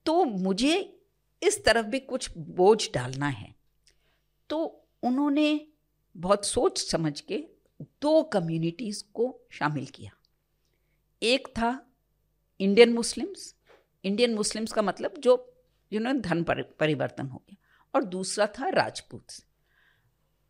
[0.06, 1.00] तो मुझे
[1.42, 3.54] इस तरफ़ भी कुछ बोझ डालना है।
[4.50, 5.66] तो उन्होंने
[6.16, 7.53] बहुत सोच समझ के
[8.02, 10.10] दो कम्युनिटीज़ को शामिल किया।
[11.22, 11.70] एक था
[12.60, 13.54] इंडियन मुस्लिम्स
[14.04, 15.36] इंडियन मुस्लिम्स का मतलब जो
[15.92, 16.42] जिन्होंने धन
[16.80, 17.56] परिवर्तन हो गया।
[17.94, 19.26] और दूसरा था राजपूत।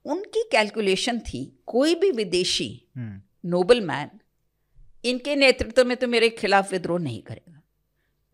[0.04, 4.10] उनकी कैलकुलेशन थी कोई भी विदेशी नोबल हम्म। मैन
[5.04, 7.60] इनके नेतृत्व में तो मेरे खिलाफ विद्रोह नहीं करेगा।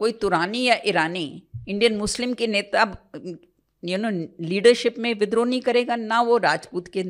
[0.00, 2.82] कोई तुरानी या ईरानी इंडियन मुस्लिम के नेता
[3.82, 4.10] यू नो
[4.40, 7.02] लीडरशिप में विद्रोह नहीं करेगा ना वो राजपूत के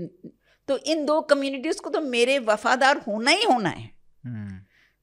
[0.70, 3.90] तो इन दो कम्युनिटीज को तो मेरे वफादार होना ही होना है।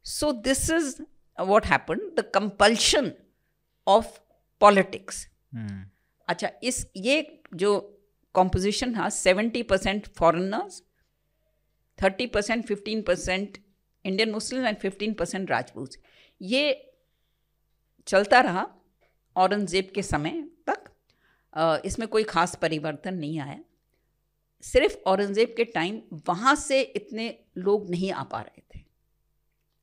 [0.06, 0.96] So this is
[1.38, 3.12] what happen the compulsion
[3.88, 4.18] of
[4.62, 5.28] politics
[6.28, 7.16] अच्छा इस ये
[7.56, 7.74] जो
[8.36, 10.82] कॉम्पोजिशन था seventy percent foreigners
[12.00, 13.58] thirty percent fifteen percent
[14.06, 15.96] Indian Muslim and fifteen percent Rajput
[16.42, 16.66] ये
[18.08, 18.66] चलता रहा
[19.36, 20.84] औरंगज़ेब के समय तक।
[21.86, 23.60] इसमें कोई ख़ास परिवर्तन नहीं आया।
[24.64, 28.84] सिर्फ़ औरंगज़ेब के टाइम वहाँ से इतने लोग नहीं आ पा रहे थे।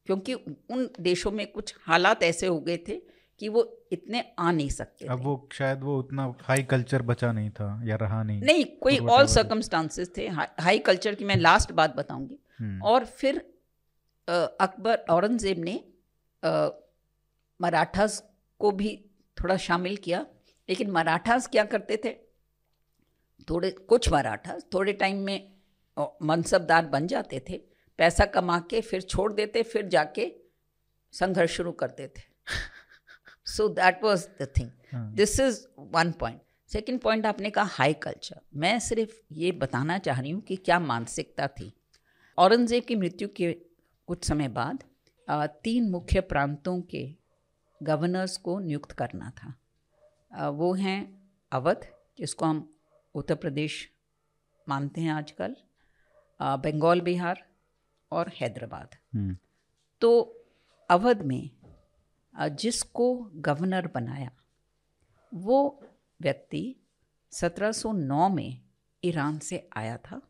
[0.06, 3.00] क्योंकि उन देशों में कुछ हालात ऐसे हो गए थे
[3.40, 7.50] कि वो इतने आ नहीं सकते अब वो शायद वो उतना हाई कल्चर बचा नहीं
[7.50, 11.72] था या रहा नहीं। नहीं कोई ऑल सर्कमस्टांसेस थे। हा, हाई कल्चर की मैं लास्ट
[11.72, 13.38] बात बताऊँगी। हम्म। और फिर
[14.60, 15.82] अकबर औरंगज़ेब ने
[17.60, 18.22] मराठास
[18.60, 18.96] को भी
[19.36, 20.26] थोड़ा शामिल किया।
[20.68, 22.16] लेकिन मराठास क्या करते थे?
[23.50, 25.52] थोड़े कुछ मराठा थोड़े टाइम में
[26.22, 27.60] मनसबदार बन जाते थे
[27.98, 30.32] पैसा कमा के फिर छोड़ देते फिर जाके
[31.14, 32.22] संघर्ष शुरू करते थे
[33.46, 34.70] so that was the thing
[35.14, 36.40] this is one point
[36.70, 40.78] second point आपने कहा हाई कल्चर मैं सिर्फ़ ये बताना चाह रही हूँ कि क्या
[40.78, 41.72] मानसिकता थी।
[42.38, 43.52] औरंगज़ेब की मृत्यु के
[44.08, 44.84] कुछ समय बाद
[45.64, 47.06] तीन मुख्य प्रांतों के
[47.80, 51.00] गवर्नर्स को नियुक्त करना था। वो हैं
[51.52, 51.86] अवध
[52.18, 52.73] जिसको हम
[53.14, 53.88] उत्तर प्रदेश
[54.66, 55.56] मानते हैं आजकल
[56.40, 57.44] बंगाल बिहार
[58.12, 59.36] और हैदराबाद हम्म।
[60.02, 60.10] तो
[60.90, 61.50] अवध में
[62.34, 64.30] जिसको गवर्नर बनाया
[65.32, 65.58] वो
[66.20, 66.64] व्यक्ति
[67.32, 68.60] 1709 में
[69.02, 70.20] ईरान से आया था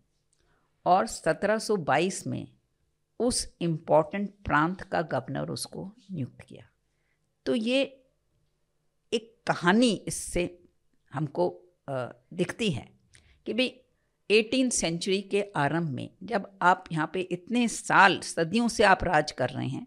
[0.86, 2.46] और 1722 में
[3.20, 6.68] उस इंपॉर्टेंट प्रांत का गवर्नर उसको नियुक्त किया
[7.46, 7.82] तो ये
[9.12, 10.44] एक कहानी इससे
[11.12, 11.48] हमको
[11.88, 12.88] दिखती है
[13.46, 13.74] कि भाई
[14.30, 19.32] एटीन सेंचुरी के आरंभ में जब आप यहाँ पे इतने साल सदियों से आप राज
[19.32, 19.86] कर रहे हैं,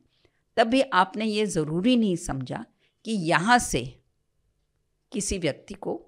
[0.58, 2.66] तब भी आपने ये ज़रूरी नहीं समझा
[3.06, 3.84] कि यहाँ से
[5.12, 6.02] किसी व्यक्ति को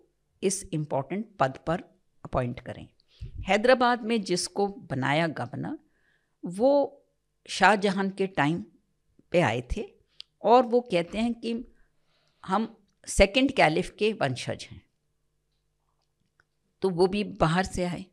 [0.44, 1.84] इस इम्पोर्टेंट पद पर
[2.26, 2.88] अपॉइंट करें।
[3.48, 5.78] हैदराबाद में जिसको बनाया गवर्नर
[6.44, 6.72] वो
[7.50, 8.64] शाहजहां के टाइम
[9.32, 9.86] पे आए थे
[10.44, 11.54] और वो कहते हैं कि
[12.44, 12.76] हम
[13.08, 14.82] सेकंड कैलिफ के वंशज हैं।
[16.84, 18.06] तो वो भी बाहर से आए।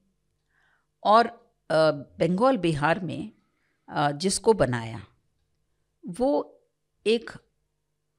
[1.02, 1.30] और
[1.70, 3.32] बंगाल, बिहार में
[4.14, 5.00] जिसको बनाया,
[6.04, 6.30] वो
[7.06, 7.30] एक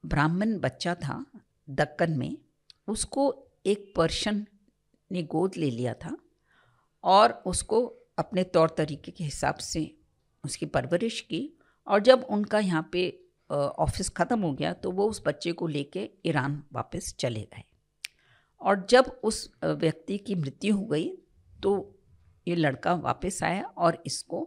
[0.03, 1.25] ब्राह्मण बच्चा था
[1.67, 2.37] दक्कन में,
[2.87, 3.33] उसको
[3.65, 4.45] एक पर्शन
[5.11, 6.15] ने गोद ले लिया था
[7.03, 7.85] और उसको
[8.17, 9.91] अपने तौर तरीके के हिसाब से
[10.43, 11.41] उसकी परवरिश की
[11.87, 13.09] और जब उनका यहाँ पे
[13.49, 17.63] ऑफ़िस ख़त्म हो गया तो वो उस बच्चे को लेके ईरान वापस चले गए।
[18.61, 21.09] और जब उस व्यक्ति की मृत्यु हो गई
[21.63, 21.73] तो
[22.47, 24.41] ये लड़का वापस आया और इसको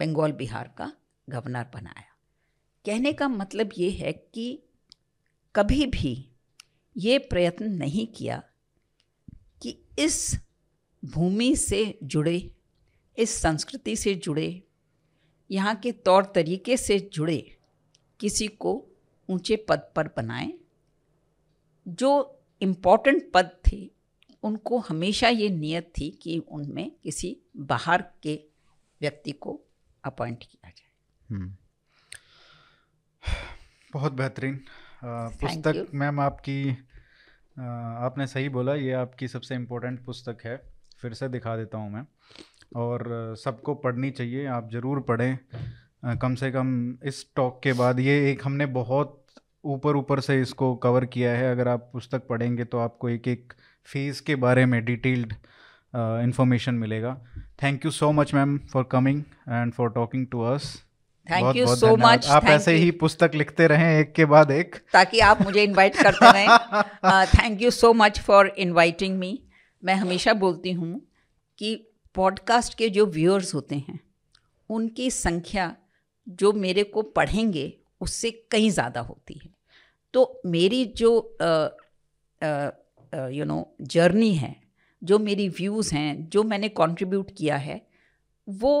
[0.00, 0.92] बंगाल बिहार का
[1.28, 2.14] गवर्नर बनाया।
[2.84, 4.62] कहने का मतलब ये है कि
[5.54, 6.30] कभी भी
[6.96, 8.42] ये प्रयत्न नहीं किया
[9.62, 10.36] कि इस
[11.02, 12.50] भूमि से जुड़े,
[13.18, 14.62] इस संस्कृति से जुड़े,
[15.50, 17.38] यहाँ के तौर तरीके से जुड़े
[18.20, 18.72] किसी को
[19.28, 20.52] ऊँचे पद पर बनाएँ,
[21.86, 23.90] जो इम्पोर्टेंट पद थे
[24.42, 28.34] उनको हमेशा ये नियत थी कि उनमें किसी बाहर के
[29.00, 29.60] व्यक्ति को
[30.04, 31.54] अपॉइंट किया जाए। हम्म।
[33.92, 34.60] बहुत बेहतरीन
[35.04, 36.76] पुस्तक मैम आपकी
[37.56, 40.56] आ, आपने सही बोला ये आपकी सबसे इम्पोर्टेंट पुस्तक है।
[41.00, 42.06] फिर से दिखा देता हूँ मैं।
[42.76, 48.30] और सबको पढ़नी चाहिए आप ज़रूर पढ़ें। कम से कम इस टॉक के बाद ये
[48.32, 49.25] एक हमने बहुत
[49.64, 53.52] ऊपर ऊपर से इसको कवर किया है। अगर आप पुस्तक पढ़ेंगे तो आपको एक एक
[53.88, 55.32] फ़ेज़ के बारे में डिटेल्ड
[55.94, 57.14] इंफॉर्मेशन मिलेगा।
[57.62, 60.74] Thank you so much ma'am for coming and for talking to us
[61.26, 65.20] thank you so much आप ऐसे ही पुस्तक लिखते रहें एक के बाद एक। ताकि
[65.20, 69.38] आप मुझे इनवाइट करते रहें। Thank you so much for inviting me
[69.82, 71.00] मैं हमेशा बोलती हूँ
[71.58, 71.74] कि
[72.14, 73.98] पॉडकास्ट के जो व्यूअर्स होते हैं
[74.70, 75.74] उनकी संख्या
[76.28, 77.66] जो मेरे को पढ़ेंगे
[78.00, 79.50] उससे कहीं ज़्यादा होती है।
[80.14, 81.10] तो मेरी जो
[83.32, 84.54] यू नो जर्नी है
[85.02, 87.80] जो मेरी व्यूज़ हैं जो मैंने कंट्रीब्यूट किया है
[88.48, 88.72] वो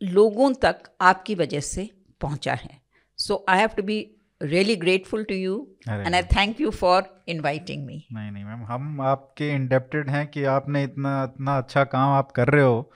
[0.00, 1.88] लोगों तक आपकी वजह से
[2.20, 2.80] पहुँचा है।
[3.18, 3.98] So I have to be
[4.40, 5.56] really grateful to you
[5.88, 10.44] and I thank you for inviting me नहीं नहीं मैम हम आपके इंडेप्टेड हैं कि
[10.52, 12.92] आपने इतना इतना अच्छा काम आप कर रहे हो।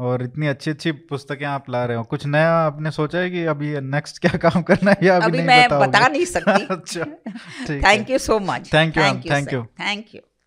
[0.00, 3.44] और इतनी अच्छी अच्छी पुस्तकें आप ला रहे हो। कुछ नया आपने सोचा है कि
[3.44, 7.04] अभी नेक्स्ट क्या काम करना है या अभी, अभी नहीं मैं बता नहीं सकती। अच्छा
[7.70, 10.20] thank you so much thank you thank you thank you